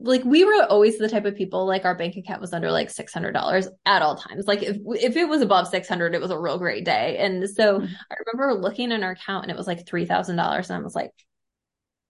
like 0.00 0.24
we 0.24 0.44
were 0.44 0.64
always 0.64 0.98
the 0.98 1.08
type 1.08 1.26
of 1.26 1.36
people 1.36 1.66
like 1.66 1.84
our 1.84 1.94
bank 1.94 2.16
account 2.16 2.40
was 2.40 2.54
under 2.54 2.70
like 2.70 2.88
$600 2.88 3.66
at 3.84 4.02
all 4.02 4.16
times. 4.16 4.46
Like 4.46 4.62
if 4.62 4.78
if 4.98 5.16
it 5.16 5.28
was 5.28 5.42
above 5.42 5.68
600 5.68 6.14
it 6.14 6.20
was 6.20 6.30
a 6.30 6.38
real 6.38 6.58
great 6.58 6.84
day. 6.84 7.18
And 7.18 7.48
so 7.48 7.80
mm-hmm. 7.80 7.94
i 8.10 8.14
remember 8.26 8.60
looking 8.60 8.92
in 8.92 9.02
our 9.04 9.12
account 9.12 9.44
and 9.44 9.50
it 9.50 9.58
was 9.58 9.66
like 9.66 9.84
$3000 9.84 10.30
and 10.30 10.40
i 10.40 10.78
was 10.78 10.94
like 10.94 11.12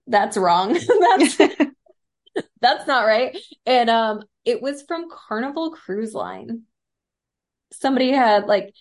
that's 0.06 0.36
wrong. 0.36 0.72
That's 1.00 1.36
that's 2.60 2.86
not 2.86 3.06
right. 3.06 3.36
And 3.66 3.90
um 3.90 4.22
it 4.44 4.60
was 4.62 4.82
from 4.82 5.10
carnival 5.10 5.72
cruise 5.72 6.14
line. 6.14 6.62
Somebody 7.72 8.10
had 8.10 8.46
like 8.46 8.72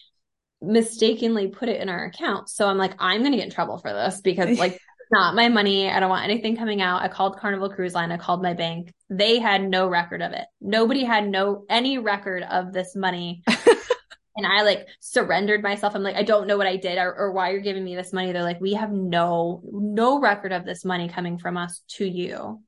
mistakenly 0.61 1.47
put 1.47 1.69
it 1.69 1.81
in 1.81 1.89
our 1.89 2.05
account 2.05 2.49
so 2.49 2.67
i'm 2.67 2.77
like 2.77 2.93
i'm 2.99 3.21
going 3.21 3.31
to 3.31 3.37
get 3.37 3.45
in 3.45 3.51
trouble 3.51 3.77
for 3.77 3.93
this 3.93 4.19
because 4.21 4.59
like 4.59 4.79
not 5.11 5.35
my 5.35 5.49
money. 5.49 5.89
I 5.89 5.99
don't 5.99 6.09
want 6.09 6.23
anything 6.23 6.55
coming 6.55 6.81
out. 6.81 7.01
I 7.01 7.07
called 7.07 7.39
Carnival 7.39 7.69
Cruise 7.69 7.95
Line. 7.95 8.11
I 8.11 8.17
called 8.17 8.43
my 8.43 8.53
bank. 8.53 8.93
They 9.09 9.39
had 9.39 9.67
no 9.67 9.87
record 9.87 10.21
of 10.21 10.33
it. 10.33 10.45
Nobody 10.61 11.03
had 11.03 11.27
no 11.27 11.65
any 11.69 11.97
record 11.97 12.43
of 12.43 12.73
this 12.73 12.95
money. 12.95 13.43
and 13.47 14.45
I 14.45 14.61
like 14.61 14.87
surrendered 14.99 15.63
myself. 15.63 15.95
I'm 15.95 16.03
like, 16.03 16.15
I 16.15 16.23
don't 16.23 16.47
know 16.47 16.57
what 16.57 16.67
I 16.67 16.77
did 16.77 16.97
or, 16.97 17.13
or 17.15 17.31
why 17.31 17.51
you're 17.51 17.61
giving 17.61 17.83
me 17.83 17.95
this 17.95 18.13
money. 18.13 18.31
They're 18.31 18.43
like, 18.43 18.61
we 18.61 18.73
have 18.73 18.91
no 18.91 19.61
no 19.71 20.19
record 20.19 20.51
of 20.51 20.65
this 20.65 20.85
money 20.85 21.09
coming 21.09 21.39
from 21.39 21.57
us 21.57 21.81
to 21.95 22.05
you. 22.05 22.61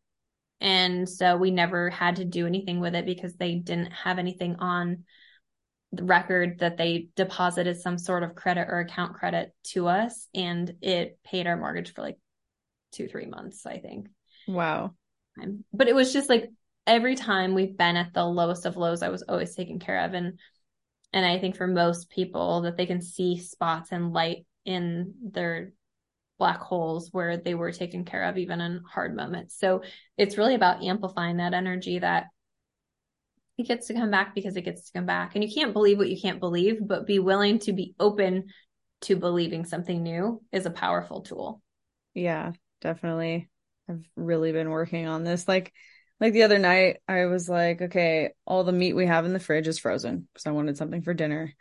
And 0.59 1.07
so 1.07 1.37
we 1.37 1.51
never 1.51 1.89
had 1.89 2.17
to 2.17 2.25
do 2.25 2.45
anything 2.45 2.79
with 2.79 2.95
it 2.95 3.05
because 3.05 3.35
they 3.35 3.55
didn't 3.55 3.91
have 3.91 4.19
anything 4.19 4.55
on 4.57 5.05
record 5.93 6.59
that 6.59 6.77
they 6.77 7.09
deposited 7.15 7.79
some 7.79 7.97
sort 7.97 8.23
of 8.23 8.35
credit 8.35 8.67
or 8.69 8.79
account 8.79 9.15
credit 9.15 9.53
to 9.63 9.87
us 9.87 10.27
and 10.33 10.73
it 10.81 11.19
paid 11.23 11.47
our 11.47 11.57
mortgage 11.57 11.93
for 11.93 12.01
like 12.01 12.17
two, 12.91 13.07
three 13.07 13.25
months, 13.25 13.65
I 13.65 13.79
think. 13.79 14.07
Wow. 14.47 14.93
Um, 15.41 15.63
but 15.73 15.87
it 15.87 15.95
was 15.95 16.13
just 16.13 16.29
like 16.29 16.49
every 16.87 17.15
time 17.15 17.53
we've 17.53 17.77
been 17.77 17.97
at 17.97 18.13
the 18.13 18.25
lowest 18.25 18.65
of 18.65 18.77
lows, 18.77 19.01
I 19.01 19.09
was 19.09 19.23
always 19.23 19.55
taken 19.55 19.79
care 19.79 20.05
of. 20.05 20.13
And 20.13 20.39
and 21.13 21.25
I 21.25 21.39
think 21.39 21.57
for 21.57 21.67
most 21.67 22.09
people 22.09 22.61
that 22.61 22.77
they 22.77 22.85
can 22.85 23.01
see 23.01 23.37
spots 23.37 23.91
and 23.91 24.13
light 24.13 24.45
in 24.65 25.13
their 25.21 25.73
black 26.39 26.59
holes 26.59 27.09
where 27.11 27.37
they 27.37 27.53
were 27.53 27.71
taken 27.71 28.05
care 28.05 28.23
of 28.23 28.37
even 28.37 28.61
in 28.61 28.81
hard 28.89 29.15
moments. 29.15 29.59
So 29.59 29.83
it's 30.17 30.37
really 30.37 30.55
about 30.55 30.83
amplifying 30.83 31.37
that 31.37 31.53
energy 31.53 31.99
that 31.99 32.27
it 33.61 33.67
gets 33.67 33.87
to 33.87 33.93
come 33.93 34.11
back 34.11 34.35
because 34.35 34.55
it 34.55 34.61
gets 34.61 34.87
to 34.87 34.93
come 34.93 35.05
back. 35.05 35.35
And 35.35 35.43
you 35.43 35.53
can't 35.53 35.73
believe 35.73 35.97
what 35.97 36.09
you 36.09 36.19
can't 36.19 36.39
believe, 36.39 36.85
but 36.85 37.07
be 37.07 37.19
willing 37.19 37.59
to 37.59 37.73
be 37.73 37.95
open 37.99 38.47
to 39.01 39.15
believing 39.15 39.65
something 39.65 40.03
new 40.03 40.41
is 40.51 40.65
a 40.65 40.71
powerful 40.71 41.21
tool. 41.21 41.61
Yeah 42.13 42.51
definitely. 42.81 43.49
I've 43.89 44.03
really 44.15 44.51
been 44.51 44.69
working 44.69 45.07
on 45.07 45.23
this. 45.23 45.47
Like 45.47 45.71
like 46.19 46.33
the 46.33 46.43
other 46.43 46.59
night, 46.59 46.97
I 47.07 47.25
was 47.25 47.49
like, 47.49 47.81
okay, 47.81 48.33
all 48.45 48.63
the 48.63 48.71
meat 48.71 48.93
we 48.93 49.07
have 49.07 49.25
in 49.25 49.33
the 49.33 49.39
fridge 49.39 49.67
is 49.67 49.79
frozen 49.79 50.27
because 50.31 50.45
I 50.45 50.51
wanted 50.51 50.77
something 50.77 51.01
for 51.01 51.15
dinner. 51.15 51.55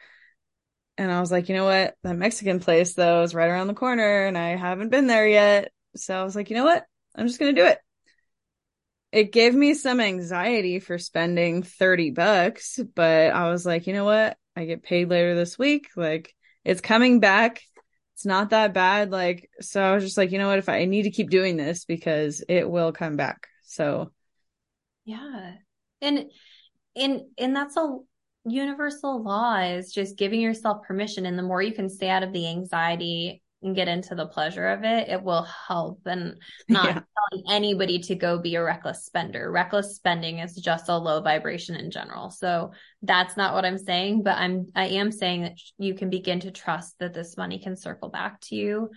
And 0.99 1.11
I 1.11 1.21
was 1.21 1.33
like, 1.33 1.49
you 1.49 1.55
know 1.55 1.65
what? 1.65 1.95
That 2.03 2.17
Mexican 2.17 2.61
place 2.61 2.93
though 2.95 3.23
is 3.23 3.35
right 3.35 3.49
around 3.49 3.69
the 3.69 3.75
corner 3.75 4.27
and 4.27 4.37
I 4.37 4.57
haven't 4.57 4.91
been 4.91 5.07
there 5.07 5.27
yet. 5.27 5.73
So 5.97 6.15
I 6.15 6.25
was 6.25 6.37
like, 6.37 6.51
you 6.51 6.57
know 6.57 6.65
what? 6.65 6.85
I'm 7.15 7.27
just 7.27 7.41
going 7.41 7.55
to 7.55 7.61
do 7.61 7.67
it. 7.67 7.79
It 9.13 9.33
gave 9.33 9.55
me 9.55 9.75
some 9.75 10.01
anxiety 10.01 10.79
for 10.79 10.99
spending 10.99 11.63
30 11.63 12.11
bucks, 12.11 12.79
but 12.95 13.33
I 13.33 13.51
was 13.51 13.67
like, 13.67 13.87
you 13.87 13.93
know 13.93 14.05
what? 14.05 14.37
I 14.55 14.65
get 14.67 14.83
paid 14.83 15.09
later 15.09 15.35
this 15.35 15.59
week. 15.59 15.89
Like 15.97 16.35
it's 16.65 16.81
coming 16.81 17.21
back 17.21 17.63
it's 18.21 18.27
not 18.27 18.51
that 18.51 18.75
bad. 18.75 19.11
Like, 19.11 19.49
so 19.63 19.81
I 19.81 19.95
was 19.95 20.05
just 20.05 20.19
like, 20.19 20.31
you 20.31 20.37
know 20.37 20.49
what? 20.49 20.59
If 20.59 20.69
I, 20.69 20.81
I 20.81 20.85
need 20.85 21.05
to 21.05 21.11
keep 21.11 21.31
doing 21.31 21.57
this 21.57 21.87
because 21.87 22.45
it 22.51 22.69
will 22.69 22.93
come 22.93 23.17
back. 23.17 23.49
So, 23.63 24.13
yeah. 25.07 25.55
And, 26.03 26.27
and, 26.95 27.23
and 27.39 27.57
that's 27.57 27.79
a 27.79 27.97
universal 28.45 29.23
law 29.23 29.57
is 29.61 29.91
just 29.91 30.19
giving 30.19 30.43
yourself 30.43 30.83
permission. 30.87 31.25
And 31.25 31.39
the 31.39 31.43
more 31.43 31.63
you 31.63 31.73
can 31.73 31.89
stay 31.89 32.11
out 32.11 32.23
of 32.23 32.35
the 32.35 32.47
anxiety 32.47 33.43
and 33.63 33.77
get 33.77 33.89
into 33.89 34.15
the 34.15 34.27
pleasure 34.27 34.69
of 34.69 34.85
it, 34.85 35.09
it 35.09 35.23
will 35.23 35.43
help. 35.43 36.01
And 36.07 36.37
not 36.69 36.87
yeah. 36.87 37.01
telling 37.31 37.45
anybody 37.51 37.99
to 38.01 38.15
go 38.15 38.39
be 38.39 38.55
a 38.55 38.63
reckless 38.63 39.05
spender. 39.05 39.51
Reckless 39.51 39.97
spending 39.97 40.39
is 40.39 40.55
just 40.55 40.89
a 40.89 40.97
low 40.97 41.21
vibration 41.21 41.77
in 41.77 41.91
general. 41.91 42.31
So 42.31 42.73
that's 43.03 43.37
not 43.37 43.55
what 43.55 43.65
I'm 43.65 43.79
saying, 43.79 44.23
but 44.23 44.39
I'm, 44.39 44.67
I 44.75 44.87
am 44.89 45.13
saying 45.13 45.43
that 45.43 45.59
you 45.79 45.95
can 45.95 46.11
begin 46.11 46.41
to 46.41 46.51
trust 46.51 46.99
that 46.99 47.15
this 47.15 47.37
money 47.37 47.59
can 47.59 47.77
circle 47.77 48.09
back 48.09 48.41
to 48.43 48.55
you. 48.55 48.91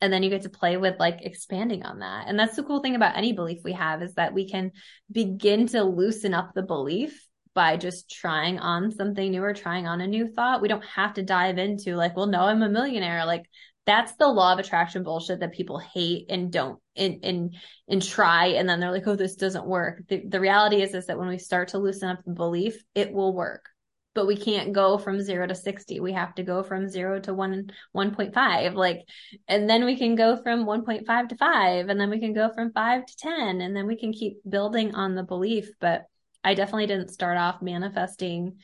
And 0.00 0.12
then 0.12 0.22
you 0.22 0.28
get 0.28 0.42
to 0.42 0.50
play 0.50 0.76
with 0.76 0.98
like 0.98 1.20
expanding 1.22 1.84
on 1.84 2.00
that. 2.00 2.28
And 2.28 2.38
that's 2.38 2.56
the 2.56 2.62
cool 2.62 2.80
thing 2.80 2.96
about 2.96 3.16
any 3.16 3.32
belief 3.32 3.60
we 3.64 3.72
have 3.72 4.02
is 4.02 4.14
that 4.14 4.34
we 4.34 4.48
can 4.48 4.72
begin 5.10 5.66
to 5.68 5.82
loosen 5.82 6.34
up 6.34 6.52
the 6.54 6.62
belief 6.62 7.26
by 7.54 7.78
just 7.78 8.10
trying 8.10 8.58
on 8.58 8.92
something 8.92 9.30
new 9.30 9.42
or 9.42 9.54
trying 9.54 9.86
on 9.86 10.02
a 10.02 10.06
new 10.06 10.28
thought. 10.28 10.60
We 10.60 10.68
don't 10.68 10.84
have 10.84 11.14
to 11.14 11.22
dive 11.22 11.56
into 11.56 11.96
like, 11.96 12.14
well, 12.14 12.26
no, 12.26 12.42
I'm 12.42 12.62
a 12.62 12.68
millionaire. 12.68 13.24
Like 13.24 13.46
that's 13.86 14.16
the 14.16 14.26
law 14.26 14.52
of 14.52 14.58
attraction 14.58 15.04
bullshit 15.04 15.40
that 15.40 15.52
people 15.52 15.78
hate 15.78 16.26
and 16.28 16.52
don't 16.52 16.80
and 16.96 17.24
and 17.24 17.54
and 17.88 18.02
try 18.02 18.46
and 18.46 18.68
then 18.68 18.80
they're 18.80 18.90
like 18.90 19.06
oh 19.06 19.16
this 19.16 19.36
doesn't 19.36 19.66
work. 19.66 20.02
The, 20.08 20.22
the 20.26 20.40
reality 20.40 20.82
is 20.82 20.92
is 20.92 21.06
that 21.06 21.18
when 21.18 21.28
we 21.28 21.38
start 21.38 21.68
to 21.68 21.78
loosen 21.78 22.08
up 22.08 22.24
the 22.24 22.32
belief 22.32 22.82
it 22.94 23.12
will 23.12 23.34
work. 23.34 23.66
But 24.14 24.26
we 24.26 24.36
can't 24.36 24.72
go 24.72 24.96
from 24.98 25.20
0 25.20 25.46
to 25.46 25.54
60 25.54 26.00
we 26.00 26.12
have 26.12 26.34
to 26.34 26.42
go 26.42 26.62
from 26.64 26.88
0 26.88 27.20
to 27.20 27.34
1 27.34 27.70
1.5 27.94 28.74
like 28.74 29.02
and 29.46 29.70
then 29.70 29.84
we 29.84 29.96
can 29.96 30.16
go 30.16 30.36
from 30.36 30.64
1.5 30.64 31.28
to 31.28 31.36
5 31.36 31.88
and 31.88 32.00
then 32.00 32.10
we 32.10 32.18
can 32.18 32.32
go 32.32 32.50
from 32.52 32.72
5 32.72 33.06
to 33.06 33.16
10 33.16 33.60
and 33.60 33.76
then 33.76 33.86
we 33.86 33.96
can 33.96 34.12
keep 34.12 34.38
building 34.48 34.94
on 34.94 35.14
the 35.14 35.22
belief. 35.22 35.70
But 35.80 36.06
i 36.42 36.54
definitely 36.54 36.86
didn't 36.86 37.10
start 37.10 37.38
off 37.38 37.62
manifesting 37.62 38.58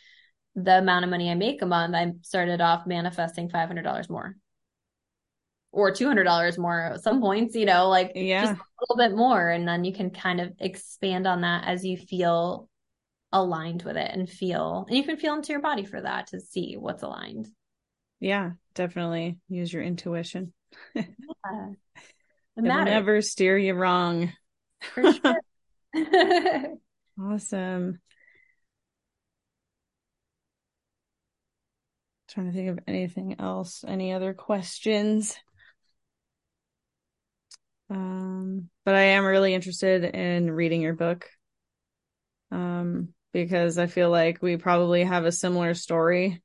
the 0.54 0.78
amount 0.78 1.04
of 1.04 1.10
money 1.10 1.30
i 1.30 1.34
make 1.34 1.62
a 1.62 1.66
month. 1.66 1.94
I 1.94 2.12
started 2.22 2.60
off 2.60 2.86
manifesting 2.86 3.48
$500 3.48 4.10
more 4.10 4.36
or 5.72 5.90
$200 5.90 6.58
more 6.58 6.80
at 6.80 7.02
some 7.02 7.20
points, 7.20 7.56
you 7.56 7.64
know, 7.64 7.88
like 7.88 8.12
yeah. 8.14 8.42
just 8.44 8.60
a 8.60 8.64
little 8.82 8.96
bit 8.96 9.16
more. 9.16 9.48
And 9.48 9.66
then 9.66 9.84
you 9.84 9.92
can 9.92 10.10
kind 10.10 10.40
of 10.40 10.52
expand 10.60 11.26
on 11.26 11.40
that 11.40 11.66
as 11.66 11.84
you 11.84 11.96
feel 11.96 12.68
aligned 13.32 13.82
with 13.82 13.96
it 13.96 14.10
and 14.12 14.28
feel, 14.28 14.84
and 14.86 14.96
you 14.96 15.02
can 15.02 15.16
feel 15.16 15.34
into 15.34 15.52
your 15.52 15.62
body 15.62 15.84
for 15.84 16.00
that 16.00 16.28
to 16.28 16.40
see 16.40 16.76
what's 16.78 17.02
aligned. 17.02 17.48
Yeah, 18.20 18.52
definitely 18.74 19.38
use 19.48 19.72
your 19.72 19.82
intuition. 19.82 20.52
yeah. 20.94 21.04
It 22.54 22.64
will 22.64 22.84
never 22.84 23.22
steer 23.22 23.56
you 23.56 23.72
wrong. 23.72 24.30
For 24.92 25.10
sure. 25.10 25.40
awesome. 27.20 27.98
Trying 32.28 32.46
to 32.46 32.52
think 32.52 32.68
of 32.68 32.78
anything 32.86 33.36
else. 33.38 33.86
Any 33.88 34.12
other 34.12 34.34
questions? 34.34 35.34
Um, 37.92 38.70
but 38.84 38.94
I 38.94 39.02
am 39.02 39.24
really 39.24 39.54
interested 39.54 40.04
in 40.04 40.50
reading 40.50 40.80
your 40.80 40.94
book. 40.94 41.28
Um, 42.50 43.14
because 43.32 43.78
I 43.78 43.86
feel 43.86 44.10
like 44.10 44.42
we 44.42 44.56
probably 44.56 45.04
have 45.04 45.24
a 45.24 45.32
similar 45.32 45.74
story 45.74 46.42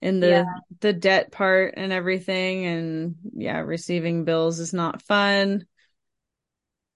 in 0.00 0.20
the 0.20 0.28
yeah. 0.28 0.44
the 0.80 0.92
debt 0.92 1.30
part 1.32 1.74
and 1.76 1.92
everything 1.92 2.64
and 2.66 3.14
yeah, 3.34 3.58
receiving 3.58 4.24
bills 4.24 4.58
is 4.58 4.72
not 4.72 5.02
fun. 5.02 5.66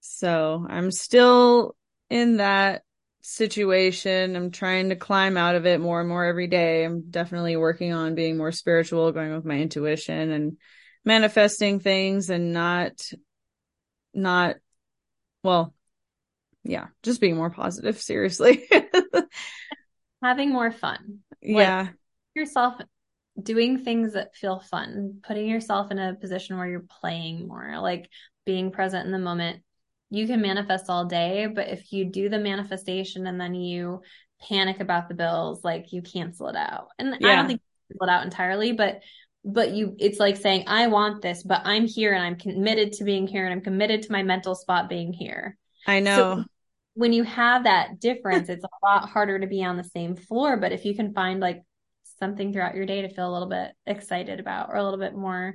So, 0.01 0.65
I'm 0.67 0.91
still 0.91 1.75
in 2.09 2.37
that 2.37 2.83
situation. 3.21 4.37
I'm 4.37 4.51
trying 4.51 4.89
to 4.89 4.95
climb 4.95 5.35
out 5.35 5.55
of 5.55 5.65
it 5.65 5.81
more 5.81 5.99
and 5.99 6.07
more 6.07 6.23
every 6.23 6.47
day. 6.47 6.85
I'm 6.85 7.09
definitely 7.09 7.57
working 7.57 7.93
on 7.93 8.15
being 8.15 8.37
more 8.37 8.53
spiritual, 8.53 9.11
going 9.11 9.33
with 9.33 9.43
my 9.43 9.55
intuition 9.55 10.31
and 10.31 10.57
manifesting 11.03 11.79
things 11.79 12.29
and 12.29 12.53
not 12.53 13.11
not 14.13 14.55
well 15.43 15.73
yeah 16.63 16.87
just 17.03 17.21
being 17.21 17.35
more 17.35 17.49
positive 17.49 17.99
seriously 17.99 18.67
having 20.23 20.51
more 20.51 20.71
fun 20.71 21.19
yeah 21.41 21.81
like 21.81 21.93
yourself 22.35 22.75
doing 23.41 23.83
things 23.83 24.13
that 24.13 24.35
feel 24.35 24.59
fun 24.59 25.19
putting 25.23 25.47
yourself 25.47 25.91
in 25.91 25.99
a 25.99 26.15
position 26.15 26.57
where 26.57 26.67
you're 26.67 26.85
playing 27.01 27.47
more 27.47 27.79
like 27.79 28.09
being 28.45 28.71
present 28.71 29.05
in 29.05 29.11
the 29.11 29.19
moment 29.19 29.61
you 30.09 30.25
can 30.25 30.41
manifest 30.41 30.89
all 30.89 31.05
day 31.05 31.47
but 31.47 31.67
if 31.69 31.91
you 31.91 32.05
do 32.05 32.29
the 32.29 32.39
manifestation 32.39 33.27
and 33.27 33.39
then 33.39 33.53
you 33.53 34.01
panic 34.39 34.79
about 34.79 35.07
the 35.07 35.15
bills, 35.15 35.63
like 35.63 35.91
you 35.91 36.01
cancel 36.01 36.47
it 36.47 36.55
out. 36.55 36.89
And 36.99 37.15
Yeah. 37.19 37.31
I 37.31 37.35
don't 37.35 37.47
think 37.47 37.61
you 37.89 37.95
cancel 37.95 38.07
it 38.07 38.11
out 38.11 38.25
entirely, 38.25 38.71
but 38.71 39.01
but 39.47 39.71
you 39.71 39.95
it's 39.97 40.19
like 40.19 40.35
saying, 40.35 40.65
I 40.67 40.87
want 40.87 41.21
this, 41.21 41.41
but 41.41 41.61
I'm 41.63 41.87
here 41.87 42.13
and 42.13 42.23
I'm 42.23 42.35
committed 42.35 42.91
to 42.93 43.05
being 43.05 43.25
here 43.25 43.45
and 43.45 43.53
I'm 43.53 43.61
committed 43.61 44.03
to 44.03 44.11
my 44.11 44.21
mental 44.21 44.55
spot 44.55 44.89
being 44.89 45.13
here. 45.13 45.57
I 45.87 46.01
know. 46.01 46.43
When 46.95 47.13
you 47.13 47.23
have 47.23 47.63
that 47.63 47.99
difference, 47.99 48.49
it's 48.49 48.65
a 48.65 48.85
lot 48.85 49.07
harder 49.07 49.39
to 49.39 49.47
be 49.47 49.63
on 49.63 49.77
the 49.77 49.83
same 49.83 50.15
floor. 50.15 50.57
But 50.57 50.73
if 50.73 50.83
you 50.83 50.95
can 50.95 51.13
find 51.13 51.39
like 51.39 51.63
something 52.19 52.51
throughout 52.51 52.75
your 52.75 52.85
day 52.85 53.03
to 53.03 53.09
feel 53.09 53.29
a 53.29 53.33
little 53.33 53.47
bit 53.47 53.71
excited 53.85 54.39
about 54.39 54.69
or 54.69 54.75
a 54.75 54.83
little 54.83 54.99
bit 54.99 55.15
more 55.15 55.53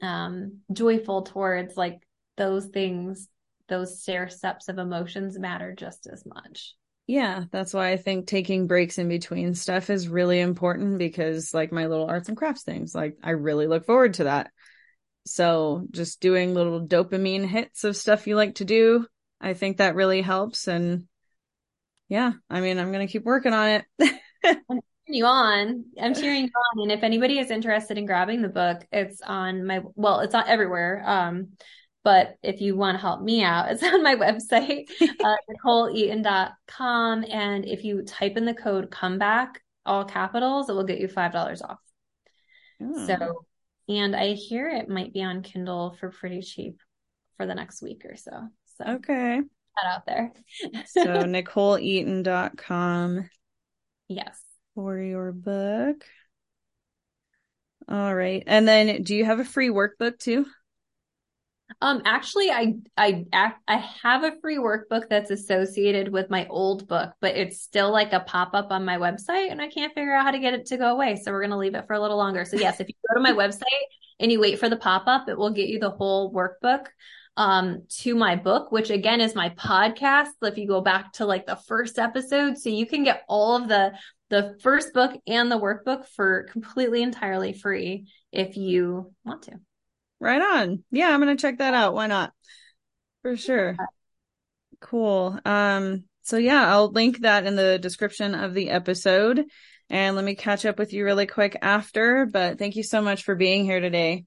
um 0.00 0.58
joyful 0.72 1.22
towards 1.22 1.76
like 1.76 1.98
those 2.36 2.66
things 2.66 3.28
those 3.68 4.00
stair 4.00 4.28
steps 4.28 4.68
of 4.68 4.78
emotions 4.78 5.36
matter 5.38 5.74
just 5.76 6.06
as 6.06 6.24
much 6.24 6.74
Yeah, 7.08 7.44
that's 7.50 7.72
why 7.72 7.90
I 7.90 7.96
think 7.96 8.26
taking 8.26 8.66
breaks 8.66 8.98
in 8.98 9.08
between 9.08 9.54
stuff 9.54 9.88
is 9.88 10.08
really 10.08 10.40
important 10.40 10.98
because, 10.98 11.54
like, 11.54 11.72
my 11.72 11.86
little 11.86 12.06
arts 12.06 12.28
and 12.28 12.36
crafts 12.36 12.64
things, 12.64 12.94
like, 12.94 13.16
I 13.22 13.30
really 13.30 13.66
look 13.66 13.86
forward 13.86 14.14
to 14.14 14.24
that. 14.24 14.50
So, 15.24 15.86
just 15.90 16.20
doing 16.20 16.52
little 16.52 16.86
dopamine 16.86 17.46
hits 17.46 17.84
of 17.84 17.96
stuff 17.96 18.26
you 18.26 18.36
like 18.36 18.56
to 18.56 18.66
do, 18.66 19.06
I 19.40 19.54
think 19.54 19.78
that 19.78 19.94
really 19.94 20.20
helps. 20.20 20.68
And 20.68 21.08
yeah, 22.10 22.32
I 22.50 22.60
mean, 22.60 22.78
I'm 22.78 22.92
going 22.92 23.06
to 23.06 23.10
keep 23.10 23.24
working 23.24 23.54
on 23.54 23.82
it. 23.98 24.20
cheering 25.08 25.16
you 25.16 25.24
on 25.24 25.84
i'm 26.00 26.14
cheering 26.14 26.42
you 26.44 26.50
on 26.76 26.82
and 26.82 26.92
if 26.92 27.02
anybody 27.02 27.38
is 27.38 27.50
interested 27.50 27.96
in 27.96 28.04
grabbing 28.04 28.42
the 28.42 28.48
book 28.48 28.86
it's 28.92 29.22
on 29.22 29.66
my 29.66 29.80
well 29.94 30.20
it's 30.20 30.34
not 30.34 30.48
everywhere 30.48 31.02
um 31.06 31.48
but 32.08 32.36
if 32.42 32.62
you 32.62 32.74
want 32.74 32.94
to 32.94 33.00
help 33.00 33.20
me 33.20 33.42
out 33.42 33.70
it's 33.70 33.82
on 33.82 34.02
my 34.02 34.14
website 34.14 34.88
uh, 35.00 35.36
nicholeeaton.com 35.50 37.24
and 37.28 37.66
if 37.66 37.84
you 37.84 38.02
type 38.02 38.38
in 38.38 38.46
the 38.46 38.54
code 38.54 38.90
comeback 38.90 39.60
all 39.84 40.04
capitals 40.04 40.70
it 40.70 40.72
will 40.72 40.84
get 40.84 41.00
you 41.00 41.08
five 41.08 41.32
dollars 41.32 41.60
off 41.60 41.78
Oh, 42.82 43.06
So, 43.06 43.44
and 43.88 44.14
I 44.14 44.34
hear 44.34 44.68
it 44.68 44.88
might 44.88 45.12
be 45.12 45.22
on 45.22 45.42
Kindle 45.42 45.96
for 45.98 46.10
pretty 46.10 46.42
cheap 46.42 46.78
for 47.36 47.46
the 47.46 47.54
next 47.54 47.82
week 47.82 48.04
or 48.04 48.16
so. 48.16 48.48
So, 48.76 48.84
okay. 48.94 49.40
that 49.40 49.86
out 49.86 50.06
there. 50.06 50.32
So, 50.86 51.04
NicholeEaton.com 51.04 53.30
yes. 54.08 54.40
for 54.74 54.98
your 54.98 55.32
book. 55.32 56.04
All 57.88 58.14
right. 58.14 58.44
And 58.46 58.68
then, 58.68 59.02
do 59.02 59.16
you 59.16 59.24
have 59.24 59.40
a 59.40 59.44
free 59.44 59.70
workbook 59.70 60.18
too? 60.18 60.44
Um, 61.80 62.02
actually, 62.04 62.50
I 62.50 62.74
I 62.96 63.24
I 63.68 63.76
have 64.02 64.24
a 64.24 64.32
free 64.40 64.56
workbook 64.58 65.08
that's 65.08 65.30
associated 65.30 66.12
with 66.12 66.28
my 66.28 66.46
old 66.48 66.88
book, 66.88 67.12
but 67.20 67.36
it's 67.36 67.60
still 67.60 67.92
like 67.92 68.12
a 68.12 68.20
pop 68.20 68.50
up 68.54 68.72
on 68.72 68.84
my 68.84 68.96
website, 68.96 69.52
and 69.52 69.62
I 69.62 69.68
can't 69.68 69.94
figure 69.94 70.12
out 70.12 70.24
how 70.24 70.32
to 70.32 70.40
get 70.40 70.54
it 70.54 70.66
to 70.66 70.76
go 70.76 70.90
away. 70.90 71.16
So 71.16 71.30
we're 71.30 71.42
gonna 71.42 71.58
leave 71.58 71.76
it 71.76 71.86
for 71.86 71.94
a 71.94 72.00
little 72.00 72.16
longer. 72.16 72.44
So 72.44 72.56
yes, 72.56 72.80
if 72.80 72.88
you 72.88 72.94
go 73.08 73.14
to 73.14 73.20
my 73.20 73.32
website 73.32 73.62
and 74.18 74.32
you 74.32 74.40
wait 74.40 74.58
for 74.58 74.68
the 74.68 74.76
pop 74.76 75.04
up, 75.06 75.28
it 75.28 75.38
will 75.38 75.50
get 75.50 75.68
you 75.68 75.78
the 75.78 75.90
whole 75.90 76.32
workbook 76.32 76.86
um 77.36 77.84
to 77.88 78.16
my 78.16 78.34
book, 78.34 78.72
which 78.72 78.90
again 78.90 79.20
is 79.20 79.36
my 79.36 79.50
podcast. 79.50 80.30
If 80.42 80.58
you 80.58 80.66
go 80.66 80.80
back 80.80 81.12
to 81.14 81.26
like 81.26 81.46
the 81.46 81.60
first 81.68 82.00
episode, 82.00 82.58
so 82.58 82.70
you 82.70 82.86
can 82.86 83.04
get 83.04 83.22
all 83.28 83.54
of 83.54 83.68
the 83.68 83.92
the 84.30 84.56
first 84.62 84.92
book 84.92 85.12
and 85.28 85.50
the 85.50 85.58
workbook 85.58 86.06
for 86.06 86.48
completely 86.50 87.02
entirely 87.02 87.52
free 87.52 88.08
if 88.32 88.56
you 88.56 89.14
want 89.24 89.42
to. 89.42 89.60
Right 90.20 90.40
on. 90.40 90.82
Yeah, 90.90 91.08
I'm 91.08 91.20
gonna 91.20 91.36
check 91.36 91.58
that 91.58 91.74
out. 91.74 91.94
Why 91.94 92.06
not? 92.06 92.32
For 93.22 93.36
sure. 93.36 93.76
Cool. 94.80 95.38
Um, 95.44 96.04
so 96.22 96.36
yeah, 96.36 96.68
I'll 96.72 96.90
link 96.90 97.20
that 97.20 97.46
in 97.46 97.56
the 97.56 97.78
description 97.78 98.34
of 98.34 98.54
the 98.54 98.70
episode. 98.70 99.44
And 99.90 100.16
let 100.16 100.24
me 100.24 100.34
catch 100.34 100.66
up 100.66 100.78
with 100.78 100.92
you 100.92 101.04
really 101.04 101.26
quick 101.26 101.56
after. 101.62 102.26
But 102.26 102.58
thank 102.58 102.76
you 102.76 102.82
so 102.82 103.00
much 103.00 103.22
for 103.22 103.34
being 103.34 103.64
here 103.64 103.80
today. 103.80 104.24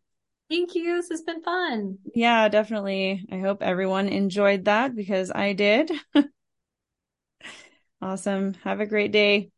Thank 0.50 0.76
you. 0.76 0.96
This 0.98 1.10
has 1.10 1.22
been 1.22 1.42
fun. 1.44 2.00
Yeah, 2.14 2.50
definitely. 2.50 3.26
I 3.32 3.38
hope 3.38 3.62
everyone 3.62 4.10
enjoyed 4.10 4.66
that 4.66 4.96
because 4.96 5.32
I 5.34 5.54
did. 5.54 5.92
Awesome. 8.02 8.56
Have 8.64 8.80
a 8.80 8.88
great 8.88 9.12
day. 9.12 9.52